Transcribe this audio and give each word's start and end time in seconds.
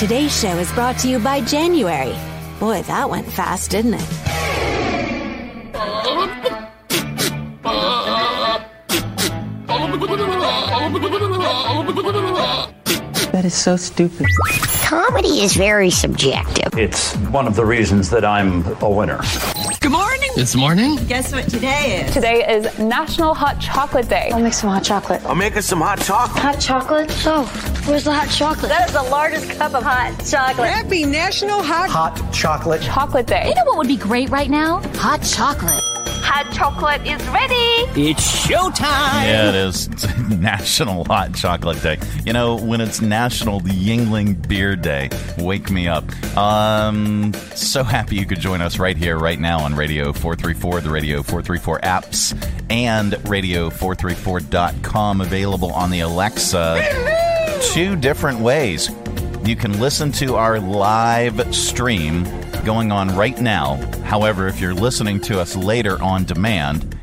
Today's 0.00 0.34
show 0.34 0.56
is 0.56 0.72
brought 0.72 0.98
to 1.00 1.08
you 1.10 1.18
by 1.18 1.42
January. 1.42 2.16
Boy, 2.58 2.80
that 2.84 3.10
went 3.10 3.30
fast, 3.30 3.70
didn't 3.70 3.92
it? 3.92 4.08
That 13.30 13.42
is 13.44 13.52
so 13.52 13.76
stupid. 13.76 14.26
Comedy 14.84 15.42
is 15.42 15.54
very 15.54 15.90
subjective. 15.90 16.78
It's 16.78 17.14
one 17.28 17.46
of 17.46 17.54
the 17.54 17.66
reasons 17.66 18.08
that 18.08 18.24
I'm 18.24 18.64
a 18.80 18.88
winner. 18.88 19.20
Good 20.40 20.56
morning. 20.56 20.92
It's 20.92 20.96
morning. 20.96 21.06
Guess 21.06 21.32
what 21.32 21.50
today 21.50 22.00
is? 22.00 22.14
Today 22.14 22.56
is 22.56 22.78
National 22.78 23.34
Hot 23.34 23.60
Chocolate 23.60 24.08
Day. 24.08 24.30
I'll 24.32 24.40
make 24.40 24.54
some 24.54 24.70
hot 24.70 24.82
chocolate. 24.82 25.22
I'm 25.26 25.36
making 25.36 25.60
some 25.60 25.82
hot 25.82 26.00
chocolate. 26.00 26.42
Hot 26.42 26.58
chocolate? 26.58 27.10
So, 27.10 27.44
where's 27.84 28.04
the 28.04 28.14
hot 28.14 28.30
chocolate? 28.30 28.70
That 28.70 28.88
is 28.88 28.94
the 28.94 29.02
largest 29.02 29.50
cup 29.50 29.74
of 29.74 29.82
hot 29.82 30.18
chocolate. 30.24 30.70
Happy 30.70 31.04
National 31.04 31.62
Hot 31.62 31.90
Hot 31.90 32.32
Chocolate 32.32 32.80
Chocolate 32.80 33.26
Day. 33.26 33.48
You 33.48 33.54
know 33.54 33.64
what 33.66 33.78
would 33.78 33.88
be 33.88 33.98
great 33.98 34.30
right 34.30 34.48
now? 34.48 34.80
Hot 34.94 35.22
chocolate. 35.22 35.99
Hot 36.32 36.48
chocolate 36.52 37.04
is 37.04 37.20
ready. 37.30 37.56
It's 38.08 38.46
showtime. 38.46 39.24
Yeah, 39.24 39.48
it 39.48 39.56
is. 39.56 39.88
It's 39.88 40.06
National 40.28 41.02
Hot 41.06 41.34
Chocolate 41.34 41.82
Day. 41.82 41.98
You 42.24 42.32
know, 42.32 42.54
when 42.54 42.80
it's 42.80 43.00
National 43.00 43.60
Yuengling 43.62 44.46
Beer 44.46 44.76
Day, 44.76 45.10
wake 45.38 45.72
me 45.72 45.88
up. 45.88 46.04
Um, 46.36 47.34
so 47.56 47.82
happy 47.82 48.14
you 48.14 48.26
could 48.26 48.38
join 48.38 48.60
us 48.60 48.78
right 48.78 48.96
here, 48.96 49.18
right 49.18 49.40
now 49.40 49.58
on 49.58 49.74
Radio 49.74 50.12
434, 50.12 50.82
the 50.82 50.90
Radio 50.90 51.24
434 51.24 51.80
apps, 51.80 52.32
and 52.70 53.14
Radio434.com 53.14 55.20
available 55.20 55.72
on 55.72 55.90
the 55.90 55.98
Alexa. 55.98 57.58
Two 57.72 57.96
different 57.96 58.38
ways. 58.38 58.88
You 59.42 59.56
can 59.56 59.80
listen 59.80 60.12
to 60.12 60.36
our 60.36 60.60
live 60.60 61.52
stream 61.52 62.24
going 62.64 62.92
on 62.92 63.14
right 63.16 63.40
now. 63.40 63.76
However, 64.04 64.48
if 64.48 64.60
you're 64.60 64.74
listening 64.74 65.20
to 65.22 65.40
us 65.40 65.56
later 65.56 66.00
on 66.02 66.24
demand, 66.24 66.96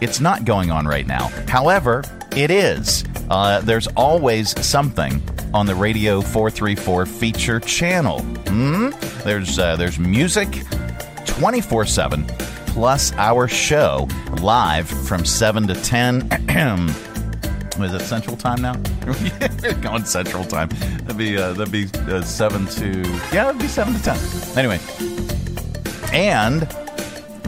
it's 0.00 0.20
not 0.20 0.44
going 0.44 0.70
on 0.70 0.86
right 0.86 1.06
now. 1.06 1.28
However, 1.48 2.04
it 2.36 2.50
is. 2.50 3.04
Uh, 3.30 3.60
there's 3.60 3.88
always 3.88 4.58
something 4.64 5.22
on 5.52 5.66
the 5.66 5.74
Radio 5.74 6.20
434 6.20 7.06
feature 7.06 7.60
channel. 7.60 8.20
Hmm? 8.20 8.90
There's 9.24 9.58
uh, 9.58 9.76
there's 9.76 9.98
music 9.98 10.48
24 11.26 11.86
7 11.86 12.26
plus 12.66 13.12
our 13.14 13.48
show 13.48 14.08
live 14.40 14.88
from 14.88 15.24
7 15.24 15.66
to 15.68 15.74
10. 15.74 16.28
Is 17.82 17.94
it 17.94 18.00
Central 18.00 18.36
Time 18.36 18.60
now? 18.60 18.74
Going 19.80 20.04
Central 20.04 20.44
Time. 20.44 20.68
That'd 20.68 21.16
be 21.16 21.36
uh, 21.36 21.52
that'd 21.52 21.72
be 21.72 21.86
uh, 22.12 22.22
seven 22.22 22.66
to 22.66 23.02
yeah, 23.32 23.44
that'd 23.44 23.60
be 23.60 23.68
seven 23.68 23.94
to 23.94 24.02
ten. 24.02 24.18
Anyway, 24.56 24.78
and 26.12 26.64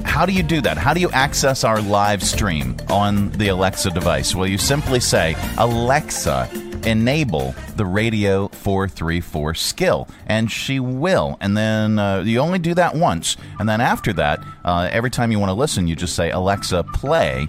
how 0.04 0.26
do 0.26 0.32
you 0.32 0.42
do 0.42 0.60
that? 0.60 0.76
How 0.76 0.92
do 0.92 1.00
you 1.00 1.10
access 1.12 1.64
our 1.64 1.80
live 1.80 2.22
stream 2.22 2.76
on 2.88 3.30
the 3.30 3.48
Alexa 3.48 3.90
device? 3.90 4.34
Well, 4.34 4.46
you 4.46 4.58
simply 4.58 5.00
say 5.00 5.36
Alexa. 5.56 6.50
Enable 6.86 7.54
the 7.76 7.84
Radio 7.84 8.48
434 8.48 9.54
skill, 9.54 10.08
and 10.26 10.50
she 10.50 10.80
will. 10.80 11.36
And 11.42 11.54
then 11.54 11.98
uh, 11.98 12.22
you 12.22 12.38
only 12.38 12.58
do 12.58 12.72
that 12.72 12.94
once. 12.94 13.36
And 13.58 13.68
then 13.68 13.82
after 13.82 14.14
that, 14.14 14.42
uh, 14.64 14.88
every 14.90 15.10
time 15.10 15.30
you 15.30 15.38
want 15.38 15.50
to 15.50 15.54
listen, 15.54 15.86
you 15.86 15.94
just 15.94 16.16
say, 16.16 16.30
Alexa, 16.30 16.84
play 16.94 17.48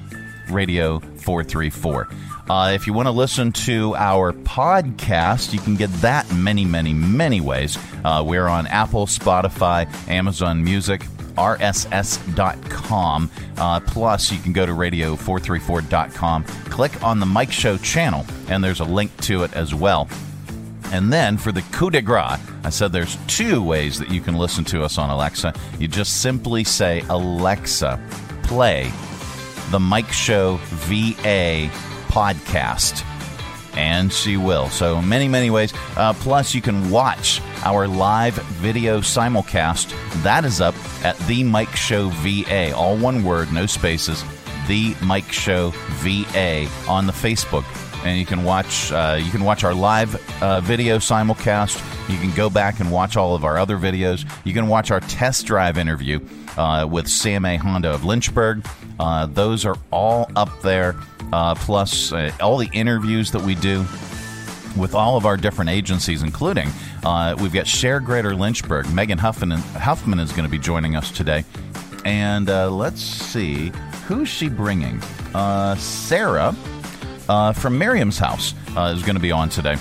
Radio 0.50 1.00
434. 1.00 2.10
Uh, 2.52 2.72
if 2.74 2.86
you 2.86 2.92
want 2.92 3.06
to 3.08 3.12
listen 3.12 3.50
to 3.54 3.96
our 3.96 4.34
podcast, 4.34 5.54
you 5.54 5.60
can 5.60 5.78
get 5.78 5.90
that 6.02 6.30
many, 6.34 6.66
many, 6.66 6.92
many 6.92 7.40
ways. 7.40 7.78
Uh, 8.04 8.22
we're 8.28 8.50
on 8.50 8.68
Apple, 8.68 9.06
Spotify, 9.06 9.88
Amazon 10.10 10.62
Music, 10.62 11.00
RSS.com. 11.38 13.32
Uh, 13.56 13.80
plus, 13.80 14.34
you 14.34 14.38
can 14.40 14.52
go 14.52 14.66
to 14.66 14.74
radio434.com, 14.74 16.44
click 16.44 17.02
on 17.02 17.22
the 17.22 17.26
Mike 17.26 17.54
Show 17.54 17.78
channel, 17.78 18.26
and 18.50 18.62
there's 18.62 18.82
a 18.82 18.86
link 18.86 19.16
to 19.22 19.44
it 19.44 19.54
as 19.54 19.74
well. 19.74 20.10
And 20.92 21.14
then 21.14 21.38
for 21.38 21.54
the 21.54 21.62
coup 21.72 21.90
de 21.90 22.02
grace, 22.02 22.38
I 22.66 22.70
said 22.70 22.92
there's 22.92 23.18
two 23.28 23.64
ways 23.64 23.98
that 23.98 24.12
you 24.12 24.20
can 24.20 24.36
listen 24.36 24.66
to 24.66 24.84
us 24.84 24.98
on 24.98 25.10
Alexa. 25.10 25.54
You 25.80 25.88
just 25.88 26.22
simply 26.22 26.66
say, 26.66 27.02
Alexa, 27.08 27.98
play 28.44 28.92
the 29.70 29.80
Mike 29.80 30.12
Show 30.12 30.60
VA 30.64 31.72
podcast. 32.12 33.06
And 33.78 34.12
she 34.12 34.36
will. 34.36 34.68
So, 34.70 35.02
many, 35.02 35.30
many 35.30 35.50
ways. 35.50 35.74
Uh, 35.96 36.12
plus, 36.14 36.54
you 36.54 36.62
can 36.62 36.92
watch 36.92 37.42
our 37.64 37.88
live 37.88 38.36
video 38.36 39.00
simulcast. 39.00 39.94
That 40.24 40.44
is 40.44 40.60
up 40.60 40.76
at 41.06 41.18
The 41.20 41.44
Mike 41.46 41.74
Show 41.76 42.10
VA. 42.10 42.76
All 42.76 42.98
one 42.98 43.24
word, 43.24 43.54
no 43.54 43.66
spaces. 43.66 44.26
The 44.68 44.94
Mike 45.02 45.32
Show 45.32 45.72
VA 46.02 46.68
on 46.88 47.08
the 47.08 47.14
Facebook. 47.14 47.64
And 48.04 48.20
you 48.20 48.26
can 48.26 48.44
watch 48.44 48.92
uh, 48.92 49.20
you 49.22 49.32
can 49.32 49.44
watch 49.44 49.64
our 49.64 49.76
live 49.76 50.16
uh, 50.42 50.60
video 50.60 50.98
simulcast. 50.98 51.80
You 52.10 52.18
can 52.18 52.36
go 52.36 52.50
back 52.50 52.80
and 52.80 52.92
watch 52.92 53.16
all 53.16 53.36
of 53.36 53.46
our 53.46 53.58
other 53.58 53.78
videos. 53.78 54.30
You 54.44 54.54
can 54.54 54.68
watch 54.68 54.90
our 54.90 55.00
test 55.00 55.46
drive 55.46 55.78
interview 55.78 56.20
uh, 56.58 56.88
with 56.90 57.06
CMA 57.06 57.58
Honda 57.58 57.92
of 57.92 58.04
Lynchburg. 58.04 58.66
Uh, 59.00 59.26
those 59.28 59.66
are 59.66 59.78
all 59.92 60.30
up 60.36 60.50
there 60.62 60.96
uh, 61.34 61.56
plus 61.56 62.12
uh, 62.12 62.32
all 62.42 62.58
the 62.58 62.70
interviews 62.74 63.32
that 63.32 63.42
we 63.42 63.56
do 63.56 63.86
with 64.78 64.96
all 64.96 65.18
of 65.18 65.26
our 65.26 65.38
different 65.38 65.70
agencies, 65.70 66.24
including 66.24 66.70
uh, 67.04 67.36
we've 67.42 67.54
got 67.54 67.68
Share 67.68 68.00
Greater 68.00 68.36
Lynchburg. 68.36 68.92
Megan 68.94 69.18
Huffman, 69.18 69.52
Huffman 69.52 70.20
is 70.20 70.32
going 70.32 70.46
to 70.46 70.50
be 70.50 70.60
joining 70.60 70.96
us 70.96 71.12
today. 71.12 71.44
And 72.06 72.50
uh, 72.50 72.72
let's 72.72 73.02
see, 73.02 73.72
who's 74.08 74.30
she 74.30 74.50
bringing? 74.50 75.02
Sarah 75.78 76.54
from 77.56 77.78
Miriam's 77.78 78.18
house 78.18 78.54
is 78.70 79.04
going 79.04 79.16
to 79.16 79.20
be 79.20 79.32
on 79.32 79.50
today. 79.50 79.78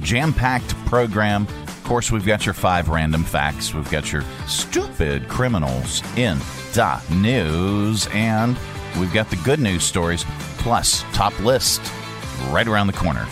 Jam 0.00 0.32
packed 0.32 0.74
program. 0.86 1.46
Of 1.82 1.88
course, 1.88 2.10
we've 2.12 2.24
got 2.24 2.46
your 2.46 2.54
five 2.54 2.88
random 2.88 3.24
facts. 3.24 3.74
We've 3.74 3.90
got 3.90 4.12
your 4.12 4.22
stupid 4.46 5.28
criminals 5.28 6.02
in 6.16 6.38
the 6.72 7.02
news. 7.10 8.06
And 8.12 8.56
We've 8.98 9.12
got 9.12 9.30
the 9.30 9.36
good 9.36 9.60
news 9.60 9.84
stories, 9.84 10.24
plus 10.58 11.02
top 11.12 11.38
list 11.40 11.80
right 12.50 12.66
around 12.66 12.88
the 12.88 12.92
corner. 12.92 13.26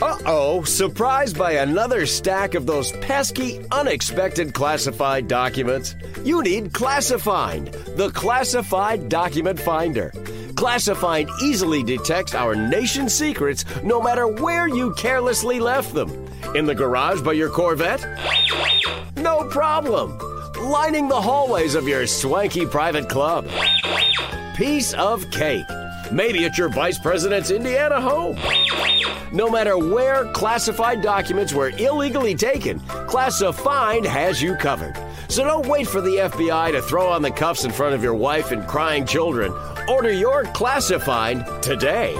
Uh 0.00 0.16
oh, 0.24 0.62
surprised 0.64 1.36
by 1.36 1.52
another 1.52 2.06
stack 2.06 2.54
of 2.54 2.64
those 2.66 2.92
pesky, 2.92 3.60
unexpected 3.70 4.54
classified 4.54 5.28
documents? 5.28 5.94
You 6.24 6.42
need 6.42 6.72
ClassiFind, 6.72 7.96
the 7.96 8.10
classified 8.10 9.08
document 9.08 9.60
finder. 9.60 10.12
ClassiFind 10.60 11.30
easily 11.40 11.82
detects 11.82 12.34
our 12.34 12.54
nation's 12.54 13.14
secrets 13.14 13.64
no 13.82 13.98
matter 13.98 14.28
where 14.28 14.68
you 14.68 14.92
carelessly 14.92 15.58
left 15.58 15.94
them. 15.94 16.10
In 16.54 16.66
the 16.66 16.74
garage 16.74 17.22
by 17.22 17.32
your 17.32 17.48
Corvette? 17.48 18.06
No 19.16 19.48
problem 19.48 20.18
lining 20.60 21.08
the 21.08 21.18
hallways 21.18 21.74
of 21.74 21.88
your 21.88 22.06
swanky 22.06 22.66
private 22.66 23.08
club. 23.08 23.48
Piece 24.54 24.92
of 24.92 25.30
cake. 25.30 25.64
Maybe 26.12 26.44
at 26.44 26.58
your 26.58 26.68
vice 26.68 26.98
president's 26.98 27.50
Indiana 27.50 27.98
home. 27.98 28.36
No 29.32 29.48
matter 29.48 29.78
where 29.78 30.30
classified 30.32 31.00
documents 31.00 31.54
were 31.54 31.70
illegally 31.78 32.34
taken, 32.34 32.80
ClassiFind 32.80 34.04
has 34.04 34.42
you 34.42 34.56
covered. 34.56 34.94
So 35.28 35.42
don't 35.42 35.68
wait 35.68 35.86
for 35.86 36.00
the 36.02 36.16
FBI 36.16 36.72
to 36.72 36.82
throw 36.82 37.08
on 37.08 37.22
the 37.22 37.30
cuffs 37.30 37.64
in 37.64 37.70
front 37.70 37.94
of 37.94 38.02
your 38.02 38.14
wife 38.14 38.50
and 38.50 38.66
crying 38.66 39.06
children. 39.06 39.52
Order 39.90 40.12
your 40.12 40.44
ClassiFind 40.44 41.62
today. 41.62 42.14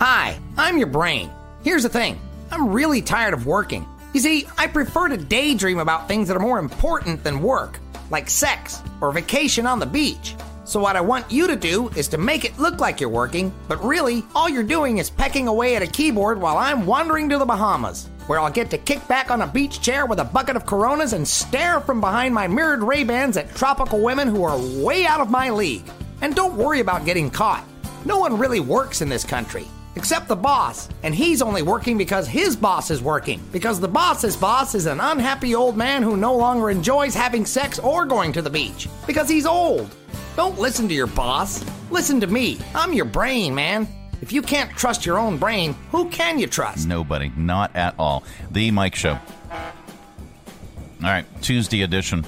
Hi, 0.00 0.38
I'm 0.56 0.78
your 0.78 0.86
brain. 0.86 1.32
Here's 1.64 1.82
the 1.82 1.88
thing 1.88 2.20
I'm 2.52 2.70
really 2.70 3.02
tired 3.02 3.34
of 3.34 3.44
working. 3.44 3.84
You 4.12 4.20
see, 4.20 4.46
I 4.56 4.68
prefer 4.68 5.08
to 5.08 5.16
daydream 5.16 5.80
about 5.80 6.06
things 6.06 6.28
that 6.28 6.36
are 6.36 6.40
more 6.40 6.60
important 6.60 7.24
than 7.24 7.42
work, 7.42 7.80
like 8.08 8.30
sex 8.30 8.80
or 9.00 9.10
vacation 9.10 9.66
on 9.66 9.80
the 9.80 9.86
beach. 9.86 10.36
So, 10.64 10.78
what 10.78 10.94
I 10.94 11.00
want 11.00 11.28
you 11.28 11.48
to 11.48 11.56
do 11.56 11.88
is 11.96 12.06
to 12.08 12.18
make 12.18 12.44
it 12.44 12.56
look 12.56 12.78
like 12.78 13.00
you're 13.00 13.10
working, 13.10 13.52
but 13.66 13.82
really, 13.82 14.22
all 14.32 14.48
you're 14.48 14.62
doing 14.62 14.98
is 14.98 15.10
pecking 15.10 15.48
away 15.48 15.74
at 15.74 15.82
a 15.82 15.88
keyboard 15.88 16.40
while 16.40 16.56
I'm 16.56 16.86
wandering 16.86 17.28
to 17.30 17.38
the 17.38 17.44
Bahamas, 17.44 18.08
where 18.28 18.38
I'll 18.38 18.48
get 18.48 18.70
to 18.70 18.78
kick 18.78 19.06
back 19.08 19.32
on 19.32 19.42
a 19.42 19.46
beach 19.48 19.80
chair 19.80 20.06
with 20.06 20.20
a 20.20 20.24
bucket 20.24 20.54
of 20.54 20.66
coronas 20.66 21.14
and 21.14 21.26
stare 21.26 21.80
from 21.80 22.00
behind 22.00 22.32
my 22.32 22.46
mirrored 22.46 22.84
Ray-Bans 22.84 23.36
at 23.36 23.52
tropical 23.56 24.00
women 24.00 24.28
who 24.28 24.44
are 24.44 24.56
way 24.80 25.04
out 25.04 25.20
of 25.20 25.30
my 25.30 25.50
league. 25.50 25.90
And 26.20 26.34
don't 26.34 26.56
worry 26.56 26.80
about 26.80 27.04
getting 27.04 27.30
caught. 27.30 27.64
No 28.04 28.18
one 28.18 28.38
really 28.38 28.60
works 28.60 29.02
in 29.02 29.08
this 29.08 29.24
country 29.24 29.66
except 29.96 30.28
the 30.28 30.36
boss, 30.36 30.88
and 31.02 31.14
he's 31.14 31.42
only 31.42 31.62
working 31.62 31.96
because 31.96 32.26
his 32.26 32.56
boss 32.56 32.90
is 32.90 33.02
working. 33.02 33.40
Because 33.52 33.80
the 33.80 33.88
boss's 33.88 34.36
boss 34.36 34.74
is 34.74 34.86
an 34.86 35.00
unhappy 35.00 35.54
old 35.54 35.76
man 35.76 36.02
who 36.02 36.16
no 36.16 36.34
longer 36.34 36.70
enjoys 36.70 37.14
having 37.14 37.46
sex 37.46 37.78
or 37.78 38.04
going 38.04 38.32
to 38.32 38.42
the 38.42 38.50
beach. 38.50 38.88
Because 39.06 39.28
he's 39.28 39.46
old. 39.46 39.94
Don't 40.36 40.58
listen 40.58 40.88
to 40.88 40.94
your 40.94 41.06
boss. 41.06 41.64
Listen 41.90 42.20
to 42.20 42.26
me. 42.26 42.58
I'm 42.74 42.92
your 42.92 43.04
brain, 43.04 43.54
man. 43.54 43.86
If 44.20 44.32
you 44.32 44.42
can't 44.42 44.70
trust 44.70 45.04
your 45.04 45.18
own 45.18 45.38
brain, 45.38 45.74
who 45.90 46.08
can 46.08 46.38
you 46.38 46.46
trust? 46.46 46.88
Nobody. 46.88 47.30
Not 47.36 47.74
at 47.76 47.94
all. 47.98 48.24
The 48.50 48.70
Mike 48.70 48.94
Show. 48.94 49.18
All 49.52 51.10
right, 51.10 51.26
Tuesday 51.42 51.82
edition. 51.82 52.24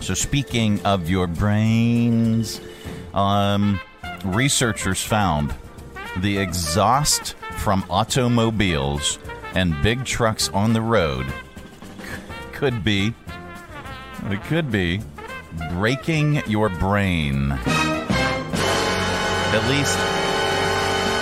So, 0.00 0.14
speaking 0.14 0.84
of 0.84 1.10
your 1.10 1.26
brains, 1.26 2.60
um, 3.14 3.80
researchers 4.24 5.02
found 5.02 5.54
the 6.18 6.38
exhaust 6.38 7.34
from 7.58 7.84
automobiles 7.88 9.18
and 9.54 9.80
big 9.82 10.04
trucks 10.04 10.48
on 10.50 10.72
the 10.72 10.82
road 10.82 11.26
could 12.52 12.84
be 12.84 13.12
it 14.30 14.42
could 14.44 14.70
be 14.70 15.00
breaking 15.72 16.42
your 16.46 16.68
brain. 16.68 17.52
At 19.52 19.68
least 19.68 19.98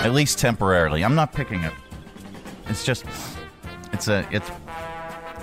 at 0.04 0.12
least 0.12 0.38
temporarily. 0.38 1.04
I'm 1.04 1.14
not 1.14 1.32
picking 1.32 1.62
it. 1.64 1.72
It's 2.68 2.84
just 2.84 3.04
it's 3.92 4.08
a 4.08 4.26
it's 4.30 4.50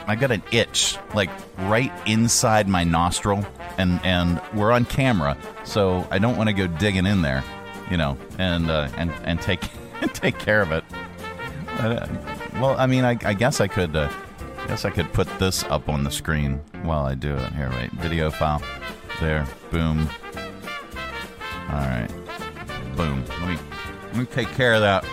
i 0.07 0.15
got 0.15 0.31
an 0.31 0.41
itch 0.51 0.97
like 1.13 1.29
right 1.59 1.91
inside 2.07 2.67
my 2.67 2.83
nostril 2.83 3.45
and 3.79 3.99
and 4.03 4.41
we're 4.53 4.71
on 4.71 4.85
camera 4.85 5.35
so 5.63 6.05
i 6.11 6.19
don't 6.19 6.37
want 6.37 6.47
to 6.47 6.53
go 6.53 6.67
digging 6.67 7.05
in 7.05 7.21
there 7.21 7.43
you 7.89 7.97
know 7.97 8.17
and 8.37 8.69
uh, 8.69 8.89
and 8.97 9.11
and 9.23 9.41
take 9.41 9.61
take 10.13 10.37
care 10.37 10.61
of 10.61 10.71
it. 10.71 10.83
Uh, 11.79 12.07
well 12.55 12.75
i 12.77 12.85
mean 12.85 13.03
i, 13.03 13.17
I 13.23 13.33
guess 13.33 13.61
i 13.61 13.67
could 13.67 13.95
uh, 13.95 14.11
guess 14.67 14.85
i 14.85 14.89
could 14.89 15.11
put 15.13 15.27
this 15.39 15.63
up 15.63 15.89
on 15.89 16.03
the 16.03 16.11
screen 16.11 16.61
while 16.83 17.05
i 17.05 17.15
do 17.15 17.35
it. 17.35 17.53
Here 17.53 17.69
wait 17.71 17.91
video 17.93 18.29
file. 18.29 18.61
There 19.19 19.47
boom. 19.71 20.09
All 21.69 21.75
right 21.75 22.09
boom. 22.95 23.23
Let 23.25 23.49
me 23.49 23.57
let 24.07 24.15
me 24.17 24.25
take 24.25 24.49
care 24.49 24.73
of 24.73 24.81
that. 24.81 25.05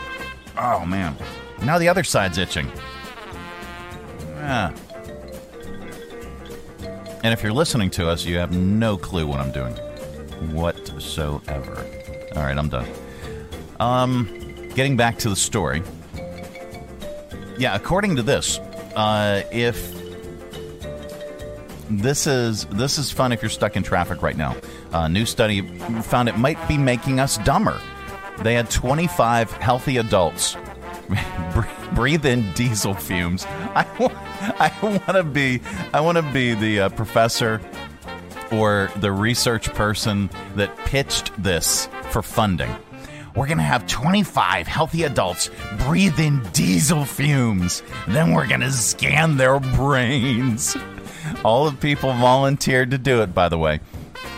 Oh 0.59 0.85
man. 0.85 1.17
Now 1.63 1.79
the 1.79 1.89
other 1.89 2.05
side's 2.05 2.39
itching. 2.39 2.71
Yeah 4.37 4.75
and 7.27 7.33
if 7.33 7.43
you're 7.43 7.53
listening 7.53 7.91
to 7.91 8.09
us 8.09 8.25
you 8.25 8.39
have 8.39 8.55
no 8.55 8.97
clue 8.97 9.27
what 9.27 9.41
i'm 9.41 9.51
doing 9.51 9.75
whatsoever 10.55 11.85
all 12.37 12.43
right 12.43 12.57
i'm 12.57 12.69
done 12.69 12.87
um 13.81 14.25
getting 14.75 14.97
back 14.97 15.19
to 15.19 15.29
the 15.29 15.37
story 15.37 15.83
yeah 17.59 17.75
according 17.75 18.15
to 18.15 18.23
this 18.23 18.61
uh, 18.97 19.43
if 19.53 19.95
this 21.91 22.27
is 22.27 22.65
this 22.67 22.99
is 22.99 23.13
fun 23.13 23.31
if 23.31 23.43
you're 23.43 23.51
stuck 23.51 23.77
in 23.77 23.83
traffic 23.83 24.23
right 24.23 24.37
now. 24.37 24.57
A 24.93 25.09
new 25.09 25.27
study 25.27 25.61
found 26.03 26.29
it 26.29 26.39
might 26.39 26.67
be 26.67 26.79
making 26.79 27.21
us 27.21 27.39
dumber. 27.39 27.81
They 28.43 28.55
had 28.55 28.71
25 28.71 29.53
healthy 29.53 29.99
adults 29.99 30.57
breathe 31.95 32.27
in 32.27 32.53
diesel 32.55 32.95
fumes. 32.95 33.47
I, 33.79 34.73
I 34.81 34.87
want 34.87 35.07
to 35.07 35.23
be 35.23 35.61
I 35.93 36.01
want 36.01 36.17
to 36.17 36.23
be 36.33 36.55
the 36.55 36.81
uh, 36.81 36.89
professor 36.91 37.61
or 38.51 38.91
the 38.97 39.13
research 39.13 39.73
person 39.75 40.31
that 40.55 40.75
pitched 40.79 41.31
this 41.43 41.89
for 42.11 42.23
funding. 42.23 42.75
We're 43.35 43.47
going 43.47 43.59
to 43.59 43.65
have 43.65 43.87
25 43.87 44.67
healthy 44.67 45.03
adults 45.03 45.51
breathe 45.81 46.19
in 46.19 46.43
diesel 46.55 47.05
fumes. 47.05 47.83
Then 48.09 48.33
we're 48.33 48.47
going 48.47 48.63
to 48.63 48.73
scan 48.73 49.37
their 49.37 49.61
brains. 49.61 50.75
All 51.45 51.69
the 51.71 51.77
people 51.77 52.15
volunteered 52.15 52.93
to 52.93 52.99
do 52.99 53.21
it, 53.21 53.35
by 53.35 53.51
the 53.51 53.59
way. 53.59 53.81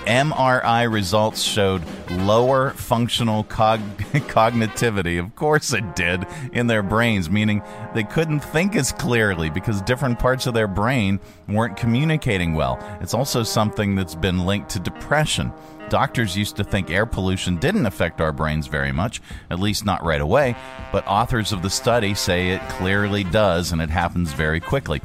MRI 0.08 0.90
results 0.90 1.42
showed 1.42 1.82
lower 2.10 2.70
functional 2.70 3.44
cog- 3.44 3.80
cognitivity. 3.98 5.22
Of 5.22 5.36
course, 5.36 5.74
it 5.74 5.94
did 5.94 6.26
in 6.52 6.66
their 6.66 6.82
brains, 6.82 7.28
meaning 7.28 7.62
they 7.94 8.04
couldn't 8.04 8.40
think 8.40 8.74
as 8.74 8.90
clearly 8.90 9.50
because 9.50 9.82
different 9.82 10.18
parts 10.18 10.46
of 10.46 10.54
their 10.54 10.66
brain 10.66 11.20
weren't 11.46 11.76
communicating 11.76 12.54
well. 12.54 12.78
It's 13.02 13.12
also 13.12 13.42
something 13.42 13.96
that's 13.96 14.14
been 14.14 14.46
linked 14.46 14.70
to 14.70 14.80
depression. 14.80 15.52
Doctors 15.90 16.36
used 16.36 16.56
to 16.56 16.64
think 16.64 16.90
air 16.90 17.04
pollution 17.06 17.56
didn't 17.58 17.84
affect 17.84 18.22
our 18.22 18.32
brains 18.32 18.66
very 18.66 18.92
much, 18.92 19.20
at 19.50 19.60
least 19.60 19.84
not 19.84 20.02
right 20.04 20.20
away, 20.20 20.56
but 20.90 21.06
authors 21.06 21.52
of 21.52 21.60
the 21.60 21.70
study 21.70 22.14
say 22.14 22.50
it 22.50 22.66
clearly 22.70 23.24
does 23.24 23.72
and 23.72 23.82
it 23.82 23.90
happens 23.90 24.32
very 24.32 24.60
quickly. 24.60 25.02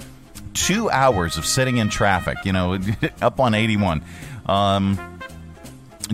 Two 0.54 0.90
hours 0.90 1.38
of 1.38 1.46
sitting 1.46 1.78
in 1.78 1.90
traffic, 1.90 2.38
you 2.46 2.54
know, 2.54 2.80
up 3.22 3.40
on 3.40 3.54
81, 3.54 4.04
um, 4.46 5.20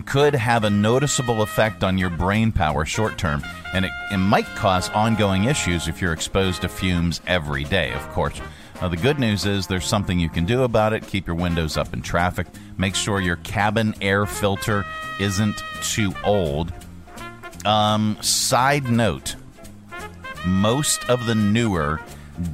could 0.06 0.34
have 0.34 0.64
a 0.64 0.70
noticeable 0.70 1.42
effect 1.42 1.84
on 1.84 1.98
your 1.98 2.10
brain 2.10 2.52
power 2.52 2.84
short 2.84 3.18
term, 3.18 3.42
and 3.74 3.84
it, 3.84 3.90
it 4.10 4.18
might 4.18 4.46
cause 4.46 4.88
ongoing 4.90 5.44
issues 5.44 5.88
if 5.88 6.00
you're 6.00 6.12
exposed 6.12 6.62
to 6.62 6.68
fumes 6.68 7.20
every 7.26 7.64
day, 7.64 7.92
of 7.92 8.08
course. 8.10 8.40
The 8.80 8.96
good 8.96 9.18
news 9.18 9.44
is 9.44 9.66
there's 9.66 9.84
something 9.84 10.18
you 10.18 10.30
can 10.30 10.46
do 10.46 10.62
about 10.62 10.94
it. 10.94 11.06
Keep 11.06 11.26
your 11.26 11.36
windows 11.36 11.76
up 11.76 11.92
in 11.92 12.00
traffic. 12.00 12.46
Make 12.78 12.94
sure 12.94 13.20
your 13.20 13.36
cabin 13.36 13.94
air 14.00 14.24
filter 14.24 14.86
isn't 15.20 15.62
too 15.82 16.14
old. 16.24 16.72
Um, 17.66 18.16
side 18.22 18.90
note 18.90 19.36
most 20.46 21.08
of 21.10 21.26
the 21.26 21.34
newer 21.34 22.00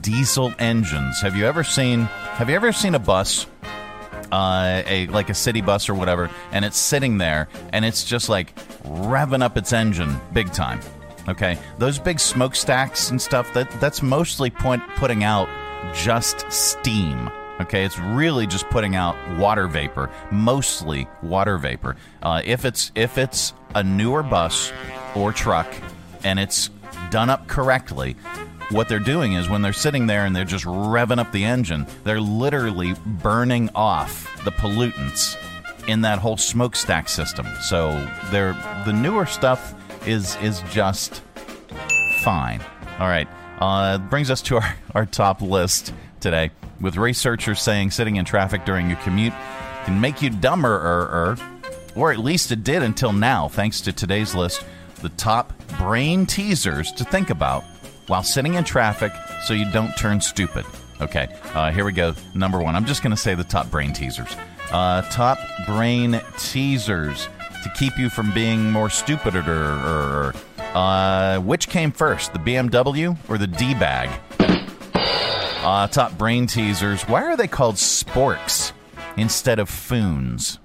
diesel 0.00 0.52
engines. 0.58 1.20
Have 1.20 1.36
you 1.36 1.46
ever 1.46 1.62
seen 1.62 2.02
have 2.02 2.50
you 2.50 2.56
ever 2.56 2.72
seen 2.72 2.94
a 2.94 2.98
bus 2.98 3.46
uh, 4.32 4.82
a 4.86 5.06
like 5.08 5.30
a 5.30 5.34
city 5.34 5.60
bus 5.60 5.88
or 5.88 5.94
whatever, 5.94 6.30
and 6.52 6.64
it's 6.64 6.78
sitting 6.78 7.18
there, 7.18 7.48
and 7.72 7.84
it's 7.84 8.04
just 8.04 8.28
like 8.28 8.54
revving 8.84 9.42
up 9.42 9.56
its 9.56 9.72
engine 9.72 10.20
big 10.32 10.52
time. 10.52 10.80
Okay, 11.28 11.58
those 11.78 11.98
big 11.98 12.20
smokestacks 12.20 13.10
and 13.10 13.20
stuff 13.20 13.52
that 13.54 13.70
that's 13.80 14.02
mostly 14.02 14.50
point, 14.50 14.82
putting 14.96 15.24
out 15.24 15.48
just 15.94 16.50
steam. 16.50 17.30
Okay, 17.60 17.84
it's 17.84 17.98
really 17.98 18.46
just 18.46 18.68
putting 18.68 18.96
out 18.96 19.16
water 19.38 19.66
vapor, 19.66 20.10
mostly 20.30 21.08
water 21.22 21.56
vapor. 21.58 21.96
Uh, 22.22 22.42
if 22.44 22.64
it's 22.64 22.92
if 22.94 23.18
it's 23.18 23.54
a 23.74 23.82
newer 23.82 24.22
bus 24.22 24.72
or 25.14 25.32
truck 25.32 25.66
and 26.22 26.38
it's 26.38 26.70
done 27.10 27.30
up 27.30 27.46
correctly, 27.48 28.16
what 28.70 28.88
they're 28.88 28.98
doing 28.98 29.34
is 29.34 29.48
when 29.48 29.62
they're 29.62 29.72
sitting 29.72 30.06
there 30.06 30.24
and 30.24 30.34
they're 30.34 30.44
just 30.44 30.64
revving 30.64 31.18
up 31.18 31.32
the 31.32 31.44
engine, 31.44 31.86
they're 32.04 32.20
literally 32.20 32.94
burning 33.06 33.70
off 33.74 34.44
the 34.44 34.50
pollutants 34.50 35.36
in 35.88 36.00
that 36.00 36.18
whole 36.18 36.36
smokestack 36.36 37.08
system. 37.08 37.46
So 37.62 37.90
they're 38.30 38.54
the 38.84 38.92
newer 38.92 39.26
stuff 39.26 39.74
is 40.06 40.36
is 40.36 40.62
just 40.70 41.22
fine. 42.22 42.60
All 42.98 43.08
right, 43.08 43.28
uh, 43.60 43.98
brings 43.98 44.30
us 44.30 44.42
to 44.42 44.56
our, 44.56 44.76
our 44.94 45.06
top 45.06 45.42
list 45.42 45.92
today 46.20 46.50
with 46.80 46.96
researchers 46.96 47.60
saying 47.60 47.90
sitting 47.90 48.16
in 48.16 48.24
traffic 48.24 48.64
during 48.64 48.88
your 48.88 48.98
commute 48.98 49.32
can 49.84 50.00
make 50.00 50.20
you 50.20 50.30
dumber 50.30 50.74
or, 50.74 51.38
or 51.94 52.12
at 52.12 52.18
least 52.18 52.50
it 52.50 52.64
did 52.64 52.82
until 52.82 53.12
now 53.12 53.48
thanks 53.48 53.80
to 53.80 53.92
today's 53.92 54.34
list 54.34 54.64
the 55.02 55.08
top 55.10 55.52
brain 55.78 56.26
teasers 56.26 56.90
to 56.92 57.04
think 57.04 57.30
about 57.30 57.64
while 58.06 58.22
sitting 58.22 58.54
in 58.54 58.64
traffic 58.64 59.12
so 59.44 59.54
you 59.54 59.70
don't 59.72 59.96
turn 59.96 60.20
stupid. 60.20 60.64
Okay, 61.00 61.28
uh, 61.54 61.70
here 61.72 61.84
we 61.84 61.92
go. 61.92 62.14
Number 62.34 62.60
one. 62.60 62.74
I'm 62.74 62.86
just 62.86 63.02
going 63.02 63.10
to 63.14 63.20
say 63.20 63.34
the 63.34 63.44
top 63.44 63.70
brain 63.70 63.92
teasers. 63.92 64.34
Uh, 64.70 65.02
top 65.02 65.38
brain 65.66 66.20
teasers 66.38 67.28
to 67.62 67.70
keep 67.76 67.98
you 67.98 68.08
from 68.08 68.32
being 68.32 68.70
more 68.70 68.88
stupid 68.88 69.36
or, 69.36 70.32
uh, 70.74 71.38
which 71.40 71.68
came 71.68 71.92
first, 71.92 72.32
the 72.32 72.38
BMW 72.38 73.16
or 73.28 73.38
the 73.38 73.46
D 73.46 73.74
bag? 73.74 74.08
Uh, 74.38 75.86
top 75.88 76.16
brain 76.16 76.46
teasers. 76.46 77.02
Why 77.02 77.24
are 77.24 77.36
they 77.36 77.48
called 77.48 77.74
sporks 77.74 78.72
instead 79.16 79.58
of 79.58 79.68
foons? 79.68 80.58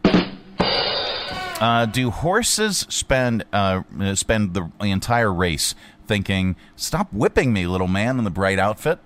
Uh, 1.59 1.85
do 1.85 2.09
horses 2.09 2.87
spend 2.89 3.45
uh, 3.53 3.83
spend 4.15 4.53
the 4.53 4.69
entire 4.79 5.31
race 5.31 5.75
thinking, 6.07 6.55
"Stop 6.75 7.11
whipping 7.11 7.53
me, 7.53 7.67
little 7.67 7.87
man 7.87 8.17
in 8.17 8.23
the 8.23 8.29
bright 8.29 8.59
outfit"? 8.59 8.99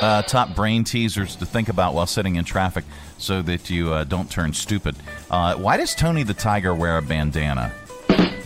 Uh, 0.00 0.22
top 0.22 0.54
brain 0.54 0.84
teasers 0.84 1.36
to 1.36 1.46
think 1.46 1.68
about 1.68 1.94
while 1.94 2.06
sitting 2.06 2.36
in 2.36 2.44
traffic, 2.44 2.84
so 3.18 3.40
that 3.42 3.70
you 3.70 3.92
uh, 3.92 4.04
don't 4.04 4.30
turn 4.30 4.52
stupid. 4.52 4.94
Uh, 5.30 5.54
why 5.54 5.76
does 5.76 5.94
Tony 5.94 6.22
the 6.22 6.34
Tiger 6.34 6.74
wear 6.74 6.98
a 6.98 7.02
bandana? 7.02 7.72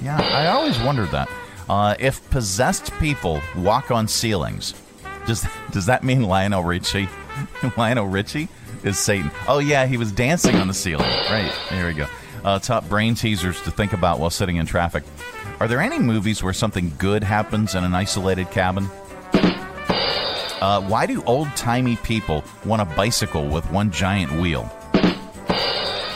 Yeah, 0.03 0.19
I 0.21 0.47
always 0.47 0.79
wondered 0.81 1.11
that. 1.11 1.29
Uh, 1.69 1.95
if 1.99 2.29
possessed 2.31 2.93
people 2.99 3.41
walk 3.57 3.91
on 3.91 4.09
ceilings, 4.09 4.75
does 5.27 5.47
does 5.73 5.87
that 5.87 6.05
mean 6.05 6.23
Lionel 6.23 6.63
Richie? 6.65 7.09
Lionel 7.77 8.07
Richie 8.07 8.49
is 8.83 8.99
Satan. 8.99 9.31
Oh 9.49 9.59
yeah, 9.59 9.87
he 9.87 9.97
was 9.97 10.13
dancing 10.13 10.57
on 10.57 10.69
the 10.69 10.75
ceiling. 10.75 11.09
Right 11.31 11.53
here 11.71 11.87
we 11.87 11.95
go. 11.95 12.07
Uh, 12.45 12.59
top 12.59 12.89
brain 12.89 13.15
teasers 13.15 13.61
to 13.63 13.71
think 13.71 13.93
about 13.93 14.19
while 14.19 14.31
sitting 14.31 14.57
in 14.57 14.67
traffic. 14.67 15.05
Are 15.61 15.69
there 15.69 15.83
any 15.83 15.99
movies 15.99 16.43
where 16.43 16.55
something 16.55 16.91
good 16.97 17.23
happens 17.23 17.75
in 17.75 17.85
an 17.85 17.95
isolated 17.95 18.51
cabin? 18.51 18.89
Uh, 19.35 20.81
why 20.81 21.05
do 21.05 21.23
old 21.25 21.55
timey 21.55 21.97
people 21.97 22.43
want 22.65 22.81
a 22.81 22.87
bicycle 22.87 23.47
with 23.47 23.71
one 23.71 23.91
giant 23.91 24.41
wheel? 24.41 24.71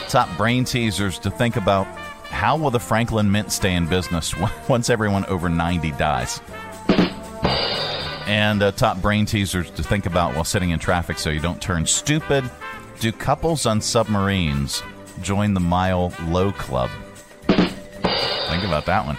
Top 0.09 0.35
brain 0.35 0.65
teasers 0.65 1.19
to 1.19 1.29
think 1.29 1.57
about 1.57 1.85
How 2.29 2.57
will 2.57 2.71
the 2.71 2.79
Franklin 2.79 3.31
Mint 3.31 3.51
stay 3.51 3.75
in 3.75 3.85
business 3.85 4.33
once 4.67 4.89
everyone 4.89 5.25
over 5.25 5.47
90 5.47 5.91
dies? 5.91 6.41
And 8.25 8.63
uh, 8.63 8.71
top 8.71 8.99
brain 8.99 9.27
teasers 9.27 9.69
to 9.71 9.83
think 9.83 10.07
about 10.07 10.33
while 10.33 10.43
sitting 10.43 10.71
in 10.71 10.79
traffic 10.79 11.19
so 11.19 11.29
you 11.29 11.39
don't 11.39 11.61
turn 11.61 11.85
stupid. 11.85 12.49
Do 12.99 13.11
couples 13.11 13.67
on 13.67 13.79
submarines 13.79 14.81
join 15.21 15.53
the 15.53 15.59
Mile 15.59 16.11
Low 16.29 16.51
Club? 16.51 16.89
Think 17.47 18.63
about 18.63 18.87
that 18.87 19.05
one. 19.05 19.17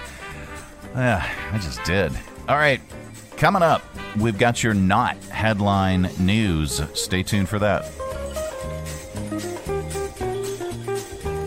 Yeah, 0.97 1.29
I 1.53 1.59
just 1.59 1.85
did. 1.85 2.11
All 2.49 2.57
right, 2.57 2.81
coming 3.37 3.62
up, 3.62 3.83
we've 4.19 4.38
got 4.38 4.62
your 4.62 4.73
not 4.73 5.17
headline 5.25 6.09
news. 6.19 6.81
Stay 6.95 7.23
tuned 7.23 7.50
for 7.50 7.59
that. 7.59 7.85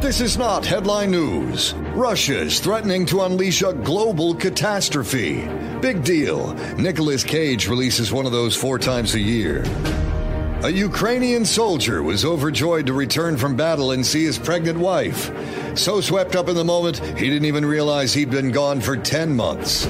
This 0.00 0.22
is 0.22 0.38
not 0.38 0.64
headline 0.64 1.10
news. 1.10 1.74
Russia 1.94 2.38
is 2.40 2.58
threatening 2.58 3.04
to 3.06 3.20
unleash 3.20 3.60
a 3.60 3.74
global 3.74 4.34
catastrophe. 4.34 5.46
Big 5.82 6.02
deal. 6.02 6.54
Nicolas 6.78 7.22
Cage 7.22 7.68
releases 7.68 8.10
one 8.10 8.24
of 8.24 8.32
those 8.32 8.56
four 8.56 8.78
times 8.78 9.14
a 9.14 9.20
year. 9.20 9.62
A 10.62 10.70
Ukrainian 10.70 11.44
soldier 11.44 12.02
was 12.02 12.24
overjoyed 12.24 12.86
to 12.86 12.94
return 12.94 13.36
from 13.36 13.56
battle 13.56 13.90
and 13.90 14.04
see 14.04 14.24
his 14.24 14.38
pregnant 14.38 14.78
wife. 14.78 15.30
So 15.78 16.00
swept 16.00 16.34
up 16.34 16.48
in 16.48 16.54
the 16.54 16.64
moment, 16.64 16.98
he 17.18 17.28
didn't 17.28 17.44
even 17.44 17.66
realize 17.66 18.14
he'd 18.14 18.30
been 18.30 18.52
gone 18.52 18.80
for 18.80 18.96
10 18.96 19.36
months. 19.36 19.86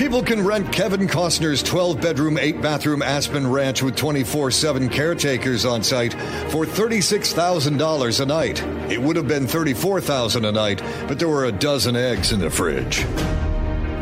People 0.00 0.22
can 0.22 0.42
rent 0.42 0.72
Kevin 0.72 1.06
Costner's 1.06 1.62
12 1.62 2.00
bedroom, 2.00 2.38
8 2.38 2.62
bathroom 2.62 3.02
Aspen 3.02 3.46
Ranch 3.46 3.82
with 3.82 3.96
24 3.96 4.50
7 4.50 4.88
caretakers 4.88 5.66
on 5.66 5.82
site 5.82 6.14
for 6.50 6.64
$36,000 6.64 8.20
a 8.20 8.24
night. 8.24 8.62
It 8.90 8.98
would 8.98 9.16
have 9.16 9.28
been 9.28 9.46
$34,000 9.46 10.48
a 10.48 10.52
night, 10.52 10.82
but 11.06 11.18
there 11.18 11.28
were 11.28 11.44
a 11.44 11.52
dozen 11.52 11.96
eggs 11.96 12.32
in 12.32 12.40
the 12.40 12.48
fridge. 12.48 13.04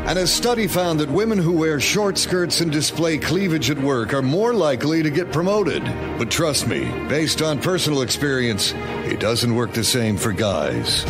And 0.07 0.21
a 0.21 0.27
study 0.29 0.69
found 0.69 1.01
that 1.01 1.11
women 1.11 1.37
who 1.37 1.51
wear 1.51 1.81
short 1.81 2.17
skirts 2.17 2.61
and 2.61 2.71
display 2.71 3.19
cleavage 3.19 3.69
at 3.69 3.79
work 3.79 4.15
are 4.15 4.23
more 4.23 4.55
likely 4.55 5.03
to 5.03 5.11
get 5.11 5.33
promoted. 5.33 5.83
But 6.17 6.31
trust 6.31 6.69
me, 6.69 6.85
based 7.09 7.43
on 7.43 7.61
personal 7.61 8.03
experience, 8.03 8.73
it 9.05 9.19
doesn't 9.19 9.53
work 9.53 9.73
the 9.73 9.83
same 9.83 10.17
for 10.17 10.31
guys. 10.31 11.05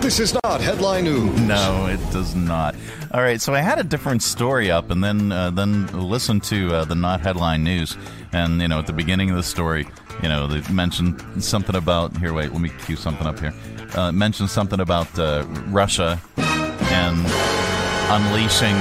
This 0.00 0.20
is 0.20 0.32
not 0.44 0.60
headline 0.60 1.04
news. 1.04 1.40
No, 1.40 1.86
it 1.86 1.98
does 2.12 2.34
not. 2.34 2.76
All 3.10 3.20
right, 3.20 3.40
so 3.40 3.52
I 3.52 3.60
had 3.60 3.78
a 3.78 3.84
different 3.84 4.22
story 4.22 4.70
up, 4.70 4.90
and 4.90 5.02
then 5.02 5.32
uh, 5.32 5.50
then 5.50 5.86
listened 5.88 6.44
to 6.44 6.72
uh, 6.72 6.84
the 6.84 6.94
not 6.94 7.20
headline 7.20 7.64
news, 7.64 7.96
and 8.32 8.62
you 8.62 8.68
know 8.68 8.78
at 8.78 8.86
the 8.86 8.92
beginning 8.92 9.28
of 9.28 9.36
the 9.36 9.42
story, 9.42 9.86
you 10.22 10.28
know 10.28 10.46
they 10.46 10.72
mentioned 10.72 11.42
something 11.42 11.74
about 11.74 12.16
here. 12.16 12.32
Wait, 12.32 12.52
let 12.52 12.60
me 12.60 12.70
cue 12.86 12.96
something 12.96 13.26
up 13.26 13.40
here. 13.40 13.52
Uh, 13.94 14.12
mentioned 14.12 14.48
something 14.48 14.80
about 14.80 15.18
uh, 15.18 15.44
Russia 15.66 16.20
and 16.36 17.18
unleashing 18.10 18.76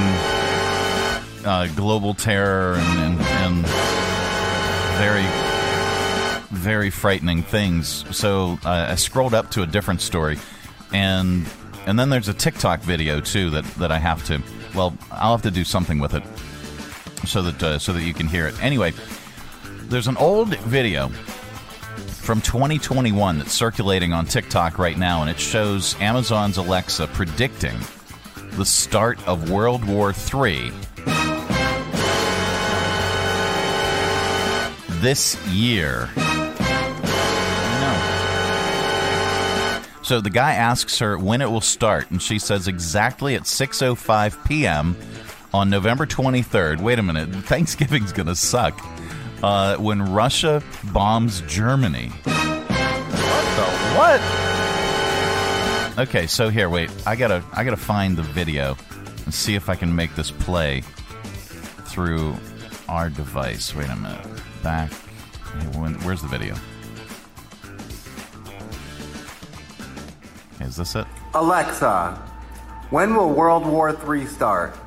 uh, 1.45 1.67
global 1.75 2.13
terror 2.13 2.75
and, 2.75 3.19
and, 3.19 3.65
and 3.65 3.65
very 4.97 5.25
very 6.51 6.89
frightening 6.89 7.41
things. 7.43 8.05
So 8.15 8.59
uh, 8.63 8.87
I 8.89 8.95
scrolled 8.95 9.33
up 9.33 9.51
to 9.51 9.63
a 9.63 9.67
different 9.67 10.01
story 10.01 10.37
and 10.91 11.45
and 11.85 11.97
then 11.97 12.09
there's 12.09 12.27
a 12.27 12.33
TikTok 12.33 12.81
video 12.81 13.21
too 13.21 13.49
that 13.51 13.65
that 13.75 13.91
I 13.91 13.99
have 13.99 14.25
to. 14.25 14.41
Well, 14.75 14.97
I'll 15.11 15.31
have 15.31 15.43
to 15.43 15.51
do 15.51 15.63
something 15.63 15.99
with 15.99 16.13
it 16.13 16.23
so 17.25 17.41
that 17.41 17.63
uh, 17.63 17.79
so 17.79 17.93
that 17.93 18.03
you 18.03 18.13
can 18.13 18.27
hear 18.27 18.47
it. 18.47 18.61
Anyway, 18.61 18.93
there's 19.83 20.07
an 20.07 20.17
old 20.17 20.55
video 20.59 21.09
from 22.27 22.41
2021 22.41 23.37
that's 23.37 23.53
circulating 23.53 24.11
on 24.11 24.25
TikTok 24.25 24.77
right 24.77 24.97
now, 24.97 25.21
and 25.21 25.29
it 25.29 25.39
shows 25.39 25.95
Amazon's 26.01 26.57
Alexa 26.57 27.07
predicting 27.07 27.77
the 28.51 28.65
start 28.65 29.25
of 29.27 29.49
World 29.49 29.85
War 29.85 30.13
III 30.33 30.71
this 35.01 35.37
year. 35.47 36.09
So 40.07 40.21
the 40.21 40.29
guy 40.29 40.53
asks 40.53 40.99
her 40.99 41.17
when 41.17 41.41
it 41.41 41.51
will 41.51 41.59
start, 41.59 42.11
and 42.11 42.21
she 42.21 42.39
says 42.39 42.69
exactly 42.69 43.35
at 43.35 43.41
6:05 43.41 44.47
p.m. 44.47 44.95
on 45.53 45.69
November 45.69 46.05
23rd. 46.05 46.79
Wait 46.79 46.97
a 46.97 47.03
minute, 47.03 47.27
Thanksgiving's 47.43 48.13
gonna 48.13 48.33
suck. 48.33 48.79
Uh, 49.43 49.75
when 49.75 50.13
Russia 50.13 50.63
bombs 50.93 51.41
Germany. 51.41 52.07
What 52.23 52.67
the 53.57 53.65
what? 53.97 54.21
Okay, 56.07 56.25
so 56.25 56.47
here, 56.47 56.69
wait. 56.69 56.89
I 57.05 57.17
gotta, 57.17 57.43
I 57.51 57.65
gotta 57.65 57.75
find 57.75 58.15
the 58.15 58.23
video 58.23 58.77
and 59.25 59.33
see 59.33 59.55
if 59.55 59.67
I 59.67 59.75
can 59.75 59.93
make 59.93 60.15
this 60.15 60.31
play 60.31 60.83
through 61.83 62.33
our 62.87 63.09
device. 63.09 63.75
Wait 63.75 63.89
a 63.89 63.95
minute. 63.97 64.25
Back. 64.63 64.93
Where's 66.05 66.21
the 66.21 66.29
video? 66.29 66.55
Is 70.59 70.75
this 70.75 70.95
it? 70.95 71.05
Alexa, 71.33 72.21
when 72.89 73.15
will 73.15 73.29
World 73.29 73.65
War 73.65 73.89
III 73.89 74.25
start? 74.25 74.77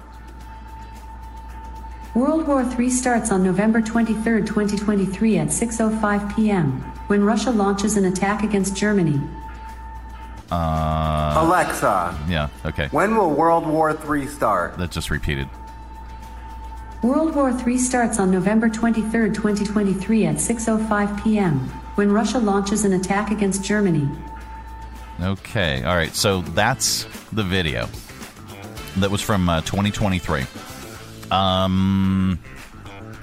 World 2.14 2.48
War 2.48 2.62
III 2.62 2.90
starts 2.90 3.30
on 3.30 3.44
November 3.44 3.80
23, 3.80 4.42
2023 4.42 5.38
at 5.38 5.48
6:05 5.48 6.34
p.m. 6.34 6.80
when 7.06 7.22
Russia 7.22 7.50
launches 7.50 7.96
an 7.96 8.04
attack 8.06 8.42
against 8.42 8.74
Germany. 8.74 9.20
Uh, 10.50 11.34
Alexa. 11.36 12.18
Yeah, 12.28 12.48
okay. 12.64 12.88
When 12.90 13.16
will 13.16 13.30
World 13.30 13.64
War 13.64 13.96
III 13.96 14.26
start? 14.26 14.76
That 14.78 14.90
just 14.90 15.10
repeated. 15.10 15.48
World 17.02 17.36
War 17.36 17.50
III 17.50 17.78
starts 17.78 18.18
on 18.18 18.32
November 18.32 18.68
23, 18.68 19.30
2023 19.30 20.26
at 20.26 20.36
6:05 20.36 21.22
p.m. 21.22 21.60
when 21.94 22.10
Russia 22.10 22.38
launches 22.38 22.84
an 22.84 22.92
attack 22.94 23.30
against 23.30 23.62
Germany. 23.62 24.08
Okay. 25.22 25.82
All 25.82 25.94
right. 25.94 26.14
So 26.14 26.42
that's 26.42 27.04
the 27.32 27.42
video 27.42 27.88
that 28.96 29.10
was 29.10 29.20
from 29.20 29.48
uh, 29.48 29.60
2023. 29.62 30.44
Um. 31.30 32.38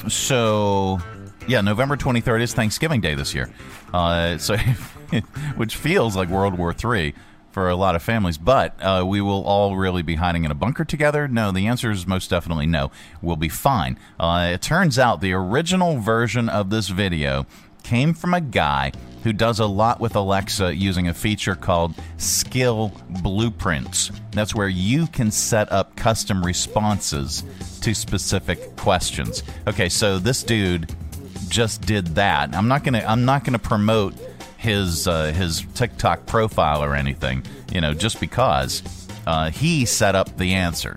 So, 0.08 1.00
yeah, 1.48 1.62
November 1.62 1.98
23rd 1.98 2.42
is 2.42 2.54
Thanksgiving 2.54 3.02
Day 3.02 3.16
this 3.16 3.34
year. 3.34 3.50
Uh, 3.94 4.38
so, 4.38 4.56
which 5.56 5.76
feels 5.76 6.16
like 6.16 6.30
World 6.30 6.58
War 6.58 6.74
III 6.74 7.14
for 7.58 7.70
a 7.70 7.76
lot 7.76 7.96
of 7.96 8.04
families. 8.04 8.38
But 8.38 8.76
uh, 8.82 9.04
we 9.06 9.20
will 9.20 9.44
all 9.44 9.76
really 9.76 10.04
be 10.04 10.14
hiding 10.14 10.46
in 10.46 10.52
a 10.52 10.54
bunker 10.54 10.86
together? 10.86 11.28
No, 11.28 11.52
the 11.52 11.66
answer 11.66 11.90
is 11.90 12.06
most 12.06 12.30
definitely 12.30 12.68
no. 12.68 12.92
We'll 13.20 13.36
be 13.36 13.50
fine. 13.50 13.98
Uh, 14.20 14.52
it 14.54 14.62
turns 14.62 15.00
out 15.00 15.22
the 15.22 15.34
original 15.34 15.98
version 15.98 16.50
of 16.50 16.70
this 16.70 16.90
video 16.90 17.48
came 17.88 18.14
from 18.14 18.34
a 18.34 18.42
guy 18.42 18.92
who 19.24 19.32
does 19.32 19.60
a 19.62 19.66
lot 19.66 20.02
with 20.02 20.14
Alexa 20.18 20.76
using 20.76 21.08
a 21.08 21.14
feature 21.14 21.56
called 21.56 21.94
Skill 22.18 22.92
Blueprints. 23.22 24.12
That's 24.32 24.54
where 24.54 24.68
you 24.68 25.08
can 25.08 25.32
set 25.32 25.72
up 25.72 25.96
custom 25.96 26.46
responses 26.46 27.46
to 27.82 27.96
specific 27.96 28.76
questions. 28.76 29.42
Okay, 29.68 29.88
so 29.88 30.20
this 30.20 30.44
dude 30.44 30.94
just 31.48 31.82
did 31.84 32.08
that. 32.08 32.54
I'm 32.54 32.68
not 32.68 32.84
gonna 32.84 33.06
I'm 33.08 33.24
not 33.24 33.46
gonna 33.46 33.58
promote 33.58 34.16
his 34.58 35.08
uh, 35.08 35.32
his 35.32 35.66
TikTok 35.74 36.26
profile 36.26 36.84
or 36.84 36.94
anything. 36.94 37.42
You 37.72 37.80
know, 37.80 37.94
just 37.94 38.20
because 38.20 38.84
uh, 39.26 39.50
he 39.50 39.86
set 39.86 40.14
up 40.14 40.36
the 40.36 40.56
answer. 40.56 40.94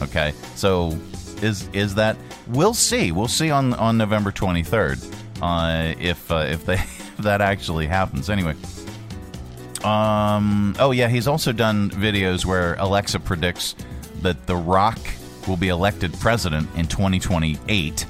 Okay, 0.00 0.32
so 0.54 0.98
is 1.42 1.68
is 1.74 1.96
that? 1.96 2.16
We'll 2.48 2.72
see. 2.72 3.12
We'll 3.12 3.28
see 3.28 3.50
on 3.50 3.74
on 3.74 3.98
November 3.98 4.32
twenty 4.32 4.62
third 4.62 4.98
uh, 5.42 5.94
if 5.98 6.30
uh, 6.30 6.46
if 6.48 6.64
they 6.64 6.78
that 7.20 7.40
actually 7.40 7.86
happens. 7.86 8.30
Anyway. 8.30 8.54
Um. 9.84 10.74
Oh 10.78 10.90
yeah, 10.90 11.08
he's 11.08 11.26
also 11.26 11.52
done 11.52 11.90
videos 11.90 12.44
where 12.44 12.74
Alexa 12.74 13.20
predicts 13.20 13.74
that 14.20 14.46
The 14.46 14.56
Rock 14.56 14.98
will 15.48 15.56
be 15.56 15.68
elected 15.68 16.12
president 16.20 16.68
in 16.76 16.86
2028, 16.86 18.06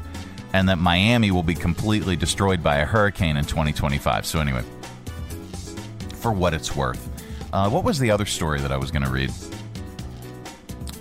and 0.53 0.69
that 0.69 0.79
Miami 0.79 1.31
will 1.31 1.45
be 1.45 1.55
completely 1.55 2.17
destroyed 2.17 2.63
by 2.63 2.79
a 2.79 2.85
hurricane 2.85 3.37
in 3.37 3.45
2025. 3.45 4.27
So 4.27 4.41
anyway, 4.41 4.65
for 6.15 6.33
what 6.33 6.55
it's 6.55 6.75
worth, 6.75 7.09
uh, 7.53 7.71
what 7.71 7.85
was 7.85 7.99
the 7.99 8.11
other 8.11 8.27
story 8.27 8.61
that 8.61 8.73
I 8.73 8.77
was 8.77 8.91
going 8.91 9.05
to 9.05 9.11
read? 9.11 9.31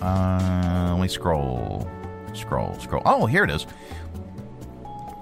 Uh, 0.00 0.90
let 0.92 1.02
me 1.02 1.08
scroll, 1.08 1.90
scroll, 2.32 2.78
scroll. 2.78 3.02
Oh, 3.04 3.26
here 3.26 3.44
it 3.44 3.50
is. 3.50 3.66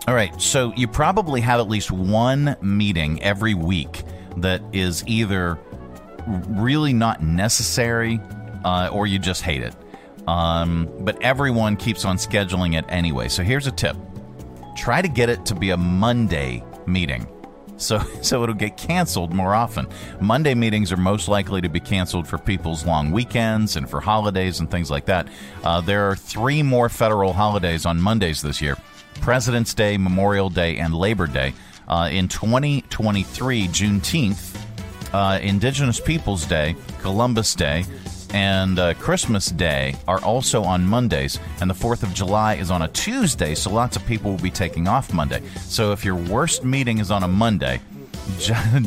All 0.09 0.15
right, 0.15 0.41
so 0.41 0.73
you 0.75 0.89
probably 0.89 1.43
have 1.43 1.61
at 1.61 1.69
least 1.69 1.91
one 1.91 2.57
meeting 2.63 3.23
every 3.23 3.53
week 3.53 4.05
that 4.39 4.63
is 4.73 5.07
either 5.07 5.59
really 6.27 6.95
not 6.95 7.23
necessary 7.23 8.19
uh, 8.65 8.89
or 8.91 9.07
you 9.07 9.19
just 9.19 9.43
hate 9.43 9.61
it. 9.63 9.75
Um, 10.27 10.89
but 11.01 11.23
everyone 11.23 11.77
keeps 11.77 12.07
on 12.07 12.17
scheduling 12.17 12.75
it 12.75 12.87
anyway. 12.89 13.29
So 13.29 13.43
here's 13.43 13.67
a 13.67 13.71
tip 13.71 13.99
try 14.79 15.03
to 15.03 15.09
get 15.09 15.29
it 15.29 15.45
to 15.45 15.55
be 15.55 15.73
a 15.73 15.77
Monday 15.77 16.65
meeting. 16.87 17.29
So, 17.77 17.99
so 18.23 18.43
it'll 18.43 18.55
get 18.55 18.79
canceled 18.79 19.35
more 19.35 19.55
often. 19.55 19.89
Monday 20.23 20.55
meetings 20.55 20.91
are 20.91 20.97
most 20.97 21.29
likely 21.29 21.61
to 21.61 21.69
be 21.69 21.81
canceled 21.81 22.27
for 22.27 22.39
people's 22.39 22.87
long 22.87 23.11
weekends 23.11 23.77
and 23.77 23.91
for 23.91 24.01
holidays 24.01 24.61
and 24.61 24.71
things 24.71 24.91
like 24.91 25.05
that. 25.05 25.29
Uh, 25.63 25.83
there 25.83 26.09
are 26.09 26.17
three 26.17 26.63
more 26.63 26.89
federal 26.89 27.35
holidays 27.35 27.85
on 27.85 28.01
Mondays 28.01 28.41
this 28.41 28.63
year 28.63 28.79
President's 29.21 29.75
Day, 29.75 29.97
Memorial 29.97 30.51
Day, 30.51 30.79
and 30.79 30.95
Labor 30.95 31.27
Day. 31.27 31.55
Uh, 31.87 32.09
in 32.13 32.29
2023, 32.29 33.69
Juneteenth, 33.69 34.61
uh, 35.13 35.39
Indigenous 35.41 36.01
Peoples 36.01 36.45
Day, 36.45 36.77
Columbus 37.01 37.55
Day, 37.55 37.85
and 38.35 38.79
uh, 38.79 38.95
Christmas 38.95 39.47
Day 39.47 39.97
are 40.07 40.21
also 40.23 40.63
on 40.63 40.85
Mondays, 40.85 41.39
and 41.61 41.71
the 41.71 41.75
4th 41.75 42.03
of 42.03 42.13
July 42.13 42.55
is 42.55 42.71
on 42.71 42.83
a 42.83 42.89
Tuesday, 42.89 43.55
so 43.55 43.71
lots 43.71 43.97
of 43.97 44.05
people 44.07 44.31
will 44.31 44.39
be 44.39 44.51
taking 44.51 44.87
off 44.87 45.13
Monday. 45.13 45.43
So 45.61 45.93
if 45.93 46.05
your 46.05 46.17
worst 46.17 46.65
meeting 46.65 46.99
is 46.99 47.11
on 47.11 47.23
a 47.23 47.29
Monday, 47.29 47.81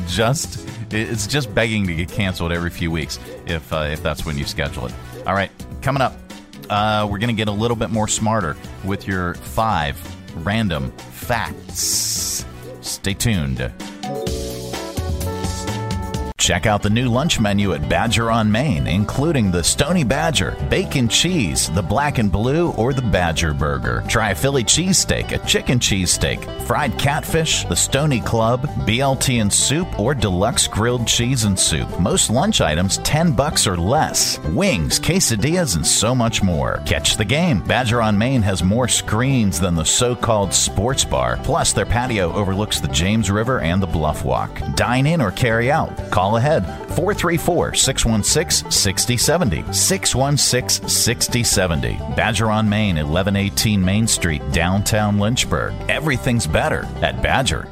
just 0.08 0.68
it's 0.92 1.26
just 1.26 1.54
begging 1.56 1.88
to 1.88 1.96
get 1.96 2.10
canceled 2.10 2.52
every 2.52 2.70
few 2.70 2.92
weeks 2.92 3.18
if 3.48 3.74
uh, 3.74 3.88
if 3.90 4.04
that's 4.04 4.26
when 4.26 4.38
you 4.38 4.46
schedule 4.46 4.86
it. 4.86 4.94
All 5.26 5.34
right, 5.34 5.50
coming 5.82 6.02
up, 6.02 6.14
uh, 6.70 7.08
we're 7.10 7.18
going 7.18 7.30
to 7.30 7.34
get 7.34 7.48
a 7.48 7.52
little 7.52 7.78
bit 7.78 7.90
more 7.90 8.08
smarter 8.08 8.56
with 8.86 9.08
your 9.08 9.34
five 9.36 9.98
random 10.36 10.92
facts. 10.92 12.46
Stay 12.82 13.14
tuned. 13.14 13.72
Check 16.42 16.66
out 16.66 16.82
the 16.82 16.90
new 16.90 17.08
lunch 17.08 17.40
menu 17.40 17.74
at 17.74 17.88
Badger 17.88 18.32
on 18.32 18.52
Main, 18.52 18.88
including 18.88 19.52
the 19.52 19.64
Stony 19.64 20.04
Badger, 20.04 20.58
bacon 20.72 21.08
cheese, 21.08 21.70
the 21.70 21.84
black 21.84 22.18
and 22.18 22.32
blue, 22.32 22.72
or 22.72 22.94
the 22.94 23.02
Badger 23.04 23.54
Burger. 23.54 24.04
Try 24.08 24.32
a 24.32 24.36
Philly 24.36 24.64
cheesesteak, 24.64 25.34
a 25.34 25.46
chicken 25.46 25.78
cheesesteak, 25.78 26.44
fried 26.64 26.98
catfish, 26.98 27.64
the 27.66 27.76
Stony 27.76 28.22
Club, 28.22 28.64
BLT 28.88 29.40
and 29.40 29.54
soup, 29.54 30.00
or 30.00 30.16
deluxe 30.16 30.66
grilled 30.68 31.06
cheese 31.06 31.44
and 31.44 31.60
soup. 31.60 32.00
Most 32.00 32.32
lunch 32.32 32.60
items 32.60 32.98
10 33.04 33.34
bucks 33.34 33.68
or 33.68 33.78
less. 33.78 34.40
Wings, 34.46 35.00
quesadillas, 35.00 35.76
and 35.76 35.86
so 35.86 36.16
much 36.16 36.42
more. 36.42 36.82
Catch 36.88 37.18
the 37.18 37.24
game. 37.24 37.62
Badger 37.62 38.02
on 38.02 38.18
Main 38.18 38.42
has 38.42 38.64
more 38.64 38.88
screens 38.88 39.60
than 39.60 39.76
the 39.76 39.86
so-called 39.86 40.56
sports 40.56 41.06
bar. 41.06 41.38
Plus, 41.44 41.72
their 41.72 41.86
patio 41.86 42.34
overlooks 42.34 42.80
the 42.80 42.88
James 42.88 43.30
River 43.30 43.60
and 43.60 43.80
the 43.80 43.86
Bluff 43.86 44.26
Walk. 44.26 44.60
Dine 44.74 45.06
in 45.06 45.22
or 45.22 45.30
carry 45.30 45.70
out. 45.70 45.96
Call 46.10 46.31
ahead 46.38 46.66
434 46.96 47.74
616 47.76 48.72
6070. 48.72 49.74
616 49.74 50.90
6070. 50.90 51.98
Badger 52.16 52.50
on 52.52 52.68
Main, 52.68 52.96
1118 52.96 53.84
Main 53.84 54.08
Street, 54.08 54.42
downtown 54.52 55.20
Lynchburg. 55.20 55.74
Everything's 55.90 56.48
better 56.48 56.88
at 57.02 57.22
Badger. 57.22 57.68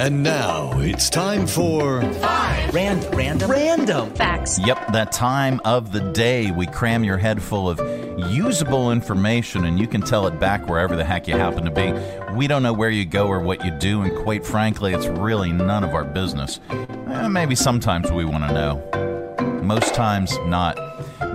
And 0.00 0.22
now 0.22 0.80
it's 0.80 1.10
time 1.10 1.46
for 1.46 2.00
Five 2.14 2.74
random, 2.74 3.12
random, 3.12 3.50
random 3.50 4.10
facts. 4.14 4.58
Yep, 4.58 4.92
that 4.92 5.12
time 5.12 5.60
of 5.64 5.92
the 5.92 6.00
day 6.00 6.50
we 6.50 6.66
cram 6.66 7.04
your 7.04 7.18
head 7.18 7.42
full 7.42 7.68
of 7.68 7.78
usable 8.28 8.92
information 8.92 9.64
and 9.64 9.78
you 9.78 9.86
can 9.86 10.00
tell 10.00 10.26
it 10.26 10.38
back 10.38 10.68
wherever 10.68 10.96
the 10.96 11.04
heck 11.04 11.28
you 11.28 11.36
happen 11.36 11.64
to 11.64 11.70
be. 11.70 11.92
We 12.34 12.46
don't 12.46 12.62
know 12.62 12.72
where 12.72 12.90
you 12.90 13.04
go 13.04 13.26
or 13.26 13.40
what 13.40 13.64
you 13.64 13.70
do, 13.72 14.02
and 14.02 14.16
quite 14.18 14.44
frankly, 14.44 14.92
it's 14.92 15.06
really 15.06 15.52
none 15.52 15.84
of 15.84 15.94
our 15.94 16.04
business. 16.04 16.60
Eh, 16.70 17.28
maybe 17.28 17.54
sometimes 17.54 18.10
we 18.10 18.24
want 18.24 18.46
to 18.48 18.52
know. 18.52 19.60
Most 19.62 19.94
times, 19.94 20.36
not. 20.46 20.76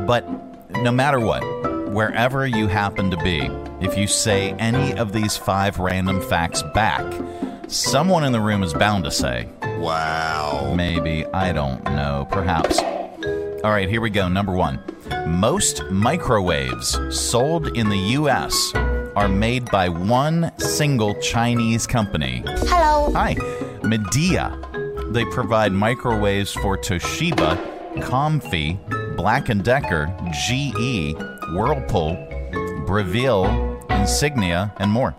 But 0.06 0.28
no 0.82 0.92
matter 0.92 1.20
what, 1.20 1.42
wherever 1.92 2.46
you 2.48 2.68
happen 2.68 3.12
to 3.12 3.18
be, 3.18 3.50
if 3.86 3.98
you 3.98 4.08
say 4.08 4.52
any 4.54 4.94
of 4.98 5.12
these 5.12 5.38
five 5.38 5.80
random 5.80 6.22
facts 6.22 6.64
back, 6.74 7.06
someone 7.68 8.24
in 8.24 8.32
the 8.32 8.40
room 8.42 8.64
is 8.64 8.74
bound 8.74 9.04
to 9.04 9.12
say, 9.12 9.50
Wow. 9.80 10.74
Maybe. 10.76 11.26
I 11.28 11.52
don't 11.52 11.84
know. 11.84 12.28
Perhaps. 12.32 12.80
All 12.80 13.72
right, 13.72 13.90
here 13.90 14.02
we 14.02 14.10
go. 14.10 14.28
Number 14.28 14.54
one. 14.54 14.80
Most 15.26 15.84
microwaves 15.90 17.00
sold 17.10 17.76
in 17.76 17.90
the 17.90 17.98
U.S. 17.98 18.72
are 19.16 19.28
made 19.28 19.66
by 19.72 19.90
one 19.90 20.52
single 20.60 21.20
Chinese 21.20 21.88
company. 21.88 22.44
Hello. 22.46 23.12
Hi. 23.14 23.34
Midea. 23.82 25.12
They 25.12 25.26
provide 25.26 25.72
microwaves 25.74 26.54
for 26.54 26.78
Toshiba, 26.78 27.58
Comfee, 28.02 28.78
Black 29.18 29.46
& 29.56 29.64
Decker, 29.64 30.16
GE, 30.32 31.16
Whirlpool, 31.54 32.16
Breville, 32.86 33.82
Insignia, 33.90 34.74
and 34.78 34.92
more. 34.92 35.16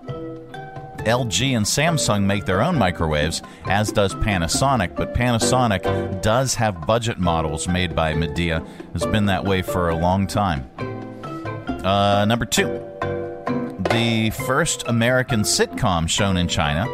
LG 1.07 1.57
and 1.57 1.65
Samsung 1.65 2.25
make 2.25 2.45
their 2.45 2.61
own 2.63 2.77
microwaves, 2.77 3.41
as 3.67 3.93
does 3.93 4.15
Panasonic, 4.17 4.97
but 4.97 5.15
Panasonic 5.15 6.21
does 6.21 6.55
have 6.57 6.87
budget 6.87 7.19
models 7.19 7.69
made 7.69 7.95
by 7.95 8.13
Midea. 8.13 8.67
It's 8.95 9.07
been 9.07 9.27
that 9.27 9.45
way 9.45 9.63
for 9.63 9.89
a 9.89 9.95
long 9.97 10.27
time. 10.27 10.69
Uh, 11.85 12.25
number 12.25 12.45
two, 12.45 12.67
the 13.91 14.33
first 14.47 14.83
American 14.89 15.43
sitcom 15.43 16.09
shown 16.09 16.37
in 16.37 16.49
China 16.49 16.85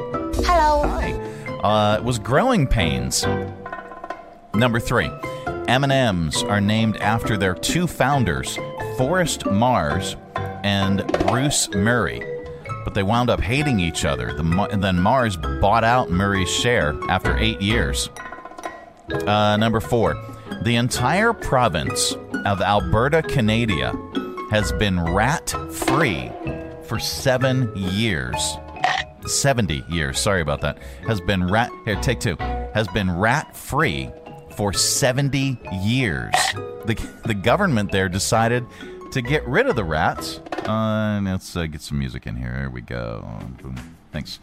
Hello. 0.45 0.83
Hi. 0.89 1.13
Uh, 1.63 2.03
was 2.03 2.19
Growing 2.19 2.67
Pains. 2.67 3.27
Number 4.55 4.79
three, 4.79 5.11
M&Ms 5.69 6.43
are 6.43 6.61
named 6.61 6.97
after 6.99 7.37
their 7.39 7.55
two 7.55 7.87
founders, 7.87 8.59
Forrest 8.99 9.47
Mars 9.47 10.17
and 10.65 11.07
Bruce 11.27 11.71
Murray. 11.71 12.32
But 12.85 12.95
they 12.95 13.03
wound 13.03 13.31
up 13.31 13.41
hating 13.41 13.81
each 13.81 14.05
other. 14.05 14.33
The, 14.33 14.79
then 14.81 15.01
Mars 15.01 15.37
bought 15.37 15.85
out 15.85 16.11
Murray's 16.11 16.51
share 16.51 16.99
after 17.09 17.37
eight 17.37 17.61
years. 17.61 18.11
Uh, 19.13 19.57
number 19.57 19.81
four, 19.81 20.17
the 20.63 20.77
entire 20.77 21.33
province 21.33 22.13
of 22.45 22.61
Alberta, 22.61 23.23
Canada, 23.23 23.93
has 24.51 24.73
been 24.73 25.01
rat 25.01 25.55
free 25.71 26.31
for 26.85 26.99
seven 26.99 27.71
years. 27.75 28.57
70 29.27 29.85
years, 29.89 30.19
sorry 30.19 30.41
about 30.41 30.61
that, 30.63 30.79
has 31.07 31.21
been 31.21 31.47
rat, 31.47 31.71
here, 31.85 31.97
take 31.97 32.21
two, 32.21 32.37
has 32.75 32.89
been 32.89 33.11
rat 33.11 33.57
free 33.57 34.11
for 34.57 34.73
70 34.73 35.59
years. 35.83 36.35
The, 36.85 36.95
the 37.25 37.35
government 37.35 37.93
there 37.93 38.09
decided 38.09 38.67
to 39.13 39.23
get 39.23 39.47
rid 39.47 39.67
of 39.67 39.77
the 39.77 39.85
rats. 39.85 40.41
Uh, 40.67 41.21
let's 41.23 41.57
uh, 41.57 41.67
get 41.67 41.81
some 41.81 41.99
music 41.99 42.27
in 42.27 42.37
here. 42.37 42.57
Here 42.57 42.71
we 42.71 42.81
go. 42.81 43.27
Boom. 43.61 43.77
Thanks. 44.13 44.39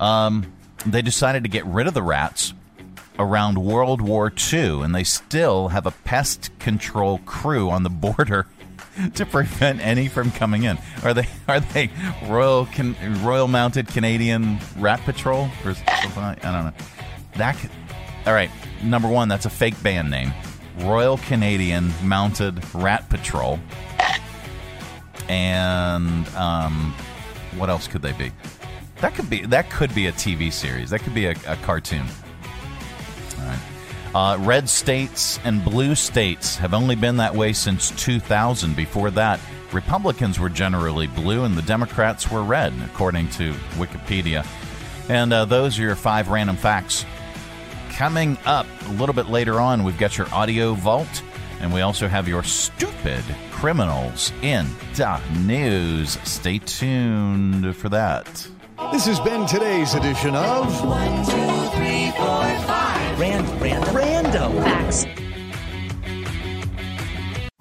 Um, 0.00 0.52
they 0.84 1.02
decided 1.02 1.42
to 1.44 1.48
get 1.48 1.64
rid 1.66 1.86
of 1.86 1.94
the 1.94 2.02
rats 2.02 2.52
around 3.18 3.58
World 3.58 4.00
War 4.00 4.32
II, 4.52 4.82
and 4.82 4.94
they 4.94 5.04
still 5.04 5.68
have 5.68 5.86
a 5.86 5.90
pest 5.90 6.50
control 6.58 7.18
crew 7.18 7.70
on 7.70 7.82
the 7.82 7.90
border 7.90 8.46
to 9.14 9.26
prevent 9.26 9.80
any 9.80 10.08
from 10.08 10.30
coming 10.32 10.64
in. 10.64 10.78
Are 11.02 11.14
they 11.14 11.28
are 11.48 11.60
they 11.60 11.90
Royal 12.26 12.66
Can, 12.66 12.96
Royal 13.22 13.48
Mounted 13.48 13.88
Canadian 13.88 14.58
Rat 14.78 15.00
Patrol 15.04 15.48
or 15.64 15.74
something? 15.74 16.22
Like, 16.22 16.44
I 16.44 16.52
don't 16.52 16.64
know. 16.66 16.84
That 17.36 17.56
could, 17.58 17.70
all 18.26 18.32
right. 18.32 18.50
Number 18.82 19.08
one, 19.08 19.28
that's 19.28 19.46
a 19.46 19.50
fake 19.50 19.80
band 19.82 20.10
name. 20.10 20.32
Royal 20.78 21.18
Canadian 21.18 21.92
Mounted 22.02 22.62
Rat 22.74 23.08
Patrol. 23.08 23.58
And 25.28 26.28
um, 26.36 26.94
what 27.56 27.70
else 27.70 27.88
could 27.88 28.02
they 28.02 28.12
be? 28.12 28.32
That 29.00 29.14
could 29.14 29.28
be 29.28 29.44
that 29.46 29.70
could 29.70 29.94
be 29.94 30.06
a 30.06 30.12
TV 30.12 30.52
series. 30.52 30.90
That 30.90 31.00
could 31.00 31.14
be 31.14 31.26
a, 31.26 31.34
a 31.46 31.56
cartoon. 31.56 32.06
Uh, 34.16 34.38
red 34.40 34.66
states 34.66 35.38
and 35.44 35.62
blue 35.62 35.94
states 35.94 36.56
have 36.56 36.72
only 36.72 36.94
been 36.94 37.18
that 37.18 37.34
way 37.34 37.52
since 37.52 37.90
2000. 38.02 38.74
Before 38.74 39.10
that, 39.10 39.38
Republicans 39.72 40.40
were 40.40 40.48
generally 40.48 41.06
blue 41.06 41.44
and 41.44 41.54
the 41.54 41.60
Democrats 41.60 42.30
were 42.30 42.42
red, 42.42 42.72
according 42.86 43.28
to 43.28 43.52
Wikipedia. 43.74 44.46
And 45.10 45.34
uh, 45.34 45.44
those 45.44 45.78
are 45.78 45.82
your 45.82 45.96
five 45.96 46.28
random 46.28 46.56
facts. 46.56 47.04
Coming 47.90 48.38
up 48.46 48.66
a 48.86 48.92
little 48.92 49.14
bit 49.14 49.26
later 49.26 49.60
on, 49.60 49.84
we've 49.84 49.98
got 49.98 50.16
your 50.16 50.32
audio 50.32 50.72
vault, 50.72 51.22
and 51.60 51.72
we 51.72 51.80
also 51.80 52.08
have 52.08 52.28
your 52.28 52.42
stupid 52.42 53.24
criminals 53.50 54.32
in 54.42 54.66
the 54.94 55.20
news. 55.44 56.18
Stay 56.24 56.58
tuned 56.58 57.74
for 57.76 57.88
that. 57.88 58.26
This 58.92 59.06
has 59.06 59.18
been 59.20 59.46
today's 59.46 59.94
edition 59.94 60.34
of 60.34 60.84
One, 60.84 61.24
two, 61.24 61.76
three, 61.76 62.10
four, 62.12 62.44
five. 62.66 63.18
Random, 63.18 63.58
random, 63.58 63.96
random. 63.96 64.52
Facts. 64.62 65.06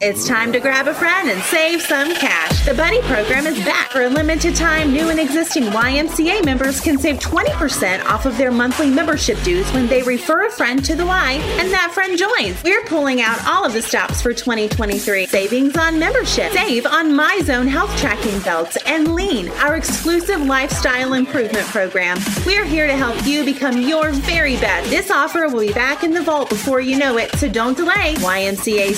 It's 0.02 0.28
time 0.28 0.52
to 0.52 0.60
grab 0.60 0.88
a 0.88 0.94
friend 0.94 1.30
and 1.30 1.42
save 1.44 1.82
some 1.82 2.14
cash. 2.16 2.55
The 2.66 2.74
Buddy 2.74 3.00
program 3.04 3.46
is 3.46 3.64
back 3.64 3.92
for 3.92 4.02
a 4.02 4.10
limited 4.10 4.56
time. 4.56 4.92
New 4.92 5.10
and 5.10 5.20
existing 5.20 5.66
YMCA 5.66 6.44
members 6.44 6.80
can 6.82 6.98
save 6.98 7.20
20% 7.20 8.04
off 8.06 8.26
of 8.26 8.36
their 8.40 8.50
monthly 8.50 8.90
membership 8.90 9.40
dues 9.44 9.72
when 9.72 9.86
they 9.86 10.02
refer 10.02 10.48
a 10.48 10.52
friend 10.52 10.84
to 10.84 10.96
the 10.96 11.06
Y 11.06 11.34
and 11.60 11.72
that 11.72 11.92
friend 11.94 12.18
joins. 12.18 12.64
We're 12.64 12.84
pulling 12.86 13.22
out 13.22 13.38
all 13.46 13.68
of 13.68 13.74
the 13.74 13.84
stops 13.84 14.20
for 14.20 14.34
2023. 14.34 15.28
Savings 15.28 15.78
on 15.78 16.00
membership. 16.00 16.54
Save 16.54 16.88
on 16.88 17.12
MyZone 17.12 17.68
health 17.68 17.96
tracking 18.00 18.40
belts 18.40 18.80
and 18.88 19.14
Lean, 19.14 19.50
our 19.62 19.76
exclusive 19.76 20.42
lifestyle 20.42 21.14
improvement 21.14 21.68
program. 21.68 22.18
We're 22.48 22.66
here 22.66 22.88
to 22.88 22.96
help 22.96 23.28
you 23.28 23.46
become 23.46 23.80
your 23.80 24.10
very 24.12 24.56
best. 24.56 24.90
This 24.90 25.12
offer 25.12 25.48
will 25.50 25.60
be 25.68 25.72
back 25.72 26.04
in 26.04 26.16
the 26.16 26.24
vault 26.24 26.50
before 26.50 26.82
you 26.82 26.98
know 26.98 27.20
it, 27.20 27.30
so 27.36 27.48
don't 27.48 27.78
delay. 27.78 28.16
YMCACVA.org. 28.16 28.96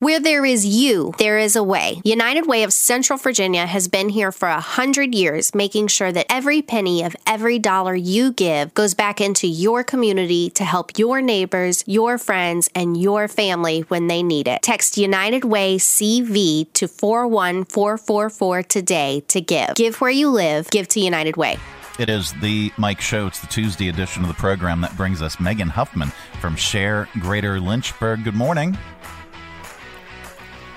Where 0.00 0.20
there 0.20 0.44
is 0.44 0.66
you, 0.66 1.14
there 1.16 1.38
is 1.38 1.56
a 1.56 1.64
way. 1.64 2.02
United 2.18 2.48
Way 2.48 2.64
of 2.64 2.72
Central 2.72 3.16
Virginia 3.16 3.64
has 3.64 3.86
been 3.86 4.08
here 4.08 4.32
for 4.32 4.48
a 4.48 4.60
hundred 4.60 5.14
years, 5.14 5.54
making 5.54 5.86
sure 5.86 6.10
that 6.10 6.26
every 6.28 6.62
penny 6.62 7.04
of 7.04 7.14
every 7.28 7.60
dollar 7.60 7.94
you 7.94 8.32
give 8.32 8.74
goes 8.74 8.92
back 8.92 9.20
into 9.20 9.46
your 9.46 9.84
community 9.84 10.50
to 10.50 10.64
help 10.64 10.98
your 10.98 11.22
neighbors, 11.22 11.84
your 11.86 12.18
friends, 12.18 12.68
and 12.74 13.00
your 13.00 13.28
family 13.28 13.82
when 13.82 14.08
they 14.08 14.24
need 14.24 14.48
it. 14.48 14.62
Text 14.62 14.98
United 14.98 15.44
Way 15.44 15.76
CV 15.78 16.66
to 16.72 16.88
41444 16.88 18.64
today 18.64 19.22
to 19.28 19.40
give. 19.40 19.76
Give 19.76 19.94
where 20.00 20.10
you 20.10 20.28
live, 20.28 20.68
give 20.70 20.88
to 20.88 20.98
United 20.98 21.36
Way. 21.36 21.56
It 22.00 22.10
is 22.10 22.32
the 22.40 22.72
Mike 22.76 23.00
Show. 23.00 23.28
It's 23.28 23.38
the 23.38 23.46
Tuesday 23.46 23.90
edition 23.90 24.22
of 24.22 24.28
the 24.28 24.34
program 24.34 24.80
that 24.80 24.96
brings 24.96 25.22
us 25.22 25.38
Megan 25.38 25.68
Huffman 25.68 26.08
from 26.40 26.56
Share 26.56 27.08
Greater 27.20 27.60
Lynchburg. 27.60 28.24
Good 28.24 28.34
morning. 28.34 28.76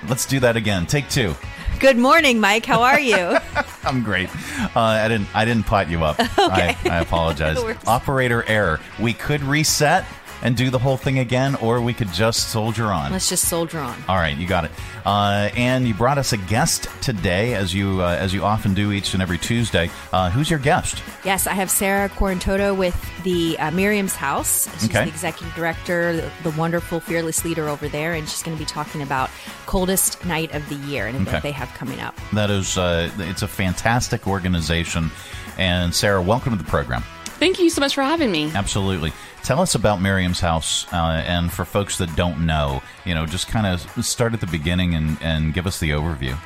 Let's 0.08 0.26
do 0.26 0.40
that 0.40 0.56
again. 0.56 0.86
Take 0.86 1.08
two. 1.08 1.34
Good 1.78 1.96
morning, 1.96 2.38
Mike. 2.40 2.64
How 2.66 2.82
are 2.82 3.00
you? 3.00 3.16
I'm 3.84 4.02
great. 4.02 4.28
Uh, 4.76 4.80
I 4.80 5.08
didn't. 5.08 5.28
I 5.34 5.44
didn't 5.44 5.64
pot 5.64 5.88
you 5.90 6.04
up. 6.04 6.18
Okay. 6.42 6.76
I, 6.84 6.96
I 6.96 7.00
apologize. 7.00 7.58
Operator 7.86 8.44
error. 8.48 8.80
We 8.98 9.12
could 9.14 9.42
reset 9.42 10.04
and 10.42 10.56
do 10.56 10.70
the 10.70 10.78
whole 10.78 10.96
thing 10.96 11.18
again, 11.18 11.54
or 11.56 11.80
we 11.80 11.94
could 11.94 12.12
just 12.12 12.50
soldier 12.50 12.86
on. 12.86 13.12
Let's 13.12 13.28
just 13.28 13.48
soldier 13.48 13.78
on. 13.78 13.96
All 14.08 14.16
right, 14.16 14.36
you 14.36 14.46
got 14.46 14.64
it. 14.64 14.70
Uh, 15.04 15.50
and 15.56 15.86
you 15.86 15.94
brought 15.94 16.18
us 16.18 16.32
a 16.32 16.36
guest 16.36 16.88
today, 17.00 17.54
as 17.54 17.72
you 17.74 18.02
uh, 18.02 18.16
as 18.18 18.32
you 18.34 18.42
often 18.44 18.74
do 18.74 18.92
each 18.92 19.14
and 19.14 19.22
every 19.22 19.38
Tuesday. 19.38 19.90
Uh, 20.12 20.30
who's 20.30 20.50
your 20.50 20.58
guest? 20.58 21.02
Yes, 21.24 21.46
I 21.46 21.52
have 21.54 21.70
Sarah 21.70 22.08
Quarantoto 22.08 22.74
with 22.74 22.94
the 23.24 23.58
uh, 23.58 23.70
Miriam's 23.70 24.14
House. 24.16 24.68
She's 24.80 24.90
Okay. 24.90 25.04
the 25.04 25.08
executive 25.10 25.54
director, 25.54 26.16
the, 26.16 26.30
the 26.50 26.56
wonderful, 26.58 27.00
fearless 27.00 27.44
leader 27.44 27.68
over 27.68 27.88
there, 27.88 28.12
and 28.14 28.28
she's 28.28 28.42
going 28.42 28.56
to 28.56 28.60
be 28.62 28.66
talking 28.66 29.02
about 29.02 29.30
coldest 29.66 30.24
night 30.26 30.52
of 30.54 30.68
the 30.68 30.74
year, 30.74 31.06
and 31.06 31.26
Okay. 31.28 31.40
they 31.40 31.52
have 31.52 31.68
coming 31.74 32.00
up. 32.00 32.14
That 32.32 32.50
is, 32.50 32.76
uh, 32.76 33.10
it's 33.18 33.42
a 33.42 33.48
fantastic 33.48 34.26
organization. 34.26 35.10
And 35.58 35.94
Sarah, 35.94 36.22
welcome 36.22 36.56
to 36.56 36.62
the 36.62 36.68
program. 36.68 37.04
Thank 37.42 37.58
you 37.58 37.70
so 37.70 37.80
much 37.80 37.96
for 37.96 38.02
having 38.02 38.30
me. 38.30 38.52
Absolutely. 38.54 39.12
Tell 39.42 39.58
us 39.58 39.74
about 39.74 40.00
Miriam's 40.00 40.38
house, 40.38 40.86
uh, 40.92 41.24
and 41.26 41.52
for 41.52 41.64
folks 41.64 41.98
that 41.98 42.14
don't 42.14 42.46
know, 42.46 42.80
you 43.04 43.16
know, 43.16 43.26
just 43.26 43.48
kind 43.48 43.66
of 43.66 43.80
start 44.06 44.32
at 44.32 44.40
the 44.40 44.46
beginning 44.46 44.94
and, 44.94 45.18
and 45.20 45.52
give 45.52 45.66
us 45.66 45.80
the 45.80 45.90
overview. 45.90 46.38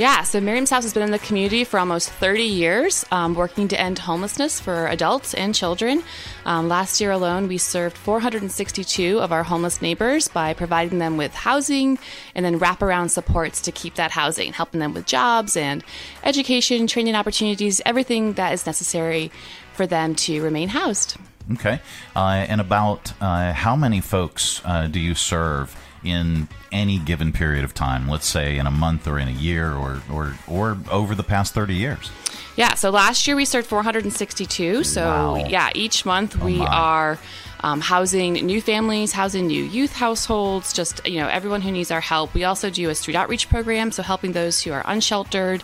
Yeah, 0.00 0.22
so 0.22 0.40
Miriam's 0.40 0.70
House 0.70 0.84
has 0.84 0.94
been 0.94 1.02
in 1.02 1.10
the 1.10 1.18
community 1.18 1.62
for 1.62 1.78
almost 1.78 2.08
30 2.08 2.42
years, 2.42 3.04
um, 3.12 3.34
working 3.34 3.68
to 3.68 3.78
end 3.78 3.98
homelessness 3.98 4.58
for 4.58 4.86
adults 4.86 5.34
and 5.34 5.54
children. 5.54 6.02
Um, 6.46 6.68
last 6.68 7.02
year 7.02 7.10
alone, 7.10 7.48
we 7.48 7.58
served 7.58 7.98
462 7.98 9.20
of 9.20 9.30
our 9.30 9.42
homeless 9.42 9.82
neighbors 9.82 10.26
by 10.26 10.54
providing 10.54 11.00
them 11.00 11.18
with 11.18 11.34
housing 11.34 11.98
and 12.34 12.46
then 12.46 12.58
wraparound 12.58 13.10
supports 13.10 13.60
to 13.60 13.72
keep 13.72 13.96
that 13.96 14.10
housing, 14.10 14.54
helping 14.54 14.80
them 14.80 14.94
with 14.94 15.04
jobs 15.04 15.54
and 15.54 15.84
education, 16.24 16.86
training 16.86 17.14
opportunities, 17.14 17.82
everything 17.84 18.32
that 18.32 18.54
is 18.54 18.64
necessary 18.64 19.30
for 19.74 19.86
them 19.86 20.14
to 20.14 20.42
remain 20.42 20.68
housed. 20.68 21.16
Okay. 21.52 21.80
Uh, 22.14 22.44
and 22.48 22.60
about 22.60 23.12
uh, 23.20 23.52
how 23.52 23.74
many 23.76 24.00
folks 24.00 24.60
uh, 24.64 24.86
do 24.86 25.00
you 25.00 25.14
serve 25.14 25.74
in 26.04 26.48
any 26.70 26.98
given 26.98 27.32
period 27.32 27.64
of 27.64 27.74
time? 27.74 28.08
Let's 28.08 28.26
say 28.26 28.56
in 28.56 28.66
a 28.66 28.70
month 28.70 29.06
or 29.08 29.18
in 29.18 29.28
a 29.28 29.32
year 29.32 29.72
or, 29.72 30.00
or, 30.12 30.34
or 30.46 30.78
over 30.90 31.14
the 31.14 31.24
past 31.24 31.52
30 31.54 31.74
years? 31.74 32.10
Yeah, 32.56 32.74
so 32.74 32.90
last 32.90 33.26
year 33.26 33.36
we 33.36 33.44
served 33.44 33.66
462. 33.68 34.84
So, 34.84 35.02
Wow. 35.04 35.34
yeah, 35.46 35.70
each 35.74 36.04
month 36.04 36.36
Oh 36.40 36.44
we 36.44 36.58
my. 36.58 36.66
are 36.66 37.18
um, 37.62 37.80
housing 37.80 38.34
new 38.34 38.60
families, 38.60 39.12
housing 39.12 39.46
new 39.46 39.62
youth 39.64 39.92
households, 39.92 40.72
just, 40.72 41.06
you 41.06 41.20
know, 41.20 41.28
everyone 41.28 41.60
who 41.62 41.70
needs 41.70 41.90
our 41.90 42.00
help. 42.00 42.32
We 42.34 42.44
also 42.44 42.70
do 42.70 42.88
a 42.90 42.94
street 42.94 43.16
outreach 43.16 43.48
program, 43.48 43.92
so 43.92 44.02
helping 44.02 44.32
those 44.32 44.62
who 44.62 44.72
are 44.72 44.82
unsheltered 44.86 45.62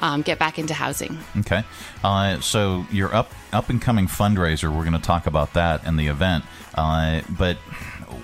um, 0.00 0.22
get 0.22 0.38
back 0.38 0.58
into 0.58 0.74
housing. 0.74 1.18
Okay. 1.38 1.64
Uh, 2.04 2.40
so 2.40 2.86
your 2.90 3.14
up 3.14 3.30
up 3.52 3.68
and 3.70 3.80
coming 3.80 4.06
fundraiser, 4.06 4.74
we're 4.74 4.84
going 4.84 4.92
to 4.92 4.98
talk 4.98 5.26
about 5.26 5.54
that 5.54 5.84
and 5.84 5.98
the 5.98 6.08
event. 6.08 6.44
Uh, 6.74 7.22
but 7.38 7.56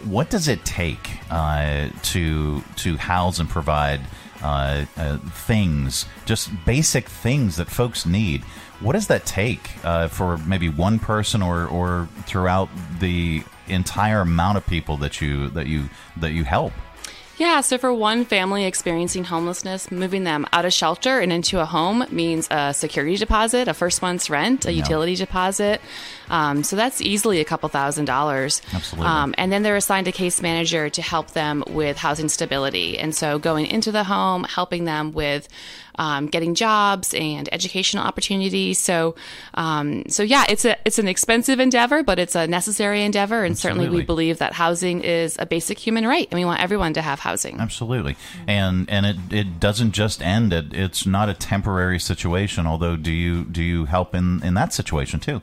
what 0.04 0.30
does 0.30 0.48
it 0.48 0.64
take 0.64 1.18
uh, 1.30 1.88
to 2.02 2.62
to 2.76 2.96
house 2.96 3.38
and 3.38 3.48
provide 3.48 4.00
uh, 4.42 4.84
uh, 4.96 5.18
things, 5.18 6.06
just 6.26 6.50
basic 6.64 7.08
things 7.08 7.56
that 7.56 7.68
folks 7.68 8.04
need? 8.04 8.42
What 8.80 8.94
does 8.94 9.06
that 9.06 9.24
take 9.24 9.70
uh, 9.84 10.08
for 10.08 10.38
maybe 10.38 10.68
one 10.68 10.98
person 10.98 11.40
or, 11.42 11.66
or 11.66 12.08
throughout 12.26 12.68
the 12.98 13.44
entire 13.68 14.20
amount 14.20 14.58
of 14.58 14.66
people 14.66 14.96
that 14.98 15.20
you 15.20 15.48
that 15.50 15.68
you 15.68 15.88
that 16.16 16.32
you 16.32 16.44
help? 16.44 16.72
Yeah, 17.38 17.62
so 17.62 17.78
for 17.78 17.92
one 17.92 18.24
family 18.24 18.66
experiencing 18.66 19.24
homelessness, 19.24 19.90
moving 19.90 20.24
them 20.24 20.46
out 20.52 20.64
of 20.64 20.72
shelter 20.72 21.18
and 21.18 21.32
into 21.32 21.60
a 21.60 21.64
home 21.64 22.04
means 22.10 22.46
a 22.50 22.74
security 22.74 23.16
deposit, 23.16 23.68
a 23.68 23.74
first 23.74 24.02
month's 24.02 24.28
rent, 24.28 24.66
a 24.66 24.72
utility 24.72 25.16
deposit. 25.16 25.80
Um, 26.30 26.62
so 26.62 26.76
that's 26.76 27.00
easily 27.00 27.40
a 27.40 27.44
couple 27.44 27.68
thousand 27.68 28.06
dollars. 28.06 28.62
Absolutely. 28.72 29.08
Um, 29.08 29.34
and 29.38 29.52
then 29.52 29.62
they're 29.62 29.76
assigned 29.76 30.08
a 30.08 30.12
case 30.12 30.42
manager 30.42 30.88
to 30.90 31.02
help 31.02 31.32
them 31.32 31.64
with 31.68 31.96
housing 31.96 32.28
stability. 32.28 32.98
And 32.98 33.14
so 33.14 33.38
going 33.38 33.66
into 33.66 33.92
the 33.92 34.04
home, 34.04 34.44
helping 34.44 34.84
them 34.84 35.12
with 35.12 35.48
um, 35.96 36.26
getting 36.26 36.54
jobs 36.54 37.14
and 37.14 37.48
educational 37.52 38.04
opportunities. 38.04 38.78
So, 38.78 39.14
um, 39.54 40.08
so 40.08 40.22
yeah, 40.22 40.44
it's 40.48 40.64
a 40.64 40.76
it's 40.84 40.98
an 40.98 41.08
expensive 41.08 41.60
endeavor, 41.60 42.02
but 42.02 42.18
it's 42.18 42.34
a 42.34 42.46
necessary 42.46 43.02
endeavor. 43.02 43.44
And 43.44 43.58
certainly, 43.58 43.88
we 43.88 44.02
believe 44.02 44.38
that 44.38 44.52
housing 44.52 45.02
is 45.02 45.36
a 45.38 45.46
basic 45.46 45.78
human 45.78 46.06
right, 46.06 46.28
and 46.30 46.38
we 46.38 46.44
want 46.44 46.60
everyone 46.60 46.94
to 46.94 47.02
have 47.02 47.20
housing. 47.20 47.60
Absolutely, 47.60 48.16
and 48.46 48.88
and 48.88 49.06
it, 49.06 49.16
it 49.30 49.60
doesn't 49.60 49.92
just 49.92 50.22
end. 50.22 50.52
It 50.52 50.72
it's 50.72 51.06
not 51.06 51.28
a 51.28 51.34
temporary 51.34 51.98
situation. 51.98 52.66
Although, 52.66 52.96
do 52.96 53.12
you 53.12 53.44
do 53.44 53.62
you 53.62 53.84
help 53.84 54.14
in 54.14 54.42
in 54.42 54.54
that 54.54 54.72
situation 54.72 55.20
too? 55.20 55.40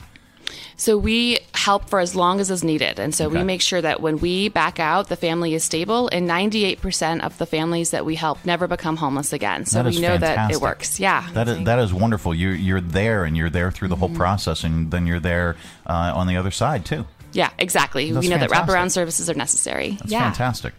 So 0.77 0.97
we 0.97 1.39
help 1.53 1.89
for 1.89 1.99
as 1.99 2.15
long 2.15 2.39
as 2.39 2.49
is 2.49 2.63
needed. 2.63 2.99
And 2.99 3.13
so 3.13 3.29
we 3.29 3.43
make 3.43 3.61
sure 3.61 3.81
that 3.81 4.01
when 4.01 4.17
we 4.19 4.49
back 4.49 4.79
out, 4.79 5.09
the 5.09 5.15
family 5.15 5.53
is 5.53 5.63
stable. 5.63 6.09
And 6.11 6.29
98% 6.29 7.21
of 7.21 7.37
the 7.37 7.45
families 7.45 7.91
that 7.91 8.05
we 8.05 8.15
help 8.15 8.45
never 8.45 8.67
become 8.67 8.95
homeless 8.95 9.33
again. 9.33 9.65
So 9.65 9.83
we 9.83 9.99
know 9.99 10.17
that 10.17 10.51
it 10.51 10.61
works. 10.61 10.99
Yeah. 10.99 11.27
That 11.33 11.47
is, 11.47 11.63
that 11.65 11.79
is 11.79 11.93
wonderful. 11.93 12.33
You're 12.33 12.55
you're 12.55 12.81
there, 12.81 13.25
and 13.25 13.35
you're 13.35 13.49
there 13.49 13.71
through 13.71 13.89
the 13.89 13.95
whole 13.95 14.09
process, 14.09 14.63
and 14.63 14.91
then 14.91 15.05
you're 15.05 15.19
there 15.19 15.55
uh, 15.85 16.13
on 16.15 16.27
the 16.27 16.37
other 16.37 16.51
side 16.51 16.85
too. 16.85 17.05
Yeah, 17.31 17.51
exactly. 17.57 18.11
That's 18.11 18.25
we 18.25 18.29
know 18.29 18.37
that 18.37 18.49
fantastic. 18.49 18.75
wraparound 18.75 18.91
services 18.91 19.29
are 19.29 19.35
necessary. 19.35 19.91
That's 19.99 20.11
yeah. 20.11 20.31
fantastic. 20.31 20.73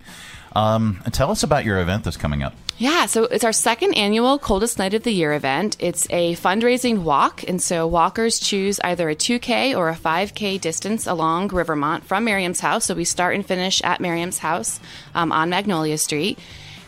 Um, 0.55 1.03
tell 1.13 1.31
us 1.31 1.43
about 1.43 1.65
your 1.65 1.81
event 1.81 2.05
that's 2.05 2.17
coming 2.17 2.43
up. 2.43 2.55
Yeah, 2.81 3.05
so 3.05 3.25
it's 3.25 3.45
our 3.45 3.53
second 3.53 3.93
annual 3.93 4.38
Coldest 4.38 4.79
Night 4.79 4.95
of 4.95 5.03
the 5.03 5.12
Year 5.12 5.35
event. 5.35 5.77
It's 5.81 6.07
a 6.09 6.35
fundraising 6.37 7.03
walk, 7.03 7.47
and 7.47 7.61
so 7.61 7.87
walkers 7.87 8.38
choose 8.38 8.81
either 8.81 9.11
a 9.11 9.14
2K 9.14 9.77
or 9.77 9.90
a 9.90 9.95
5K 9.95 10.59
distance 10.59 11.07
along 11.07 11.49
Rivermont 11.49 12.05
from 12.05 12.25
Miriam's 12.25 12.61
house. 12.61 12.87
So 12.87 12.95
we 12.95 13.05
start 13.05 13.35
and 13.35 13.45
finish 13.45 13.83
at 13.85 14.01
Miriam's 14.01 14.38
house 14.38 14.81
um, 15.14 15.31
on 15.31 15.51
Magnolia 15.51 15.99
Street. 15.99 16.38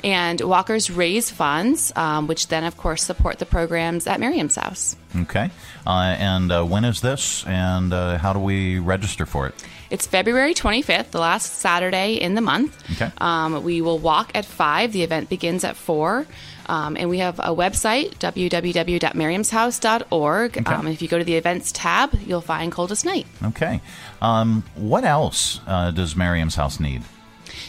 And 0.03 0.41
walkers 0.41 0.91
raise 0.91 1.31
funds, 1.31 1.93
um, 1.95 2.27
which 2.27 2.49
then, 2.49 2.65
of 2.65 2.79
course, 2.79 3.03
support 3.03 3.39
the 3.39 3.45
programs 3.45 4.07
at 4.07 4.19
Miriam's 4.19 4.57
house. 4.57 4.97
Okay, 5.15 5.51
uh, 5.87 6.17
and 6.19 6.51
uh, 6.51 6.65
when 6.65 6.87
is 6.87 7.03
this, 7.03 7.47
and 7.47 7.93
uh, 7.93 8.17
how 8.17 8.33
do 8.33 8.39
we 8.39 8.79
register 8.79 9.27
for 9.27 9.47
it? 9.47 9.55
It's 9.93 10.07
February 10.07 10.55
25th, 10.55 11.11
the 11.11 11.21
last 11.21 11.57
Saturday 11.57 12.15
in 12.15 12.35
the 12.35 12.41
month. 12.41 12.83
Okay. 12.93 13.13
Um, 13.19 13.63
we 13.63 13.83
will 13.83 13.99
walk 13.99 14.31
at 14.35 14.47
5. 14.47 14.91
The 14.91 15.03
event 15.03 15.29
begins 15.29 15.65
at 15.65 15.77
4. 15.77 16.27
Um, 16.65 16.97
and 16.97 17.11
we 17.11 17.19
have 17.19 17.39
a 17.39 17.55
website, 17.55 18.15
www.miriamshouse.org. 18.15 20.59
Okay. 20.59 20.75
Um, 20.75 20.87
if 20.87 21.03
you 21.03 21.09
go 21.09 21.19
to 21.19 21.25
the 21.25 21.37
events 21.37 21.73
tab, 21.73 22.19
you'll 22.25 22.41
find 22.41 22.73
Coldest 22.73 23.05
Night. 23.05 23.27
Okay. 23.45 23.83
Um, 24.23 24.65
what 24.77 25.05
else 25.05 25.61
uh, 25.67 25.91
does 25.91 26.17
Miriam's 26.17 26.55
house 26.55 26.81
need? 26.81 27.03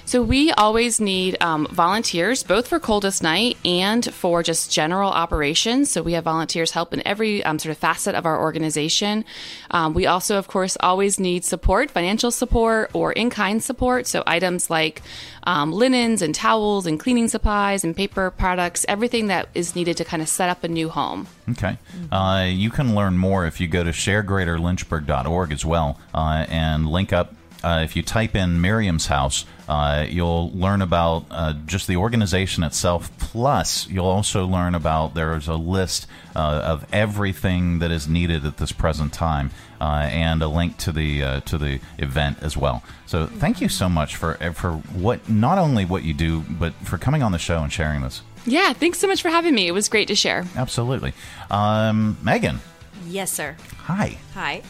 So 0.05 0.21
we 0.21 0.51
always 0.51 0.99
need 0.99 1.37
um, 1.41 1.65
volunteers, 1.67 2.43
both 2.43 2.67
for 2.67 2.79
Coldest 2.79 3.23
Night 3.23 3.57
and 3.63 4.05
for 4.13 4.43
just 4.43 4.71
general 4.71 5.09
operations. 5.09 5.89
So 5.89 6.03
we 6.03 6.13
have 6.13 6.25
volunteers 6.25 6.71
help 6.71 6.93
in 6.93 7.01
every 7.07 7.43
um, 7.43 7.57
sort 7.57 7.71
of 7.71 7.77
facet 7.77 8.13
of 8.13 8.25
our 8.25 8.39
organization. 8.39 9.23
Um, 9.71 9.93
we 9.93 10.05
also, 10.05 10.37
of 10.37 10.47
course, 10.47 10.77
always 10.81 11.19
need 11.19 11.45
support, 11.45 11.89
financial 11.89 12.31
support 12.31 12.91
or 12.93 13.13
in-kind 13.13 13.63
support. 13.63 14.05
So 14.05 14.23
items 14.27 14.69
like 14.69 15.01
um, 15.43 15.71
linens 15.71 16.21
and 16.21 16.35
towels 16.35 16.85
and 16.85 16.99
cleaning 16.99 17.29
supplies 17.29 17.83
and 17.83 17.95
paper 17.95 18.29
products, 18.31 18.85
everything 18.89 19.27
that 19.27 19.47
is 19.55 19.75
needed 19.75 19.97
to 19.97 20.05
kind 20.05 20.21
of 20.21 20.27
set 20.27 20.49
up 20.49 20.63
a 20.63 20.67
new 20.67 20.89
home. 20.89 21.27
Okay. 21.51 21.77
Uh, 22.11 22.45
you 22.49 22.69
can 22.69 22.93
learn 22.93 23.17
more 23.17 23.45
if 23.45 23.61
you 23.61 23.67
go 23.67 23.83
to 23.83 23.91
sharegreaterlynchburg.org 23.91 25.51
as 25.51 25.65
well 25.65 25.99
uh, 26.13 26.45
and 26.49 26.89
link 26.89 27.13
up. 27.13 27.33
Uh, 27.63 27.79
if 27.81 27.95
you 27.95 28.03
type 28.03 28.35
in 28.35 28.59
Miriam's 28.59 29.07
house, 29.07 29.45
uh, 29.67 30.05
you'll 30.09 30.51
learn 30.51 30.81
about 30.81 31.25
uh, 31.31 31.53
just 31.65 31.87
the 31.87 31.97
organization 31.97 32.63
itself. 32.63 33.09
Plus, 33.17 33.87
you'll 33.89 34.05
also 34.05 34.45
learn 34.45 34.75
about 34.75 35.13
there's 35.13 35.47
a 35.47 35.55
list 35.55 36.07
uh, 36.35 36.39
of 36.39 36.85
everything 36.93 37.79
that 37.79 37.91
is 37.91 38.07
needed 38.07 38.45
at 38.45 38.57
this 38.57 38.71
present 38.71 39.13
time, 39.13 39.51
uh, 39.79 40.07
and 40.11 40.41
a 40.41 40.47
link 40.47 40.77
to 40.77 40.91
the 40.91 41.23
uh, 41.23 41.39
to 41.41 41.57
the 41.57 41.79
event 41.97 42.37
as 42.41 42.57
well. 42.57 42.83
So, 43.05 43.25
thank 43.25 43.61
you 43.61 43.69
so 43.69 43.87
much 43.87 44.15
for 44.15 44.35
for 44.53 44.73
what 44.73 45.29
not 45.29 45.57
only 45.57 45.85
what 45.85 46.03
you 46.03 46.13
do, 46.13 46.41
but 46.41 46.73
for 46.75 46.97
coming 46.97 47.23
on 47.23 47.31
the 47.31 47.39
show 47.39 47.63
and 47.63 47.71
sharing 47.71 48.01
this. 48.01 48.21
Yeah, 48.45 48.73
thanks 48.73 48.99
so 48.99 49.07
much 49.07 49.21
for 49.21 49.29
having 49.29 49.55
me. 49.55 49.67
It 49.67 49.71
was 49.71 49.87
great 49.87 50.09
to 50.09 50.15
share. 50.15 50.45
Absolutely, 50.55 51.13
um, 51.49 52.17
Megan. 52.21 52.59
Yes, 53.07 53.31
sir. 53.31 53.55
Hi. 53.83 54.17
Hi. 54.33 54.61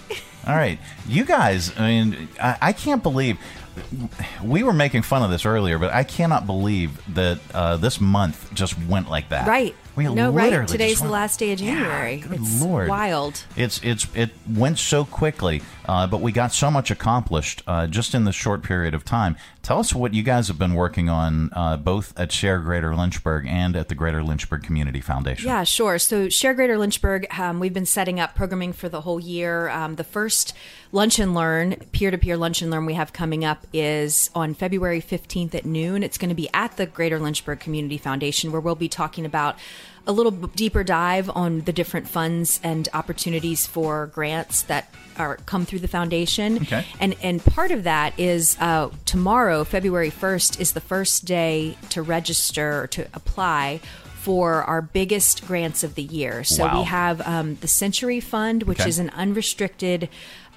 All 0.45 0.55
right, 0.55 0.77
you 1.07 1.23
guys. 1.23 1.71
I 1.77 1.87
mean, 1.87 2.27
I, 2.41 2.57
I 2.61 2.73
can't 2.73 3.01
believe 3.01 3.37
we 4.43 4.63
were 4.63 4.73
making 4.73 5.01
fun 5.03 5.23
of 5.23 5.31
this 5.31 5.45
earlier, 5.45 5.79
but 5.79 5.93
I 5.93 6.03
cannot 6.03 6.45
believe 6.45 7.01
that 7.15 7.39
uh, 7.53 7.77
this 7.77 7.99
month 7.99 8.53
just 8.53 8.77
went 8.85 9.09
like 9.09 9.29
that. 9.29 9.47
Right. 9.47 9.75
We 9.95 10.05
no, 10.05 10.31
literally 10.31 10.57
right. 10.57 10.67
Today's 10.67 11.01
the 11.01 11.09
last 11.09 11.39
day 11.39 11.51
of 11.51 11.59
January. 11.59 12.17
Good 12.17 12.33
it's 12.33 12.61
Lord. 12.61 12.89
wild. 12.89 13.43
It's 13.55 13.79
it's 13.83 14.07
it 14.15 14.31
went 14.49 14.79
so 14.79 15.05
quickly, 15.05 15.61
uh, 15.85 16.07
but 16.07 16.21
we 16.21 16.31
got 16.31 16.53
so 16.53 16.71
much 16.71 16.91
accomplished 16.91 17.61
uh, 17.67 17.87
just 17.87 18.15
in 18.15 18.23
this 18.25 18.35
short 18.35 18.63
period 18.63 18.93
of 18.93 19.03
time. 19.03 19.35
Tell 19.61 19.79
us 19.79 19.93
what 19.93 20.13
you 20.13 20.23
guys 20.23 20.47
have 20.49 20.59
been 20.59 20.73
working 20.73 21.09
on, 21.09 21.49
uh, 21.53 21.77
both 21.77 22.17
at 22.19 22.31
Share 22.31 22.59
Greater 22.59 22.95
Lynchburg 22.95 23.45
and 23.47 23.75
at 23.75 23.87
the 23.87 23.95
Greater 23.95 24.23
Lynchburg 24.23 24.63
Community 24.63 24.99
Foundation. 24.99 25.47
Yeah, 25.47 25.63
sure. 25.63 25.97
So, 25.99 26.29
Share 26.29 26.53
Greater 26.53 26.77
Lynchburg, 26.77 27.27
um, 27.39 27.59
we've 27.59 27.73
been 27.73 27.85
setting 27.85 28.19
up 28.19 28.35
programming 28.35 28.73
for 28.73 28.89
the 28.89 29.01
whole 29.01 29.19
year. 29.19 29.69
Um, 29.69 29.95
the 29.95 30.03
first 30.03 30.53
Lunch 30.91 31.17
and 31.17 31.33
Learn, 31.33 31.75
peer 31.91 32.11
to 32.11 32.17
peer 32.17 32.37
Lunch 32.37 32.61
and 32.61 32.69
Learn 32.69 32.85
we 32.85 32.93
have 32.93 33.13
coming 33.13 33.43
up 33.43 33.65
is 33.73 34.29
on 34.35 34.53
February 34.53 35.01
15th 35.01 35.55
at 35.55 35.65
noon. 35.65 36.03
It's 36.03 36.17
going 36.17 36.29
to 36.29 36.35
be 36.35 36.49
at 36.53 36.77
the 36.77 36.85
Greater 36.85 37.19
Lynchburg 37.19 37.59
Community 37.59 37.97
Foundation, 37.97 38.51
where 38.51 38.61
we'll 38.61 38.75
be 38.75 38.89
talking 38.89 39.25
about 39.25 39.57
a 40.05 40.11
little 40.11 40.31
deeper 40.31 40.83
dive 40.83 41.29
on 41.29 41.61
the 41.61 41.71
different 41.73 42.07
funds 42.07 42.59
and 42.63 42.89
opportunities 42.93 43.65
for 43.65 44.07
grants 44.07 44.63
that 44.63 44.93
are 45.17 45.37
come 45.45 45.65
through 45.65 45.79
the 45.79 45.87
foundation. 45.87 46.57
Okay. 46.57 46.85
And 46.99 47.15
and 47.21 47.43
part 47.43 47.71
of 47.71 47.83
that 47.83 48.19
is 48.19 48.57
uh, 48.59 48.89
tomorrow, 49.05 49.63
February 49.63 50.09
first, 50.09 50.59
is 50.59 50.73
the 50.73 50.81
first 50.81 51.25
day 51.25 51.77
to 51.89 52.01
register 52.01 52.87
to 52.87 53.07
apply 53.13 53.79
for 54.15 54.63
our 54.63 54.81
biggest 54.81 55.45
grants 55.45 55.83
of 55.83 55.95
the 55.95 56.01
year. 56.01 56.43
So 56.45 56.63
Wow. 56.65 56.79
we 56.79 56.85
have 56.85 57.21
um, 57.27 57.55
the 57.55 57.67
Century 57.67 58.21
Fund, 58.21 58.63
which 58.63 58.79
Okay. 58.79 58.89
is 58.89 58.97
an 58.97 59.09
unrestricted. 59.09 60.07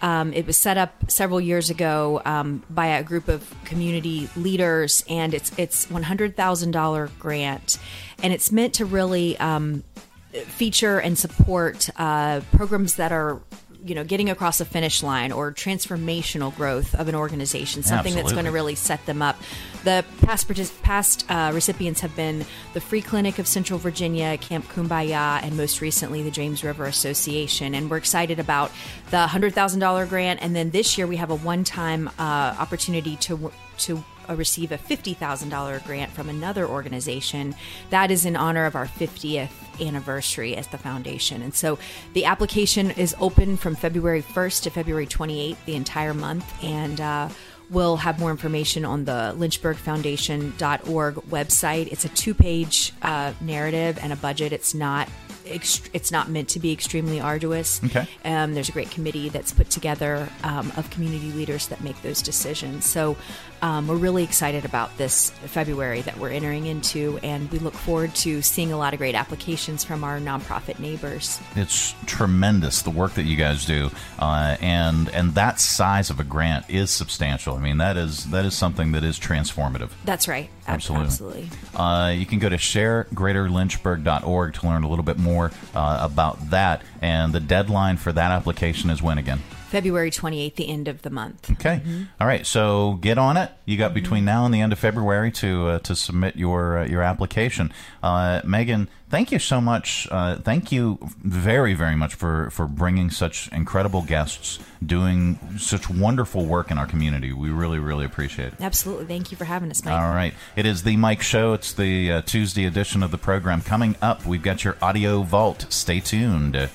Um, 0.03 0.33
it 0.35 0.47
was 0.47 0.57
set 0.57 0.77
up 0.77 1.11
several 1.11 1.41
years 1.41 1.71
ago 1.71 2.21
um, 2.25 2.63
by 2.69 2.87
a 2.87 3.03
group 3.03 3.29
of 3.29 3.55
community 3.65 4.29
leaders, 4.37 5.03
and 5.09 5.33
it's 5.33 5.57
it's 5.59 5.91
one 5.91 6.03
hundred 6.03 6.37
thousand 6.37 6.73
dollar 6.73 7.11
grant, 7.19 7.79
and 8.23 8.33
it's 8.33 8.53
meant 8.53 8.75
to 8.75 8.85
really 8.85 9.39
um, 9.39 9.85
feature 10.33 10.99
and 10.99 11.19
support 11.19 11.89
uh, 11.97 12.41
programs 12.53 12.97
that 12.97 13.11
are 13.13 13.41
you 13.87 13.95
know 13.95 14.05
getting 14.05 14.29
across 14.31 14.61
a 14.61 14.65
finish 14.65 15.03
line 15.03 15.33
or 15.33 15.53
transformational 15.53 16.55
growth 16.55 16.95
of 16.95 17.09
an 17.09 17.15
organization 17.15 17.83
something 17.83 18.15
that's 18.15 18.33
going 18.33 18.45
to 18.45 18.51
really 18.51 18.75
set 18.75 19.05
them 19.07 19.23
up. 19.23 19.37
The 19.85 20.05
past 20.23 20.47
past 20.83 21.25
uh, 21.31 21.53
recipients 21.55 22.01
have 22.01 22.15
been 22.17 22.45
the 22.75 22.81
free 22.81 23.03
clinic 23.03 23.39
of 23.39 23.47
central 23.47 23.79
virginia 23.79 24.37
camp 24.39 24.67
kumbaya 24.67 25.43
and 25.43 25.57
most 25.57 25.81
recently 25.81 26.23
the 26.23 26.31
james 26.31 26.65
river 26.65 26.85
association. 26.85 27.75
And 27.75 27.91
we're 27.91 27.97
excited 27.97 28.39
about 28.39 28.73
the 29.11 29.27
$100000 29.29 30.09
grant. 30.09 30.43
And 30.43 30.55
then 30.55 30.71
this 30.71 30.99
year 30.99 31.07
we 31.07 31.17
have 31.17 31.31
a 31.31 31.37
one-time 31.37 32.09
uh, 32.19 32.57
opportunity 32.59 33.17
to 33.17 33.53
to 33.79 34.03
receive 34.35 34.73
a 34.73 34.79
$50,000 34.79 35.85
grant 35.85 36.13
from 36.13 36.29
another 36.29 36.67
organization. 36.67 37.55
That 37.91 38.11
is 38.11 38.25
in 38.25 38.37
honor 38.37 38.65
of 38.67 38.75
our 38.75 38.87
50th 38.87 39.51
anniversary 39.81 40.57
as 40.57 40.67
the 40.69 40.79
foundation. 40.79 41.43
And 41.43 41.55
so 41.55 41.79
the 42.15 42.25
application 42.25 42.91
is 42.93 43.15
open 43.21 43.57
from 43.57 43.75
February 43.75 44.23
1st 44.23 44.63
to 44.65 44.71
February 44.71 45.07
28th, 45.07 45.57
the 45.67 45.77
entire 45.77 46.15
month. 46.15 46.51
And 46.65 47.01
uh, 47.01 47.29
we'll 47.71 47.97
have 47.97 48.19
more 48.19 48.31
information 48.31 48.85
on 48.85 49.05
the 49.05 49.35
lynchburgfoundation.org 49.37 51.15
website. 51.15 51.93
It's 51.93 52.05
a 52.05 52.09
two 52.11 52.35
page 52.35 52.93
uh, 53.03 53.33
narrative 53.41 53.99
and 54.01 54.13
a 54.13 54.17
budget. 54.17 54.53
It's 54.53 54.75
not. 54.75 55.09
Ext- 55.47 55.89
It's 55.93 56.11
not 56.13 56.29
meant 56.29 56.49
to 56.51 56.61
be 56.61 56.73
extremely 56.73 57.21
arduous. 57.21 57.81
Okay. 57.85 58.07
Um, 58.25 58.55
there's 58.55 58.69
a 58.69 58.73
great 58.73 58.91
committee 58.91 59.29
that's 59.29 59.53
put 59.53 59.71
together 59.71 60.29
um, 60.43 60.73
of 60.77 60.89
community 60.91 61.31
leaders 61.33 61.69
that 61.69 61.83
make 61.83 62.01
those 62.03 62.23
decisions. 62.23 62.85
So 62.87 63.17
um, 63.63 63.89
we're 63.89 63.97
really 63.97 64.23
excited 64.23 64.65
about 64.65 64.97
this 64.99 65.31
February 65.31 66.03
that 66.03 66.19
we're 66.19 66.31
entering 66.31 66.67
into, 66.67 67.19
and 67.23 67.51
we 67.51 67.59
look 67.59 67.75
forward 67.75 68.15
to 68.17 68.43
seeing 68.43 68.73
a 68.73 68.79
lot 68.79 68.93
of 68.93 68.99
great 68.99 69.15
applications 69.15 69.83
from 69.85 70.05
our 70.05 70.19
nonprofit 70.19 70.79
neighbors. 70.79 71.41
It's 71.55 71.95
tremendous 72.07 72.83
the 72.83 72.91
work 72.91 73.15
that 73.15 73.25
you 73.25 73.37
guys 73.37 73.65
do, 73.65 73.91
uh, 74.19 74.57
and 74.61 75.09
and 75.11 75.35
that 75.35 75.59
size 75.61 76.11
of 76.11 76.21
a 76.21 76.25
grant 76.25 76.69
is 76.69 76.91
substantial. 76.91 77.55
I 77.55 77.61
mean, 77.61 77.79
that 77.79 77.97
is 77.97 78.25
that 78.27 78.45
is 78.45 78.55
something 78.55 78.93
that 78.93 79.05
is 79.05 79.19
transformative. 79.19 79.91
That's 80.05 80.29
right. 80.29 80.51
Absolutely. 80.69 81.07
Absolutely. 81.07 81.49
Uh, 81.75 82.11
you 82.11 82.27
can 82.27 82.39
go 82.39 82.49
to 82.49 82.57
sharegreaterlynchburg.org 82.57 84.55
to 84.55 84.67
learn 84.67 84.83
a 84.83 84.89
little 84.89 85.05
bit 85.05 85.19
more 85.19 85.36
uh, 85.45 85.99
about 86.01 86.51
that. 86.51 86.83
And 87.01 87.33
the 87.33 87.41
deadline 87.41 87.97
for 87.97 88.13
that 88.13 88.31
application 88.31 88.91
is 88.91 89.03
when 89.03 89.19
again? 89.19 89.41
February 89.67 90.11
28th, 90.11 90.55
the 90.55 90.69
end 90.69 90.89
of 90.89 91.03
the 91.03 91.11
month. 91.11 91.51
Okay. 91.53 91.81
All 92.21 92.27
right. 92.27 92.47
So 92.47 92.99
get 93.01 93.19
on 93.19 93.37
it. 93.37 93.51
You 93.65 93.77
got 93.77 93.95
between 93.95 94.25
now 94.25 94.45
and 94.45 94.55
the 94.55 94.61
end 94.61 94.73
of 94.73 94.79
February 94.79 95.33
to 95.33 95.67
uh, 95.69 95.79
to 95.81 95.97
submit 95.97 96.37
your 96.37 96.79
uh, 96.79 96.87
your 96.87 97.03
application. 97.03 97.73
Uh, 98.03 98.41
Megan, 98.45 98.89
thank 99.11 99.33
you 99.33 99.41
so 99.41 99.61
much. 99.61 100.07
Uh, 100.11 100.37
thank 100.37 100.71
you 100.71 100.99
very 101.23 101.75
very 101.75 101.97
much 101.97 102.15
for 102.15 102.49
for 102.51 102.67
bringing 102.67 103.11
such 103.11 103.49
incredible 103.49 104.03
guests, 104.03 104.61
doing 104.85 105.39
such 105.59 105.91
wonderful 105.91 106.47
work 106.47 106.71
in 106.71 106.79
our 106.79 106.87
community. 106.87 107.33
We 107.33 107.51
really 107.51 107.81
really 107.81 108.05
appreciate 108.05 108.53
it. 108.53 108.61
Absolutely. 108.61 109.07
Thank 109.07 109.33
you 109.33 109.37
for 109.37 109.47
having 109.47 109.71
us, 109.71 109.85
Mike. 109.85 109.95
All 109.95 110.11
right. 110.11 110.35
It 110.55 110.65
is 110.65 110.85
the 110.85 110.97
Mike 110.97 111.23
Show. 111.23 111.55
It's 111.55 111.73
the 111.73 112.13
uh, 112.13 112.23
Tuesday 112.23 112.67
edition 112.67 113.03
of 113.03 113.11
the 113.11 113.19
program. 113.19 113.63
Coming 113.63 113.97
up, 114.01 114.25
we've 114.25 114.43
got 114.43 114.63
your 114.63 114.77
audio 114.81 115.23
vault. 115.23 115.67
Stay 115.71 115.99
tuned. 115.99 116.71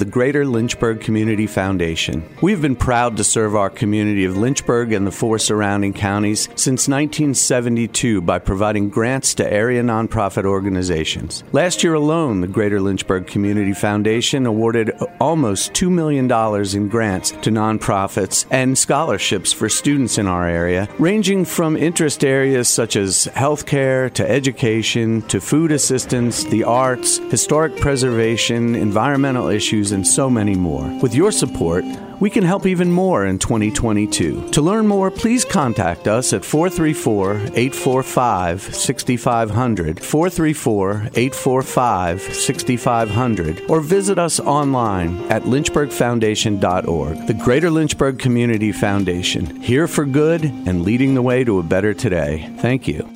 The 0.00 0.06
Greater 0.06 0.46
Lynchburg 0.46 1.02
Community 1.02 1.46
Foundation. 1.46 2.26
We've 2.40 2.62
been 2.62 2.74
proud 2.74 3.18
to 3.18 3.22
serve 3.22 3.54
our 3.54 3.68
community 3.68 4.24
of 4.24 4.34
Lynchburg 4.34 4.92
and 4.92 5.06
the 5.06 5.10
four 5.10 5.38
surrounding 5.38 5.92
counties 5.92 6.44
since 6.54 6.88
1972 6.88 8.22
by 8.22 8.38
providing 8.38 8.88
grants 8.88 9.34
to 9.34 9.52
area 9.52 9.82
nonprofit 9.82 10.46
organizations. 10.46 11.44
Last 11.52 11.84
year 11.84 11.92
alone, 11.92 12.40
the 12.40 12.48
Greater 12.48 12.80
Lynchburg 12.80 13.26
Community 13.26 13.74
Foundation 13.74 14.46
awarded 14.46 14.90
almost 15.20 15.74
$2 15.74 15.90
million 15.90 16.24
in 16.24 16.88
grants 16.88 17.32
to 17.32 17.50
nonprofits 17.50 18.46
and 18.50 18.78
scholarships 18.78 19.52
for 19.52 19.68
students 19.68 20.16
in 20.16 20.26
our 20.26 20.48
area, 20.48 20.88
ranging 20.98 21.44
from 21.44 21.76
interest 21.76 22.24
areas 22.24 22.70
such 22.70 22.96
as 22.96 23.28
healthcare 23.34 24.10
to 24.14 24.26
education 24.26 25.20
to 25.28 25.42
food 25.42 25.70
assistance, 25.70 26.44
the 26.44 26.64
arts, 26.64 27.18
historic 27.18 27.76
preservation, 27.76 28.74
environmental 28.74 29.48
issues, 29.48 29.89
and 29.92 30.06
so 30.06 30.30
many 30.30 30.54
more. 30.54 30.86
With 31.00 31.14
your 31.14 31.32
support, 31.32 31.84
We 32.20 32.28
can 32.28 32.44
help 32.44 32.66
even 32.66 32.92
more 32.92 33.24
in 33.24 33.38
2022. 33.38 34.50
To 34.50 34.60
learn 34.60 34.86
more, 34.86 35.10
please 35.10 35.42
contact 35.42 36.06
us 36.06 36.34
at 36.34 36.44
434 36.44 37.36
845 37.54 38.74
6500, 38.74 40.04
434 40.04 40.92
845 41.14 42.20
6500, 42.20 43.62
or 43.70 43.80
visit 43.80 44.18
us 44.18 44.38
online 44.38 45.16
at 45.30 45.44
lynchburgfoundation.org. 45.44 47.26
The 47.26 47.34
Greater 47.34 47.70
Lynchburg 47.70 48.18
Community 48.18 48.70
Foundation, 48.72 49.58
here 49.62 49.88
for 49.88 50.04
good 50.04 50.44
and 50.44 50.82
leading 50.82 51.14
the 51.14 51.22
way 51.22 51.42
to 51.44 51.58
a 51.58 51.62
better 51.62 51.94
today. 51.94 52.52
Thank 52.58 52.86
you. 52.86 53.08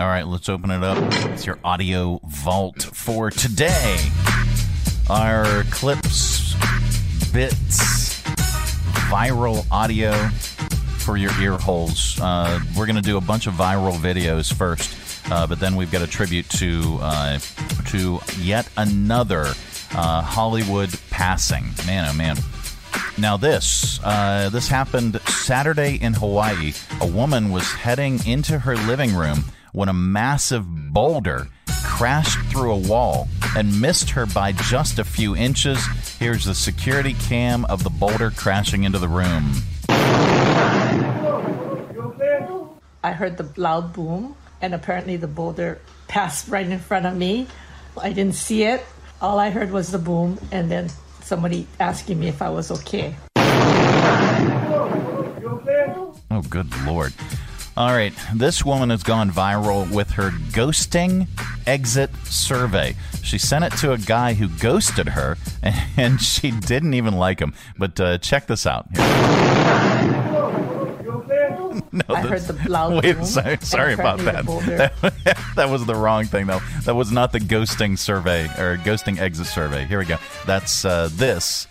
All 0.00 0.06
right, 0.08 0.26
let's 0.26 0.48
open 0.48 0.72
it 0.72 0.82
up. 0.82 0.98
It's 1.30 1.46
your 1.46 1.60
audio 1.62 2.20
vault 2.24 2.82
for 2.82 3.30
today. 3.30 3.98
Our 5.10 5.64
clips, 5.72 6.54
bits, 7.32 8.22
viral 9.10 9.66
audio 9.68 10.12
for 10.98 11.16
your 11.16 11.32
ear 11.40 11.58
holes. 11.58 12.16
Uh, 12.20 12.60
we're 12.76 12.86
going 12.86 12.94
to 12.94 13.02
do 13.02 13.16
a 13.16 13.20
bunch 13.20 13.48
of 13.48 13.54
viral 13.54 13.94
videos 13.94 14.54
first, 14.54 14.94
uh, 15.28 15.48
but 15.48 15.58
then 15.58 15.74
we've 15.74 15.90
got 15.90 16.02
a 16.02 16.06
tribute 16.06 16.48
to 16.50 16.98
uh, 17.00 17.40
to 17.86 18.20
yet 18.38 18.68
another 18.76 19.46
uh, 19.96 20.22
Hollywood 20.22 20.96
passing. 21.10 21.64
Man, 21.88 22.08
oh 22.08 22.12
man. 22.12 22.36
Now 23.18 23.36
this 23.36 23.98
uh, 24.04 24.48
this 24.50 24.68
happened 24.68 25.20
Saturday 25.22 25.96
in 26.00 26.12
Hawaii. 26.12 26.72
A 27.00 27.06
woman 27.08 27.50
was 27.50 27.68
heading 27.72 28.24
into 28.24 28.60
her 28.60 28.76
living 28.76 29.16
room 29.16 29.46
when 29.72 29.88
a 29.88 29.92
massive 29.92 30.92
boulder 30.92 31.48
crashed 31.84 32.38
through 32.50 32.72
a 32.72 32.78
wall 32.78 33.28
and 33.56 33.80
missed 33.80 34.10
her 34.10 34.26
by 34.26 34.52
just 34.52 34.98
a 34.98 35.04
few 35.04 35.36
inches. 35.36 35.84
Here's 36.18 36.44
the 36.44 36.54
security 36.54 37.14
cam 37.14 37.64
of 37.66 37.84
the 37.84 37.90
boulder 37.90 38.30
crashing 38.30 38.84
into 38.84 38.98
the 38.98 39.08
room. 39.08 39.52
I 43.02 43.12
heard 43.12 43.36
the 43.36 43.48
loud 43.56 43.92
boom, 43.92 44.36
and 44.60 44.74
apparently 44.74 45.16
the 45.16 45.26
boulder 45.26 45.80
passed 46.08 46.48
right 46.48 46.66
in 46.66 46.78
front 46.78 47.06
of 47.06 47.16
me. 47.16 47.46
I 48.00 48.12
didn't 48.12 48.34
see 48.34 48.64
it. 48.64 48.84
All 49.20 49.38
I 49.38 49.50
heard 49.50 49.70
was 49.70 49.90
the 49.90 49.98
boom, 49.98 50.38
and 50.52 50.70
then 50.70 50.90
somebody 51.22 51.66
asking 51.78 52.20
me 52.20 52.28
if 52.28 52.42
I 52.42 52.50
was 52.50 52.70
okay. 52.70 53.14
Oh, 56.30 56.42
good 56.48 56.70
lord. 56.86 57.12
All 57.76 57.92
right, 57.92 58.12
this 58.34 58.64
woman 58.64 58.90
has 58.90 59.02
gone 59.02 59.30
viral 59.30 59.90
with 59.90 60.10
her 60.10 60.30
ghosting 60.30 61.28
exit 61.66 62.10
survey. 62.24 62.96
She 63.22 63.38
sent 63.38 63.64
it 63.64 63.72
to 63.78 63.92
a 63.92 63.98
guy 63.98 64.34
who 64.34 64.48
ghosted 64.48 65.08
her, 65.08 65.38
and 65.96 66.20
she 66.20 66.50
didn't 66.50 66.94
even 66.94 67.14
like 67.16 67.40
him. 67.40 67.54
But 67.78 67.98
uh, 68.00 68.18
check 68.18 68.46
this 68.48 68.66
out. 68.66 68.86
no, 71.92 72.02
I 72.08 72.20
heard 72.22 72.42
the 72.42 72.68
loud 72.68 73.02
Wait, 73.02 73.24
sorry, 73.24 73.56
sorry 73.60 73.94
about 73.94 74.18
that. 74.20 74.44
that. 74.46 75.36
That 75.56 75.68
was 75.68 75.84
the 75.86 75.94
wrong 75.94 76.24
thing, 76.24 76.46
though. 76.46 76.60
That 76.84 76.94
was 76.96 77.12
not 77.12 77.32
the 77.32 77.40
ghosting 77.40 77.98
survey 77.98 78.46
or 78.58 78.78
ghosting 78.78 79.18
exit 79.18 79.46
survey. 79.46 79.84
Here 79.84 79.98
we 79.98 80.06
go. 80.06 80.16
That's 80.46 80.84
uh, 80.84 81.08
this, 81.12 81.66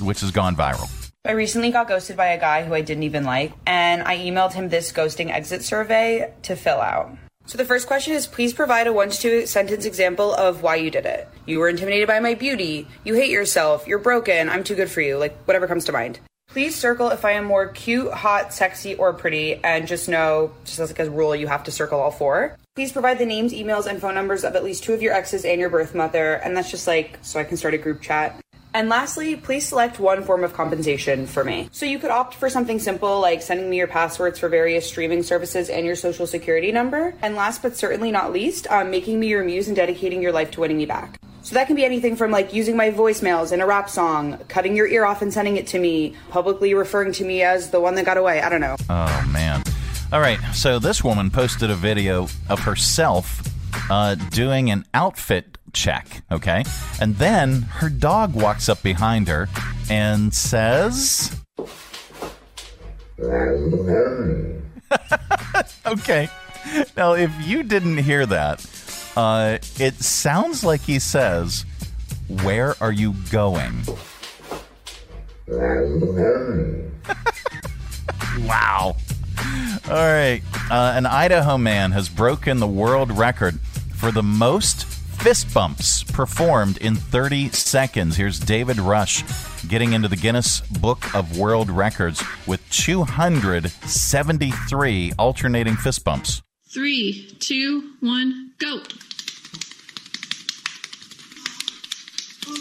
which 0.00 0.20
has 0.20 0.30
gone 0.30 0.56
viral. 0.56 0.88
I 1.22 1.32
recently 1.32 1.70
got 1.70 1.86
ghosted 1.86 2.16
by 2.16 2.28
a 2.28 2.40
guy 2.40 2.64
who 2.64 2.72
I 2.72 2.80
didn't 2.80 3.02
even 3.02 3.24
like, 3.24 3.52
and 3.66 4.02
I 4.02 4.16
emailed 4.16 4.54
him 4.54 4.70
this 4.70 4.90
ghosting 4.90 5.30
exit 5.30 5.62
survey 5.62 6.32
to 6.44 6.56
fill 6.56 6.80
out. 6.80 7.14
So 7.44 7.58
the 7.58 7.66
first 7.66 7.86
question 7.86 8.14
is 8.14 8.26
please 8.26 8.54
provide 8.54 8.86
a 8.86 8.92
one 8.92 9.10
to 9.10 9.18
two 9.18 9.46
sentence 9.46 9.84
example 9.84 10.32
of 10.32 10.62
why 10.62 10.76
you 10.76 10.90
did 10.90 11.04
it. 11.04 11.28
You 11.44 11.58
were 11.58 11.68
intimidated 11.68 12.08
by 12.08 12.20
my 12.20 12.32
beauty, 12.32 12.88
you 13.04 13.14
hate 13.14 13.30
yourself, 13.30 13.86
you're 13.86 13.98
broken, 13.98 14.48
I'm 14.48 14.64
too 14.64 14.74
good 14.74 14.90
for 14.90 15.02
you, 15.02 15.18
like 15.18 15.36
whatever 15.44 15.66
comes 15.66 15.84
to 15.84 15.92
mind. 15.92 16.20
Please 16.48 16.74
circle 16.74 17.10
if 17.10 17.22
I 17.26 17.32
am 17.32 17.44
more 17.44 17.68
cute, 17.68 18.10
hot, 18.10 18.54
sexy, 18.54 18.94
or 18.94 19.12
pretty, 19.12 19.62
and 19.62 19.86
just 19.86 20.08
know, 20.08 20.52
just 20.64 20.78
as 20.78 20.88
like 20.88 21.00
a 21.00 21.10
rule, 21.10 21.36
you 21.36 21.48
have 21.48 21.64
to 21.64 21.70
circle 21.70 22.00
all 22.00 22.10
four. 22.10 22.56
Please 22.76 22.92
provide 22.92 23.18
the 23.18 23.26
names, 23.26 23.52
emails, 23.52 23.86
and 23.86 24.00
phone 24.00 24.14
numbers 24.14 24.42
of 24.42 24.56
at 24.56 24.64
least 24.64 24.84
two 24.84 24.94
of 24.94 25.02
your 25.02 25.12
exes 25.12 25.44
and 25.44 25.60
your 25.60 25.68
birth 25.68 25.94
mother, 25.94 26.36
and 26.36 26.56
that's 26.56 26.70
just 26.70 26.86
like 26.86 27.18
so 27.20 27.38
I 27.38 27.44
can 27.44 27.58
start 27.58 27.74
a 27.74 27.78
group 27.78 28.00
chat. 28.00 28.40
And 28.72 28.88
lastly, 28.88 29.36
please 29.36 29.66
select 29.66 29.98
one 29.98 30.22
form 30.22 30.44
of 30.44 30.52
compensation 30.52 31.26
for 31.26 31.42
me. 31.42 31.68
So 31.72 31.86
you 31.86 31.98
could 31.98 32.10
opt 32.10 32.34
for 32.34 32.48
something 32.48 32.78
simple 32.78 33.20
like 33.20 33.42
sending 33.42 33.68
me 33.68 33.78
your 33.78 33.88
passwords 33.88 34.38
for 34.38 34.48
various 34.48 34.86
streaming 34.86 35.22
services 35.22 35.68
and 35.68 35.84
your 35.84 35.96
social 35.96 36.26
security 36.26 36.70
number. 36.70 37.14
And 37.20 37.34
last 37.34 37.62
but 37.62 37.76
certainly 37.76 38.12
not 38.12 38.32
least, 38.32 38.66
um, 38.70 38.90
making 38.90 39.18
me 39.18 39.26
your 39.26 39.42
muse 39.42 39.66
and 39.66 39.76
dedicating 39.76 40.22
your 40.22 40.32
life 40.32 40.52
to 40.52 40.60
winning 40.60 40.76
me 40.76 40.86
back. 40.86 41.18
So 41.42 41.54
that 41.54 41.66
can 41.66 41.74
be 41.74 41.84
anything 41.84 42.16
from 42.16 42.30
like 42.30 42.52
using 42.52 42.76
my 42.76 42.90
voicemails 42.90 43.50
in 43.50 43.60
a 43.60 43.66
rap 43.66 43.88
song, 43.88 44.38
cutting 44.48 44.76
your 44.76 44.86
ear 44.86 45.04
off 45.04 45.22
and 45.22 45.32
sending 45.32 45.56
it 45.56 45.66
to 45.68 45.78
me, 45.78 46.14
publicly 46.28 46.74
referring 46.74 47.12
to 47.12 47.24
me 47.24 47.42
as 47.42 47.70
the 47.70 47.80
one 47.80 47.94
that 47.96 48.04
got 48.04 48.18
away. 48.18 48.40
I 48.40 48.48
don't 48.48 48.60
know. 48.60 48.76
Oh, 48.88 49.30
man. 49.32 49.62
All 50.12 50.20
right. 50.20 50.38
So 50.52 50.78
this 50.78 51.02
woman 51.02 51.30
posted 51.30 51.70
a 51.70 51.74
video 51.74 52.28
of 52.48 52.60
herself 52.60 53.42
uh, 53.90 54.14
doing 54.14 54.70
an 54.70 54.84
outfit 54.94 55.58
check, 55.72 56.22
okay? 56.30 56.64
And 57.00 57.16
then 57.16 57.62
her 57.62 57.88
dog 57.88 58.34
walks 58.34 58.68
up 58.68 58.82
behind 58.82 59.28
her 59.28 59.48
and 59.88 60.32
says. 60.34 61.40
okay. 65.86 66.28
Now, 66.96 67.14
if 67.14 67.30
you 67.46 67.62
didn't 67.62 67.98
hear 67.98 68.26
that, 68.26 68.64
uh, 69.16 69.58
it 69.78 69.94
sounds 69.94 70.64
like 70.64 70.80
he 70.80 70.98
says, 70.98 71.64
Where 72.42 72.74
are 72.82 72.92
you 72.92 73.14
going? 73.30 73.84
wow. 78.40 78.96
All 79.88 79.96
right. 79.96 80.42
Uh, 80.70 80.92
an 80.94 81.06
Idaho 81.06 81.58
man 81.58 81.92
has 81.92 82.08
broken 82.08 82.58
the 82.58 82.66
world 82.66 83.10
record 83.10 83.58
for 83.94 84.12
the 84.12 84.22
most 84.22 84.86
fist 85.22 85.52
bumps 85.52 86.02
performed 86.02 86.78
in 86.78 86.96
30 86.96 87.50
seconds. 87.50 88.16
Here's 88.16 88.40
David 88.40 88.78
Rush 88.78 89.22
getting 89.68 89.92
into 89.92 90.08
the 90.08 90.16
Guinness 90.16 90.62
Book 90.62 91.14
of 91.14 91.36
World 91.38 91.70
Records 91.70 92.22
with 92.46 92.66
273 92.70 95.12
alternating 95.18 95.76
fist 95.76 96.02
bumps. 96.04 96.40
Three, 96.72 97.28
two, 97.38 97.92
one, 98.00 98.52
go. 98.58 98.80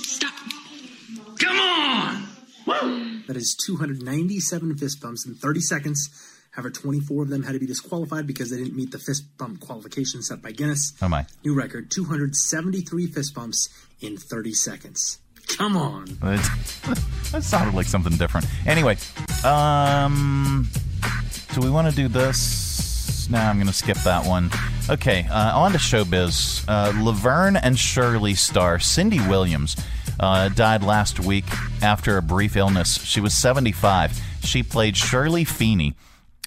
Stop. 0.01 0.33
Come 1.39 1.59
on! 1.59 2.27
That 3.27 3.37
is 3.37 3.55
297 3.65 4.77
fist 4.77 5.01
bumps 5.01 5.25
in 5.25 5.35
30 5.35 5.61
seconds. 5.61 6.09
However, 6.51 6.71
24 6.71 7.23
of 7.23 7.29
them 7.29 7.43
had 7.43 7.53
to 7.53 7.59
be 7.59 7.65
disqualified 7.65 8.25
because 8.25 8.49
they 8.49 8.57
didn't 8.57 8.75
meet 8.75 8.91
the 8.91 8.99
fist 8.99 9.37
bump 9.37 9.59
qualification 9.59 10.21
set 10.21 10.41
by 10.41 10.51
Guinness. 10.51 10.93
Oh 11.01 11.07
my. 11.07 11.25
New 11.45 11.53
record 11.53 11.91
273 11.91 13.07
fist 13.07 13.35
bumps 13.35 13.69
in 14.01 14.17
30 14.17 14.53
seconds. 14.53 15.19
Come 15.57 15.75
on. 15.77 16.05
that 16.21 17.41
sounded 17.41 17.73
like 17.73 17.87
something 17.87 18.15
different. 18.17 18.47
Anyway, 18.65 18.97
um, 19.43 20.67
do 21.53 21.61
we 21.61 21.69
want 21.69 21.89
to 21.89 21.95
do 21.95 22.07
this? 22.07 23.27
Nah, 23.29 23.49
I'm 23.49 23.57
going 23.57 23.67
to 23.67 23.73
skip 23.73 23.97
that 23.97 24.25
one. 24.25 24.49
Okay, 24.89 25.27
uh, 25.29 25.57
on 25.57 25.71
to 25.73 25.77
showbiz. 25.77 26.65
Uh, 26.67 26.99
Laverne 27.03 27.57
and 27.57 27.77
Shirley 27.77 28.33
star 28.33 28.79
Cindy 28.79 29.19
Williams 29.27 29.75
uh, 30.19 30.49
died 30.49 30.83
last 30.83 31.19
week 31.19 31.45
after 31.81 32.17
a 32.17 32.21
brief 32.21 32.55
illness. 32.55 33.03
She 33.03 33.21
was 33.21 33.35
75. 33.35 34.19
She 34.43 34.63
played 34.63 34.97
Shirley 34.97 35.43
Feeney. 35.43 35.95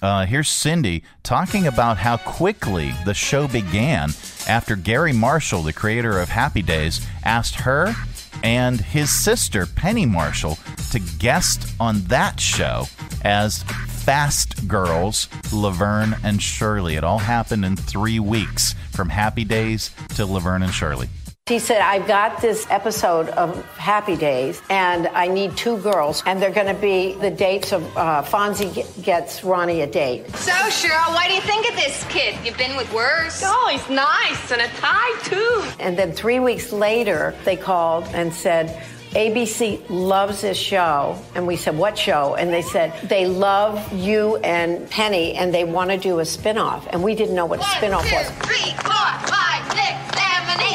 Uh, 0.03 0.25
here's 0.25 0.49
Cindy 0.49 1.01
talking 1.23 1.65
about 1.65 1.97
how 1.97 2.17
quickly 2.17 2.93
the 3.05 3.13
show 3.13 3.47
began 3.47 4.09
after 4.49 4.75
Garry 4.75 5.13
Marshall, 5.13 5.61
the 5.61 5.71
creator 5.71 6.19
of 6.19 6.27
Happy 6.27 6.61
Days, 6.61 7.07
asked 7.23 7.55
her 7.61 7.95
and 8.43 8.81
his 8.81 9.09
sister, 9.09 9.65
Penny 9.65 10.05
Marshall, 10.05 10.59
to 10.91 10.99
guest 11.19 11.73
on 11.79 12.01
that 12.07 12.41
show 12.41 12.87
as 13.23 13.63
Fast 13.63 14.67
Girls, 14.67 15.29
Laverne 15.53 16.17
and 16.21 16.43
Shirley. 16.43 16.95
It 16.95 17.05
all 17.05 17.19
happened 17.19 17.63
in 17.63 17.77
three 17.77 18.19
weeks 18.19 18.75
from 18.91 19.07
Happy 19.07 19.45
Days 19.45 19.89
to 20.15 20.25
Laverne 20.25 20.63
and 20.63 20.73
Shirley. 20.73 21.07
She 21.49 21.59
said, 21.59 21.81
I've 21.81 22.07
got 22.07 22.39
this 22.41 22.65
episode 22.69 23.27
of 23.27 23.65
Happy 23.75 24.15
Days, 24.15 24.61
and 24.69 25.09
I 25.09 25.27
need 25.27 25.57
two 25.57 25.77
girls, 25.79 26.23
and 26.25 26.41
they're 26.41 26.53
going 26.53 26.73
to 26.73 26.81
be 26.81 27.15
the 27.15 27.31
dates 27.31 27.73
of 27.73 27.83
uh, 27.97 28.23
Fonzie 28.23 29.03
gets 29.03 29.43
Ronnie 29.43 29.81
a 29.81 29.87
date. 29.87 30.33
So, 30.37 30.53
Cheryl, 30.53 31.13
what 31.13 31.27
do 31.27 31.33
you 31.33 31.41
think 31.41 31.67
of 31.67 31.75
this 31.75 32.05
kid? 32.05 32.37
You've 32.45 32.57
been 32.57 32.77
with 32.77 32.89
worse. 32.93 33.43
Oh, 33.45 33.67
he's 33.69 33.89
nice 33.89 34.53
and 34.53 34.61
a 34.61 34.69
tie, 34.77 35.19
too. 35.23 35.65
And 35.81 35.97
then 35.97 36.13
three 36.13 36.39
weeks 36.39 36.71
later, 36.71 37.35
they 37.43 37.57
called 37.57 38.05
and 38.13 38.33
said, 38.33 38.81
ABC 39.11 39.81
loves 39.89 40.39
this 40.39 40.57
show. 40.57 41.21
And 41.35 41.45
we 41.45 41.57
said, 41.57 41.77
What 41.77 41.97
show? 41.97 42.35
And 42.35 42.53
they 42.53 42.61
said, 42.61 42.93
They 43.09 43.27
love 43.27 43.91
you 43.93 44.37
and 44.37 44.89
Penny 44.89 45.33
and 45.33 45.53
they 45.53 45.65
want 45.65 45.91
to 45.91 45.97
do 45.97 46.19
a 46.19 46.25
spin 46.25 46.57
off. 46.57 46.87
And 46.89 47.03
we 47.03 47.13
didn't 47.13 47.35
know 47.35 47.45
what 47.45 47.59
a 47.59 47.63
spin 47.63 47.93
off 47.93 48.11
was. 48.11 48.27
Three, 48.41 48.71
four, 48.81 48.93
five, 48.93 49.23
six, 49.23 49.31
seven, 49.31 49.43
eight, 49.43 49.52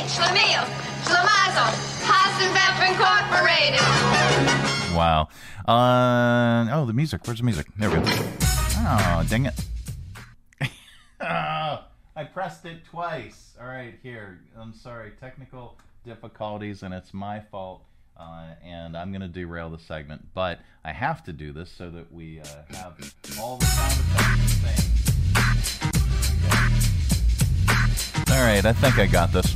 Schlemiel, 0.08 0.64
Schlemazel, 1.04 1.68
Haas 2.08 2.40
and 2.40 2.56
Incorporated. 2.88 3.84
Wow. 4.96 5.28
Uh, 5.66 6.66
oh, 6.72 6.86
the 6.86 6.94
music. 6.94 7.26
Where's 7.26 7.40
the 7.40 7.44
music? 7.44 7.66
There 7.76 7.90
we 7.90 7.96
go. 7.96 8.02
Oh, 8.06 9.22
dang 9.28 9.44
it. 9.44 9.54
oh, 11.20 11.84
I 12.16 12.24
pressed 12.24 12.64
it 12.64 12.86
twice. 12.86 13.54
All 13.60 13.66
right, 13.66 13.98
here. 14.02 14.40
I'm 14.58 14.72
sorry. 14.72 15.12
Technical 15.20 15.76
difficulties, 16.06 16.82
and 16.82 16.94
it's 16.94 17.12
my 17.12 17.40
fault. 17.40 17.82
Uh, 18.16 18.54
and 18.64 18.96
I'm 18.96 19.12
going 19.12 19.20
to 19.20 19.28
derail 19.28 19.68
the 19.68 19.78
segment, 19.78 20.26
but 20.32 20.60
I 20.84 20.92
have 20.92 21.22
to 21.24 21.34
do 21.34 21.52
this 21.52 21.70
so 21.70 21.90
that 21.90 22.10
we 22.10 22.40
uh, 22.40 22.46
have 22.70 22.96
all 23.38 23.58
the 23.58 23.66
sound 23.66 23.92
effects 23.92 24.40
the 24.40 24.68
same. 24.68 24.88
All 28.34 28.42
right, 28.44 28.64
I 28.64 28.72
think 28.72 28.98
I 28.98 29.06
got 29.06 29.32
this. 29.32 29.54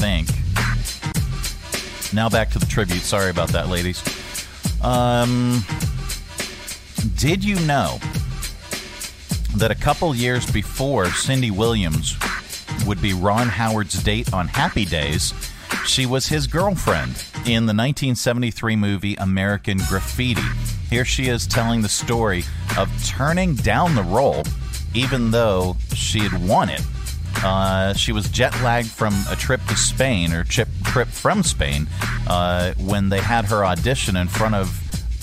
Think. 0.00 0.28
Now 2.12 2.28
back 2.28 2.50
to 2.50 2.58
the 2.58 2.66
tribute. 2.66 3.02
Sorry 3.02 3.30
about 3.30 3.50
that, 3.50 3.68
ladies. 3.68 4.02
Um, 4.82 5.62
did 7.16 7.44
you 7.44 7.56
know 7.66 7.98
that 9.56 9.70
a 9.70 9.74
couple 9.74 10.14
years 10.14 10.50
before 10.50 11.06
Cindy 11.10 11.50
Williams 11.50 12.16
would 12.86 13.02
be 13.02 13.12
Ron 13.12 13.48
Howard's 13.48 14.02
date 14.02 14.32
on 14.32 14.48
Happy 14.48 14.84
Days, 14.84 15.34
she 15.86 16.06
was 16.06 16.26
his 16.26 16.46
girlfriend 16.46 17.22
in 17.46 17.66
the 17.66 17.74
1973 17.74 18.76
movie 18.76 19.14
American 19.16 19.78
Graffiti. 19.88 20.40
Here 20.88 21.04
she 21.04 21.28
is 21.28 21.46
telling 21.46 21.82
the 21.82 21.88
story 21.88 22.44
of 22.78 22.88
turning 23.06 23.54
down 23.54 23.94
the 23.94 24.02
role 24.02 24.44
even 24.94 25.30
though 25.30 25.76
she 25.94 26.20
had 26.20 26.46
won 26.46 26.68
it. 26.68 26.82
Uh, 27.42 27.94
she 27.94 28.12
was 28.12 28.28
jet 28.30 28.52
lagged 28.62 28.88
from 28.88 29.14
a 29.30 29.36
trip 29.36 29.60
to 29.66 29.76
Spain 29.76 30.32
or 30.32 30.44
trip, 30.44 30.68
trip 30.84 31.08
from 31.08 31.42
Spain 31.42 31.88
uh, 32.26 32.74
when 32.74 33.08
they 33.08 33.20
had 33.20 33.44
her 33.46 33.64
audition 33.64 34.16
in 34.16 34.28
front 34.28 34.54
of 34.54 34.78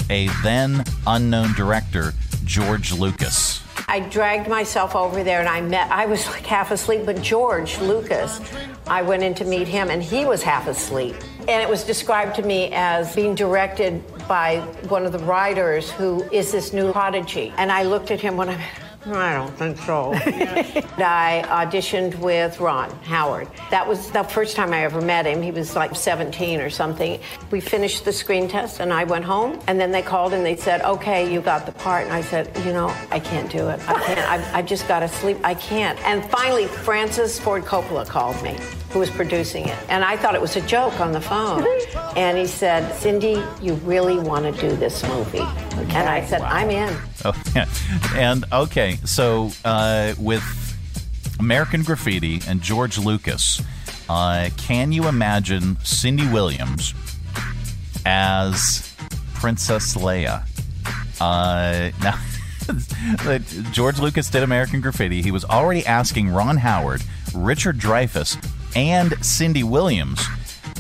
a 0.10 0.28
then 0.44 0.84
unknown 1.06 1.54
director, 1.54 2.14
George 2.44 2.92
Lucas. 2.92 3.62
I 3.90 4.02
dragged 4.02 4.50
myself 4.50 4.96
over 4.96 5.24
there 5.24 5.40
and 5.40 5.48
I 5.48 5.62
met, 5.62 5.90
I 5.92 6.08
was 6.08 6.28
like 6.28 6.46
half 6.46 6.72
asleep, 6.72 7.06
but 7.06 7.22
George 7.22 7.78
Lucas, 7.80 8.42
I 8.88 9.02
went 9.02 9.24
in 9.24 9.34
to 9.36 9.46
meet 9.46 9.68
him 9.68 9.90
and 9.90 10.04
he 10.04 10.26
was 10.26 10.44
half 10.44 10.68
asleep. 10.68 11.16
And 11.40 11.64
it 11.64 11.70
was 11.70 11.84
described 11.84 12.36
to 12.36 12.42
me 12.42 12.70
as 12.74 13.16
being 13.16 13.34
directed 13.34 14.04
by 14.28 14.60
one 14.90 15.06
of 15.06 15.14
the 15.14 15.20
writers 15.20 15.90
who 15.92 16.24
is 16.32 16.52
this 16.52 16.74
new 16.74 16.92
prodigy. 16.92 17.54
And 17.58 17.72
I 17.72 17.84
looked 17.84 18.12
at 18.12 18.20
him 18.20 18.36
when 18.36 18.50
I, 18.50 18.66
I 19.14 19.34
don't 19.34 19.56
think 19.58 19.78
so. 19.80 20.14
I 20.16 21.44
auditioned 21.48 22.16
with 22.20 22.60
Ron 22.60 22.90
Howard. 23.04 23.48
That 23.70 23.88
was 23.88 24.12
the 24.12 24.24
first 24.24 24.56
time 24.56 24.74
I 24.74 24.84
ever 24.84 25.02
met 25.02 25.26
him. 25.26 25.42
He 25.42 25.52
was 25.52 25.76
like 25.76 25.96
17 25.96 26.60
or 26.60 26.70
something. 26.70 27.20
We 27.52 27.62
finished 27.62 28.06
the 28.06 28.12
screen 28.12 28.48
test 28.48 28.80
and 28.80 28.92
I 28.92 29.04
went 29.04 29.26
home. 29.26 29.60
And 29.68 29.80
then 29.80 29.92
they 29.92 30.02
called 30.02 30.34
and 30.34 30.46
they 30.46 30.56
said, 30.56 30.82
okay, 30.82 31.32
you 31.32 31.42
got 31.42 31.66
the 31.66 31.72
part. 31.72 32.04
And 32.04 32.14
I 32.14 32.22
said, 32.22 32.56
you 32.66 32.74
know, 32.74 32.94
I 33.12 33.20
can't 33.20 33.50
do 33.52 33.70
it. 33.70 33.80
I 33.88 34.04
can't. 34.04 34.30
I've, 34.30 34.56
I've 34.56 34.66
just 34.66 34.88
got 34.88 35.00
to 35.00 35.08
sleep. 35.08 35.38
I 35.44 35.54
can't. 35.54 35.98
And 36.06 36.24
finally, 36.30 36.68
Francis 36.68 37.40
Ford 37.40 37.64
Coppola 37.64 38.06
called 38.08 38.42
me, 38.44 38.58
who 38.92 39.00
was 39.00 39.10
producing 39.10 39.68
it. 39.68 39.78
And 39.90 40.04
I 40.04 40.18
thought 40.18 40.36
it 40.36 40.42
was 40.42 40.56
a 40.56 40.62
joke 40.62 41.00
on 41.00 41.12
the 41.12 41.22
phone. 41.22 41.66
And 42.18 42.36
he 42.36 42.48
said, 42.48 42.96
Cindy, 42.96 43.44
you 43.62 43.76
really 43.86 44.18
want 44.18 44.44
to 44.46 44.60
do 44.60 44.76
this 44.76 45.04
movie? 45.04 45.46
And 45.94 46.10
I 46.10 46.26
said, 46.26 46.42
I'm 46.42 46.72
in. 46.72 46.98
Yeah. 47.56 47.68
And 48.16 48.46
okay, 48.52 48.98
so 49.06 49.52
uh, 49.64 50.14
with 50.18 50.44
American 51.40 51.84
Graffiti 51.84 52.42
and 52.48 52.62
George 52.62 52.98
Lucas, 52.98 53.62
uh, 54.10 54.50
can 54.58 54.92
you 54.92 55.08
imagine 55.08 55.78
Cindy 55.84 56.28
Williams 56.28 56.94
as 58.06 58.96
Princess 59.36 59.96
Leia? 59.96 60.44
Uh, 61.20 61.92
now, 62.02 62.18
George 63.72 64.00
Lucas 64.00 64.30
did 64.30 64.44
American 64.44 64.82
Graffiti. 64.82 65.22
He 65.22 65.32
was 65.32 65.46
already 65.46 65.86
asking 65.86 66.30
Ron 66.30 66.58
Howard, 66.58 67.04
Richard 67.34 67.78
Dreyfuss, 67.78 68.38
and 68.76 69.14
Cindy 69.26 69.64
Williams 69.64 70.26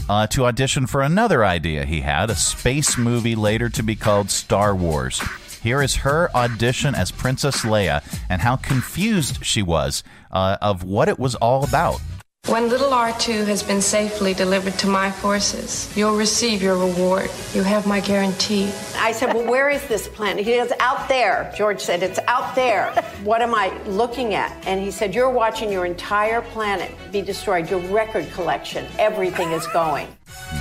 uh, 0.10 0.28
to 0.28 0.45
audition 0.45 0.88
for 0.88 1.02
another 1.02 1.43
idea 1.43 1.86
he 1.86 2.02
had 2.02 2.30
a 2.30 2.36
space 2.36 2.98
movie 2.98 3.36
later 3.36 3.70
to 3.70 3.84
be 3.84 3.95
called 3.95 4.30
Star 4.30 4.76
Wars. 4.76 5.22
Here 5.62 5.82
is 5.82 5.97
her 5.97 6.30
audition 6.36 6.95
as 6.95 7.12
Princess 7.12 7.64
Leia 7.64 8.03
and 8.30 8.41
how 8.41 8.55
confused 8.55 9.45
she 9.45 9.62
was 9.62 10.03
uh, 10.32 10.58
of 10.62 10.84
what 10.84 11.10
it 11.10 11.20
was 11.20 11.36
all 11.36 11.64
about. 11.64 11.99
When 12.47 12.70
little 12.70 12.91
R2 12.91 13.45
has 13.47 13.62
been 13.62 13.82
safely 13.82 14.34
delivered 14.34 14.80
to 14.80 14.88
my 14.88 15.12
forces, 15.12 15.91
you'll 15.97 16.16
receive 16.16 16.62
your 16.62 16.78
reward. 16.78 17.30
You 17.53 17.62
have 17.64 17.86
my 17.86 17.99
guarantee. 17.99 18.72
I 18.95 19.12
said, 19.12 19.34
Well, 19.34 19.45
where 19.45 19.70
is 19.70 19.86
this 19.88 20.08
planet? 20.08 20.45
He 20.45 20.55
goes, 20.55 20.72
Out 20.80 21.10
there. 21.10 21.51
George 21.58 21.82
said, 21.82 22.03
It's 22.03 22.20
out 22.20 22.55
there. 22.55 22.89
What 23.26 23.41
am 23.41 23.53
I 23.53 23.78
looking 23.84 24.34
at? 24.34 24.66
And 24.66 24.80
he 24.80 24.91
said, 24.91 25.14
You're 25.14 25.30
watching 25.30 25.70
your 25.70 25.86
entire 25.86 26.41
planet 26.41 26.89
be 27.12 27.22
destroyed, 27.22 27.70
your 27.70 27.82
record 27.91 28.32
collection, 28.32 28.86
everything 28.97 29.51
is 29.51 29.68
going. 29.68 30.08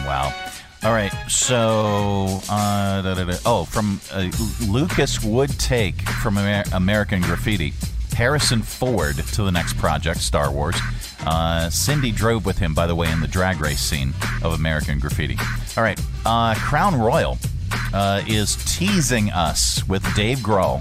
Wow. 0.04 0.34
All 0.86 0.92
right, 0.92 1.12
so 1.26 2.40
uh, 2.48 3.02
da, 3.02 3.14
da, 3.14 3.24
da. 3.24 3.36
oh, 3.44 3.64
from 3.64 4.00
uh, 4.12 4.30
Lucas 4.68 5.20
would 5.20 5.50
take 5.58 6.00
from 6.00 6.38
Amer- 6.38 6.62
American 6.74 7.22
Graffiti 7.22 7.72
Harrison 8.12 8.62
Ford 8.62 9.16
to 9.16 9.42
the 9.42 9.50
next 9.50 9.76
project, 9.78 10.20
Star 10.20 10.52
Wars. 10.52 10.76
Uh, 11.26 11.68
Cindy 11.70 12.12
drove 12.12 12.46
with 12.46 12.58
him, 12.58 12.72
by 12.72 12.86
the 12.86 12.94
way, 12.94 13.10
in 13.10 13.20
the 13.20 13.26
drag 13.26 13.60
race 13.60 13.80
scene 13.80 14.14
of 14.44 14.52
American 14.52 15.00
Graffiti. 15.00 15.36
All 15.76 15.82
right, 15.82 16.00
uh, 16.24 16.54
Crown 16.54 16.94
Royal 16.94 17.36
uh, 17.92 18.22
is 18.28 18.54
teasing 18.76 19.32
us 19.32 19.82
with 19.88 20.04
Dave 20.14 20.38
Grohl 20.38 20.80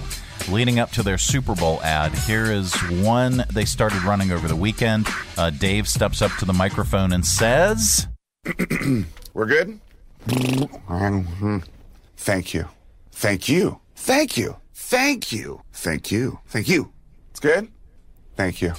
leading 0.51 0.77
up 0.77 0.91
to 0.91 1.01
their 1.01 1.17
Super 1.17 1.55
Bowl 1.55 1.81
ad. 1.81 2.13
Here 2.13 2.51
is 2.51 2.75
one 3.01 3.43
they 3.51 3.65
started 3.65 4.03
running 4.03 4.31
over 4.31 4.47
the 4.47 4.55
weekend. 4.55 5.07
Uh, 5.35 5.49
Dave 5.49 5.87
steps 5.87 6.21
up 6.21 6.31
to 6.37 6.45
the 6.45 6.53
microphone 6.53 7.11
and 7.11 7.25
says, 7.25 8.05
We're 9.33 9.47
good? 9.47 9.79
Mm-hmm. 10.27 11.57
Thank 12.17 12.53
you. 12.53 12.67
Thank 13.11 13.47
you. 13.49 13.79
Thank 13.95 14.37
you. 14.37 14.57
Thank 14.73 15.31
you. 15.31 15.61
Thank 15.71 16.11
you. 16.11 16.39
Thank 16.45 16.67
you. 16.67 16.91
It's 17.31 17.39
good? 17.39 17.69
Thank 18.35 18.61
you. 18.61 18.73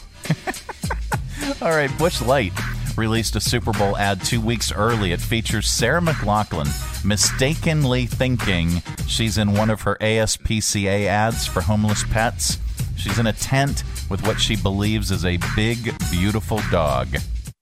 All 1.62 1.70
right, 1.70 1.90
Busch 1.98 2.20
Light 2.22 2.52
released 2.96 3.36
a 3.36 3.40
Super 3.40 3.72
Bowl 3.72 3.96
ad 3.96 4.24
two 4.24 4.40
weeks 4.40 4.72
early. 4.72 5.12
It 5.12 5.20
features 5.20 5.68
Sarah 5.68 6.00
McLachlan 6.00 6.66
mistakenly 7.04 8.06
thinking 8.06 8.82
she's 9.06 9.38
in 9.38 9.52
one 9.52 9.70
of 9.70 9.82
her 9.82 9.96
ASPCA 10.00 11.06
ads 11.06 11.46
for 11.46 11.60
homeless 11.60 12.04
pets. 12.04 12.58
She's 12.96 13.18
in 13.18 13.26
a 13.26 13.32
tent 13.32 13.84
with 14.08 14.26
what 14.26 14.40
she 14.40 14.56
believes 14.56 15.10
is 15.10 15.24
a 15.24 15.38
big, 15.54 15.94
beautiful 16.10 16.60
dog. 16.70 17.08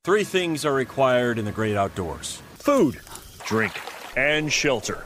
Three 0.04 0.24
things 0.24 0.64
are 0.64 0.74
required 0.74 1.38
in 1.38 1.44
the 1.44 1.52
great 1.52 1.76
outdoors 1.76 2.40
food, 2.54 3.00
drink, 3.44 3.72
and 4.16 4.52
shelter. 4.52 5.04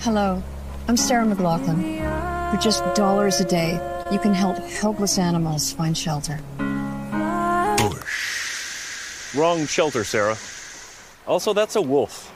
Hello, 0.00 0.42
I'm 0.88 0.96
Sarah 0.96 1.26
McLachlan. 1.26 2.50
For 2.50 2.56
just 2.60 2.82
dollars 2.94 3.40
a 3.40 3.44
day, 3.44 3.72
you 4.10 4.18
can 4.18 4.34
help 4.34 4.56
helpless 4.58 5.18
animals 5.18 5.72
find 5.72 5.96
shelter. 5.96 6.40
Wrong 9.36 9.64
shelter, 9.66 10.02
Sarah. 10.02 10.36
Also, 11.26 11.52
that's 11.52 11.76
a 11.76 11.82
wolf. 11.82 12.30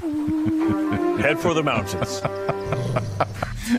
Head 1.20 1.38
for 1.38 1.52
the 1.52 1.62
mountains. 1.62 2.22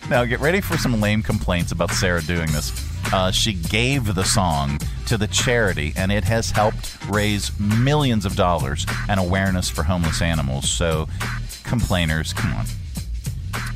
now, 0.10 0.24
get 0.26 0.40
ready 0.40 0.62
for 0.62 0.78
some 0.78 1.00
lame 1.02 1.24
complaints 1.24 1.72
about 1.72 1.90
Sarah 1.92 2.22
doing 2.22 2.52
this. 2.52 2.72
Uh, 3.12 3.32
she 3.32 3.54
gave 3.54 4.14
the 4.14 4.24
song 4.24 4.80
to 5.08 5.18
the 5.18 5.28
charity, 5.28 5.94
and 5.96 6.12
it 6.12 6.24
has 6.26 6.52
helped 6.52 6.98
raise 7.10 7.58
millions 7.60 8.26
of 8.26 8.36
dollars 8.36 8.86
and 9.10 9.20
awareness 9.20 9.70
for 9.70 9.84
homeless 9.84 10.22
animals. 10.22 10.70
So, 10.70 11.08
complainers, 11.64 12.34
come 12.34 12.54
on. 12.54 12.66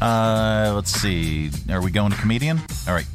Uh, 0.01 0.73
let's 0.75 0.91
see. 0.91 1.49
Are 1.69 1.81
we 1.81 1.91
going 1.91 2.11
to 2.11 2.17
comedian? 2.17 2.59
All 2.87 2.93
right. 2.93 3.05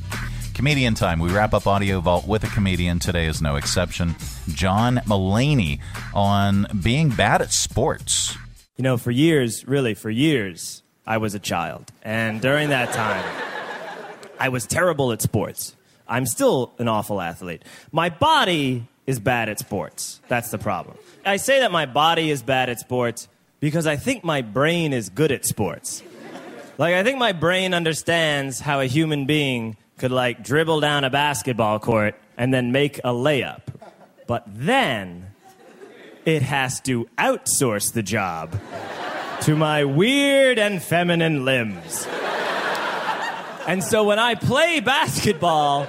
Comedian 0.54 0.94
time. 0.94 1.18
We 1.18 1.30
wrap 1.30 1.52
up 1.52 1.66
Audio 1.66 2.00
Vault 2.00 2.26
with 2.26 2.42
a 2.44 2.46
comedian. 2.46 2.98
Today 2.98 3.26
is 3.26 3.42
no 3.42 3.56
exception. 3.56 4.16
John 4.48 4.96
Mulaney 5.06 5.80
on 6.14 6.66
being 6.82 7.10
bad 7.10 7.42
at 7.42 7.52
sports. 7.52 8.36
You 8.76 8.82
know, 8.82 8.96
for 8.96 9.10
years, 9.10 9.66
really, 9.68 9.92
for 9.92 10.08
years, 10.08 10.82
I 11.06 11.18
was 11.18 11.34
a 11.34 11.38
child. 11.38 11.92
And 12.02 12.40
during 12.40 12.70
that 12.70 12.92
time, 12.94 13.24
I 14.40 14.48
was 14.48 14.66
terrible 14.66 15.12
at 15.12 15.20
sports. 15.20 15.75
I'm 16.08 16.26
still 16.26 16.72
an 16.78 16.88
awful 16.88 17.20
athlete. 17.20 17.62
My 17.92 18.08
body 18.08 18.86
is 19.06 19.18
bad 19.18 19.48
at 19.48 19.58
sports. 19.58 20.20
That's 20.28 20.50
the 20.50 20.58
problem. 20.58 20.96
I 21.24 21.36
say 21.36 21.60
that 21.60 21.72
my 21.72 21.86
body 21.86 22.30
is 22.30 22.42
bad 22.42 22.68
at 22.68 22.80
sports 22.80 23.28
because 23.60 23.86
I 23.86 23.96
think 23.96 24.24
my 24.24 24.42
brain 24.42 24.92
is 24.92 25.08
good 25.08 25.32
at 25.32 25.44
sports. 25.44 26.02
Like, 26.78 26.94
I 26.94 27.02
think 27.02 27.18
my 27.18 27.32
brain 27.32 27.72
understands 27.72 28.60
how 28.60 28.80
a 28.80 28.86
human 28.86 29.26
being 29.26 29.76
could, 29.96 30.10
like, 30.10 30.44
dribble 30.44 30.80
down 30.80 31.04
a 31.04 31.10
basketball 31.10 31.78
court 31.78 32.14
and 32.36 32.52
then 32.52 32.70
make 32.70 32.98
a 32.98 33.12
layup. 33.12 33.62
But 34.26 34.44
then, 34.46 35.30
it 36.26 36.42
has 36.42 36.80
to 36.82 37.08
outsource 37.16 37.92
the 37.92 38.02
job 38.02 38.60
to 39.42 39.56
my 39.56 39.84
weird 39.84 40.58
and 40.58 40.82
feminine 40.82 41.44
limbs. 41.44 42.06
And 43.66 43.82
so 43.82 44.04
when 44.04 44.18
I 44.18 44.36
play 44.36 44.80
basketball, 44.80 45.88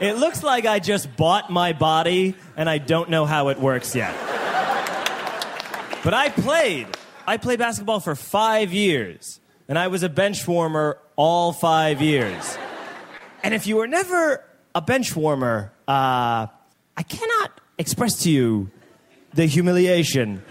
it 0.00 0.14
looks 0.14 0.42
like 0.42 0.64
I 0.64 0.78
just 0.78 1.14
bought 1.16 1.50
my 1.50 1.74
body 1.74 2.34
and 2.56 2.70
I 2.70 2.78
don't 2.78 3.10
know 3.10 3.26
how 3.26 3.48
it 3.48 3.58
works 3.58 3.94
yet. 3.94 4.14
But 6.02 6.14
I 6.14 6.30
played. 6.30 6.86
I 7.26 7.36
played 7.36 7.58
basketball 7.58 8.00
for 8.00 8.14
five 8.14 8.72
years, 8.72 9.40
and 9.68 9.78
I 9.78 9.88
was 9.88 10.02
a 10.02 10.08
bench 10.08 10.48
warmer 10.48 10.96
all 11.16 11.52
five 11.52 12.00
years. 12.00 12.56
And 13.42 13.52
if 13.52 13.66
you 13.66 13.76
were 13.76 13.86
never 13.86 14.42
a 14.74 14.80
bench 14.80 15.14
warmer, 15.14 15.72
uh, 15.86 16.46
I 16.96 17.02
cannot 17.06 17.60
express 17.76 18.22
to 18.22 18.30
you 18.30 18.70
the 19.34 19.44
humiliation 19.44 20.42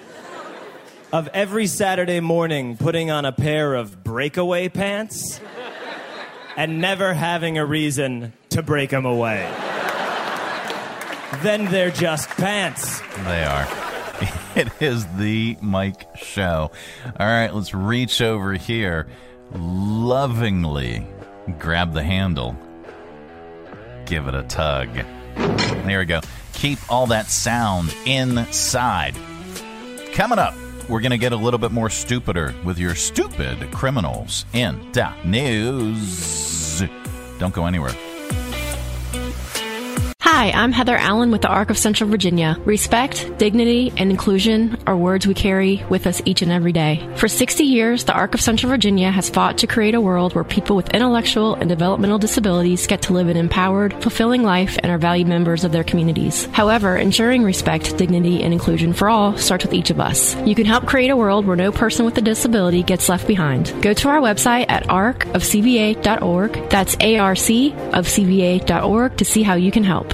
of 1.12 1.30
every 1.30 1.66
Saturday 1.66 2.20
morning 2.20 2.78
putting 2.78 3.10
on 3.10 3.26
a 3.26 3.32
pair 3.32 3.74
of 3.74 4.04
breakaway 4.04 4.70
pants 4.70 5.40
and 6.58 6.82
never 6.82 7.14
having 7.14 7.58
a 7.58 7.66
reason 7.66 8.34
to 8.50 8.62
break 8.62 8.90
them 8.90 9.06
away. 9.06 9.50
then 11.44 11.66
they're 11.66 11.92
just 11.92 12.28
pants. 12.32 13.00
They 13.24 13.44
are. 13.44 13.68
It 14.56 14.70
is 14.82 15.06
the 15.18 15.56
Mike 15.62 16.08
Show. 16.16 16.72
All 17.20 17.28
right, 17.28 17.54
let's 17.54 17.76
reach 17.76 18.24
over 18.24 18.54
here. 18.54 19.06
Lovingly 19.54 21.06
grab 21.60 21.94
the 21.94 22.02
handle. 22.02 22.58
Give 24.08 24.28
it 24.28 24.34
a 24.34 24.42
tug. 24.42 24.90
There 25.36 26.00
we 26.00 26.06
go. 26.06 26.22
Keep 26.54 26.92
all 26.92 27.06
that 27.08 27.28
sound 27.28 27.94
inside. 28.08 29.16
Coming 30.14 30.40
up, 30.40 30.56
we're 30.90 31.02
going 31.02 31.12
to 31.12 31.18
get 31.18 31.34
a 31.34 31.38
little 31.38 31.60
bit 31.60 31.72
more 31.72 31.90
stupider 31.90 32.54
with 32.64 32.78
your 32.78 32.96
stupid 32.96 33.72
criminals 33.72 34.46
in 34.54 34.92
the 34.94 35.14
news. 35.26 36.84
Don't 37.40 37.54
go 37.54 37.66
anywhere. 37.66 38.07
Hi, 40.38 40.52
I'm 40.52 40.72
Heather 40.72 40.96
Allen 40.96 41.32
with 41.32 41.42
the 41.42 41.48
Arc 41.48 41.72
of 41.72 41.80
Central 41.80 42.12
Virginia. 42.12 42.60
Respect, 42.64 43.40
dignity, 43.40 43.92
and 43.98 44.12
inclusion 44.12 44.78
are 44.86 44.96
words 44.96 45.26
we 45.26 45.34
carry 45.34 45.84
with 45.90 46.06
us 46.06 46.22
each 46.26 46.44
and 46.44 46.52
every 46.52 46.72
day. 46.72 47.10
For 47.16 47.28
60 47.28 47.64
years, 47.64 48.04
the 48.04 48.14
Arc 48.14 48.36
of 48.36 48.42
Central 48.42 48.70
Virginia 48.70 49.10
has 49.10 49.32
fought 49.32 49.58
to 49.58 49.66
create 49.66 49.96
a 49.96 50.00
world 50.00 50.36
where 50.36 50.44
people 50.44 50.76
with 50.76 50.94
intellectual 50.94 51.56
and 51.56 51.68
developmental 51.68 52.20
disabilities 52.20 52.86
get 52.86 53.02
to 53.02 53.14
live 53.14 53.30
an 53.30 53.36
empowered, 53.36 53.94
fulfilling 54.04 54.44
life 54.44 54.78
and 54.84 54.92
are 54.92 55.00
valued 55.00 55.28
members 55.28 55.64
of 55.64 55.72
their 55.72 55.84
communities. 55.84 56.46
However, 56.52 56.96
ensuring 56.96 57.42
respect, 57.42 57.98
dignity, 57.98 58.44
and 58.44 58.54
inclusion 58.54 58.94
for 58.94 59.10
all 59.10 59.36
starts 59.38 59.66
with 59.66 59.74
each 59.74 59.90
of 59.90 60.00
us. 60.00 60.36
You 60.46 60.54
can 60.54 60.68
help 60.68 60.86
create 60.86 61.10
a 61.10 61.18
world 61.18 61.48
where 61.48 61.56
no 61.56 61.72
person 61.72 62.06
with 62.06 62.16
a 62.20 62.22
disability 62.22 62.84
gets 62.84 63.10
left 63.10 63.28
behind. 63.28 63.74
Go 63.82 63.96
to 63.96 64.10
our 64.10 64.20
website 64.20 64.68
at 64.70 64.84
arcofcva.org. 64.84 66.70
That's 66.70 66.94
ARC 66.94 67.40
of 67.96 68.06
CVA.org 68.06 69.18
to 69.18 69.26
see 69.26 69.42
how 69.42 69.56
you 69.56 69.72
can 69.72 69.84
help. 69.84 70.14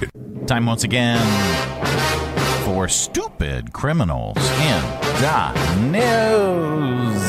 Time 0.51 0.65
once 0.65 0.83
again 0.83 1.17
for 2.65 2.89
stupid 2.89 3.71
criminals 3.71 4.35
in 4.35 4.81
the 5.21 5.53
news. 5.79 7.23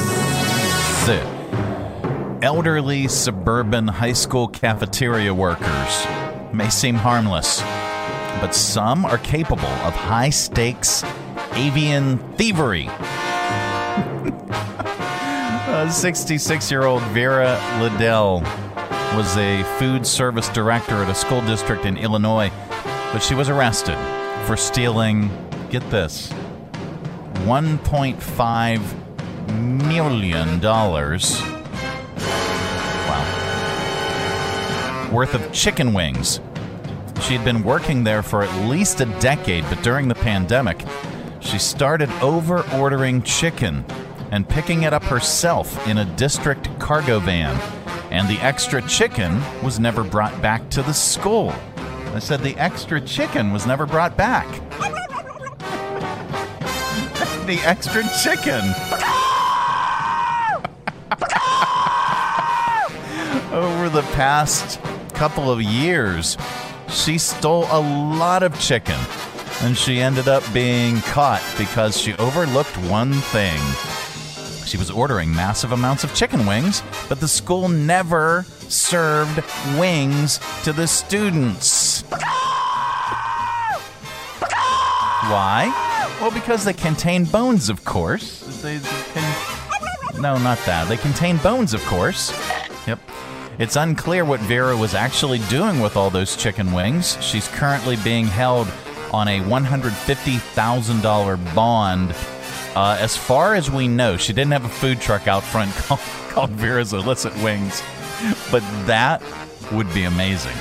Elderly 2.42 3.06
suburban 3.06 3.86
high 3.86 4.12
school 4.12 4.48
cafeteria 4.48 5.32
workers 5.32 6.04
may 6.52 6.68
seem 6.68 6.96
harmless, 6.96 7.60
but 8.40 8.56
some 8.56 9.04
are 9.04 9.18
capable 9.18 9.66
of 9.66 9.94
high 9.94 10.30
stakes 10.30 11.04
avian 11.52 12.18
thievery. 12.32 12.88
A 15.68 15.88
66 15.88 16.70
year 16.72 16.82
old 16.82 17.02
Vera 17.12 17.56
Liddell 17.78 18.40
was 19.14 19.36
a 19.36 19.62
food 19.78 20.04
service 20.04 20.48
director 20.48 20.94
at 20.96 21.08
a 21.08 21.14
school 21.14 21.40
district 21.42 21.84
in 21.84 21.96
Illinois, 21.96 22.50
but 23.12 23.22
she 23.22 23.34
was 23.34 23.48
arrested 23.48 23.96
for 24.46 24.56
stealing, 24.56 25.30
get 25.70 25.88
this, 25.90 26.32
$1.5 27.44 29.60
million. 29.60 30.60
Wow. 30.60 31.08
Worth 35.12 35.34
of 35.34 35.52
chicken 35.52 35.92
wings. 35.92 36.40
She 37.20 37.34
had 37.34 37.44
been 37.44 37.62
working 37.62 38.04
there 38.04 38.22
for 38.22 38.42
at 38.42 38.68
least 38.68 39.00
a 39.00 39.06
decade, 39.20 39.64
but 39.68 39.82
during 39.82 40.08
the 40.08 40.14
pandemic, 40.14 40.84
she 41.40 41.58
started 41.58 42.10
over 42.22 42.64
ordering 42.74 43.22
chicken 43.22 43.84
and 44.30 44.48
picking 44.48 44.84
it 44.84 44.92
up 44.92 45.04
herself 45.04 45.86
in 45.86 45.98
a 45.98 46.04
district 46.16 46.68
cargo 46.78 47.20
van. 47.20 47.56
And 48.10 48.28
the 48.28 48.38
extra 48.38 48.82
chicken 48.82 49.40
was 49.62 49.78
never 49.78 50.02
brought 50.02 50.40
back 50.42 50.68
to 50.70 50.82
the 50.82 50.94
school. 50.94 51.54
I 52.14 52.18
said 52.18 52.40
the 52.40 52.56
extra 52.56 53.00
chicken 53.00 53.52
was 53.52 53.66
never 53.66 53.86
brought 53.86 54.18
back. 54.18 54.46
the 57.46 57.58
extra 57.64 58.02
chicken. 58.22 58.60
Over 63.52 63.88
the 63.88 64.02
past 64.12 64.78
couple 65.14 65.50
of 65.50 65.62
years, 65.62 66.36
she 66.88 67.16
stole 67.16 67.66
a 67.70 67.80
lot 67.80 68.42
of 68.42 68.58
chicken. 68.60 68.98
And 69.62 69.76
she 69.76 70.00
ended 70.00 70.28
up 70.28 70.42
being 70.52 71.00
caught 71.02 71.42
because 71.56 71.96
she 71.96 72.14
overlooked 72.14 72.76
one 72.88 73.12
thing. 73.12 73.60
She 74.66 74.76
was 74.76 74.90
ordering 74.90 75.34
massive 75.34 75.72
amounts 75.72 76.04
of 76.04 76.14
chicken 76.14 76.46
wings, 76.46 76.82
but 77.08 77.20
the 77.20 77.28
school 77.28 77.68
never 77.68 78.44
served 78.68 79.42
wings 79.78 80.40
to 80.64 80.72
the 80.72 80.86
students. 80.86 81.81
Why? 85.32 85.72
Well, 86.20 86.30
because 86.30 86.62
they 86.62 86.74
contain 86.74 87.24
bones, 87.24 87.70
of 87.70 87.82
course. 87.86 88.40
They 88.60 88.78
can... 88.78 90.20
No, 90.20 90.36
not 90.36 90.58
that. 90.66 90.88
They 90.88 90.98
contain 90.98 91.38
bones, 91.38 91.72
of 91.72 91.82
course. 91.86 92.38
Yep. 92.86 93.00
It's 93.58 93.76
unclear 93.76 94.26
what 94.26 94.40
Vera 94.40 94.76
was 94.76 94.94
actually 94.94 95.38
doing 95.48 95.80
with 95.80 95.96
all 95.96 96.10
those 96.10 96.36
chicken 96.36 96.74
wings. 96.74 97.16
She's 97.22 97.48
currently 97.48 97.96
being 98.04 98.26
held 98.26 98.68
on 99.10 99.26
a 99.26 99.40
$150,000 99.40 101.54
bond. 101.54 102.14
Uh, 102.76 102.98
as 103.00 103.16
far 103.16 103.54
as 103.54 103.70
we 103.70 103.88
know, 103.88 104.18
she 104.18 104.34
didn't 104.34 104.52
have 104.52 104.66
a 104.66 104.68
food 104.68 105.00
truck 105.00 105.28
out 105.28 105.42
front 105.42 105.74
called, 105.76 106.00
called 106.28 106.50
Vera's 106.50 106.92
Illicit 106.92 107.34
Wings, 107.42 107.82
but 108.50 108.62
that 108.84 109.22
would 109.72 109.90
be 109.94 110.04
amazing. 110.04 110.58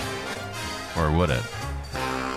Or 0.95 1.11
would 1.11 1.30
it? 1.30 1.43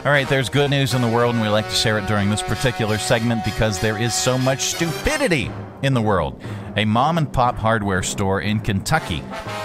All 0.04 0.10
right, 0.10 0.28
there's 0.28 0.50
good 0.50 0.68
news 0.68 0.92
in 0.92 1.00
the 1.00 1.08
world, 1.08 1.34
and 1.34 1.42
we 1.42 1.48
like 1.48 1.66
to 1.66 1.74
share 1.74 1.96
it 1.96 2.06
during 2.06 2.28
this 2.28 2.42
particular 2.42 2.98
segment 2.98 3.42
because 3.42 3.80
there 3.80 3.96
is 3.96 4.12
so 4.12 4.36
much 4.36 4.64
stupidity 4.64 5.50
in 5.80 5.94
the 5.94 6.02
world. 6.02 6.38
A 6.76 6.84
mom 6.84 7.16
and 7.16 7.32
pop 7.32 7.56
hardware 7.56 8.02
store 8.02 8.42
in 8.42 8.60
Kentucky 8.60 9.20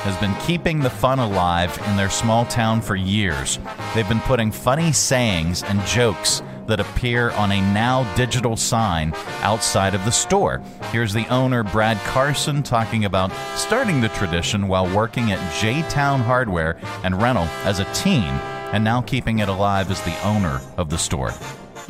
has 0.05 0.15
been 0.21 0.33
keeping 0.35 0.79
the 0.79 0.89
fun 0.89 1.19
alive 1.19 1.77
in 1.89 1.97
their 1.97 2.09
small 2.09 2.45
town 2.45 2.79
for 2.79 2.95
years. 2.95 3.59
They've 3.93 4.07
been 4.07 4.21
putting 4.21 4.49
funny 4.49 4.93
sayings 4.93 5.61
and 5.63 5.85
jokes 5.85 6.41
that 6.67 6.79
appear 6.79 7.31
on 7.31 7.51
a 7.51 7.59
now 7.73 8.09
digital 8.15 8.55
sign 8.55 9.13
outside 9.41 9.93
of 9.93 10.05
the 10.05 10.11
store. 10.11 10.61
Here's 10.93 11.11
the 11.11 11.27
owner, 11.27 11.63
Brad 11.63 11.97
Carson, 12.05 12.63
talking 12.63 13.03
about 13.03 13.33
starting 13.57 13.99
the 13.99 14.07
tradition 14.07 14.69
while 14.69 14.89
working 14.95 15.33
at 15.33 15.53
J 15.59 15.81
Town 15.89 16.21
Hardware 16.21 16.77
and 17.03 17.21
Rental 17.21 17.43
as 17.65 17.81
a 17.81 17.93
teen, 17.93 18.39
and 18.71 18.83
now 18.83 19.01
keeping 19.01 19.39
it 19.39 19.49
alive 19.49 19.91
as 19.91 20.01
the 20.01 20.17
owner 20.23 20.61
of 20.77 20.89
the 20.89 20.97
store. 20.97 21.33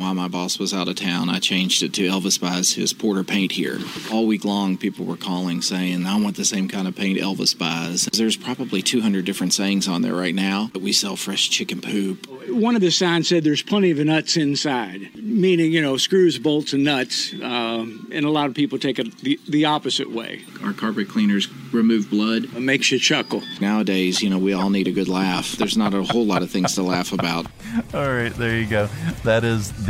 While 0.00 0.14
my 0.14 0.28
boss 0.28 0.58
was 0.58 0.72
out 0.72 0.88
of 0.88 0.94
town, 0.94 1.28
I 1.28 1.40
changed 1.40 1.82
it 1.82 1.92
to 1.92 2.08
Elvis 2.08 2.40
buys 2.40 2.72
his 2.72 2.94
Porter 2.94 3.22
paint 3.22 3.52
here. 3.52 3.78
All 4.10 4.26
week 4.26 4.46
long, 4.46 4.78
people 4.78 5.04
were 5.04 5.18
calling 5.18 5.60
saying, 5.60 6.06
I 6.06 6.18
want 6.18 6.36
the 6.36 6.44
same 6.46 6.68
kind 6.68 6.88
of 6.88 6.96
paint 6.96 7.18
Elvis 7.18 7.56
buys. 7.56 8.06
There's 8.06 8.34
probably 8.34 8.80
200 8.80 9.26
different 9.26 9.52
sayings 9.52 9.86
on 9.88 10.00
there 10.00 10.14
right 10.14 10.34
now. 10.34 10.70
We 10.74 10.94
sell 10.94 11.16
fresh 11.16 11.50
chicken 11.50 11.82
poop. 11.82 12.26
one 12.48 12.74
of 12.74 12.80
the 12.80 12.90
signs 12.90 13.28
said 13.28 13.44
there's 13.44 13.62
plenty 13.62 13.90
of 13.90 13.98
nuts 13.98 14.38
inside, 14.38 15.10
meaning, 15.16 15.70
you 15.70 15.82
know, 15.82 15.98
screws, 15.98 16.38
bolts, 16.38 16.72
and 16.72 16.82
nuts. 16.82 17.34
Um, 17.34 18.08
and 18.10 18.24
a 18.24 18.30
lot 18.30 18.46
of 18.46 18.54
people 18.54 18.78
take 18.78 18.98
it 18.98 19.14
the, 19.18 19.38
the 19.50 19.66
opposite 19.66 20.10
way. 20.10 20.40
Our 20.64 20.72
carpet 20.72 21.10
cleaners 21.10 21.46
remove 21.74 22.08
blood. 22.08 22.44
It 22.44 22.60
makes 22.60 22.90
you 22.90 22.98
chuckle. 22.98 23.42
Nowadays, 23.60 24.22
you 24.22 24.30
know, 24.30 24.38
we 24.38 24.54
all 24.54 24.70
need 24.70 24.88
a 24.88 24.92
good 24.92 25.08
laugh. 25.08 25.52
There's 25.52 25.76
not 25.76 25.92
a 25.92 26.02
whole 26.02 26.24
lot 26.24 26.42
of 26.42 26.50
things 26.50 26.74
to 26.76 26.82
laugh 26.82 27.12
about. 27.12 27.46
All 27.94 28.08
right, 28.08 28.32
there 28.34 28.58
you 28.58 28.66
go. 28.66 28.88
That 29.24 29.44
is 29.44 29.70
the 29.86 29.89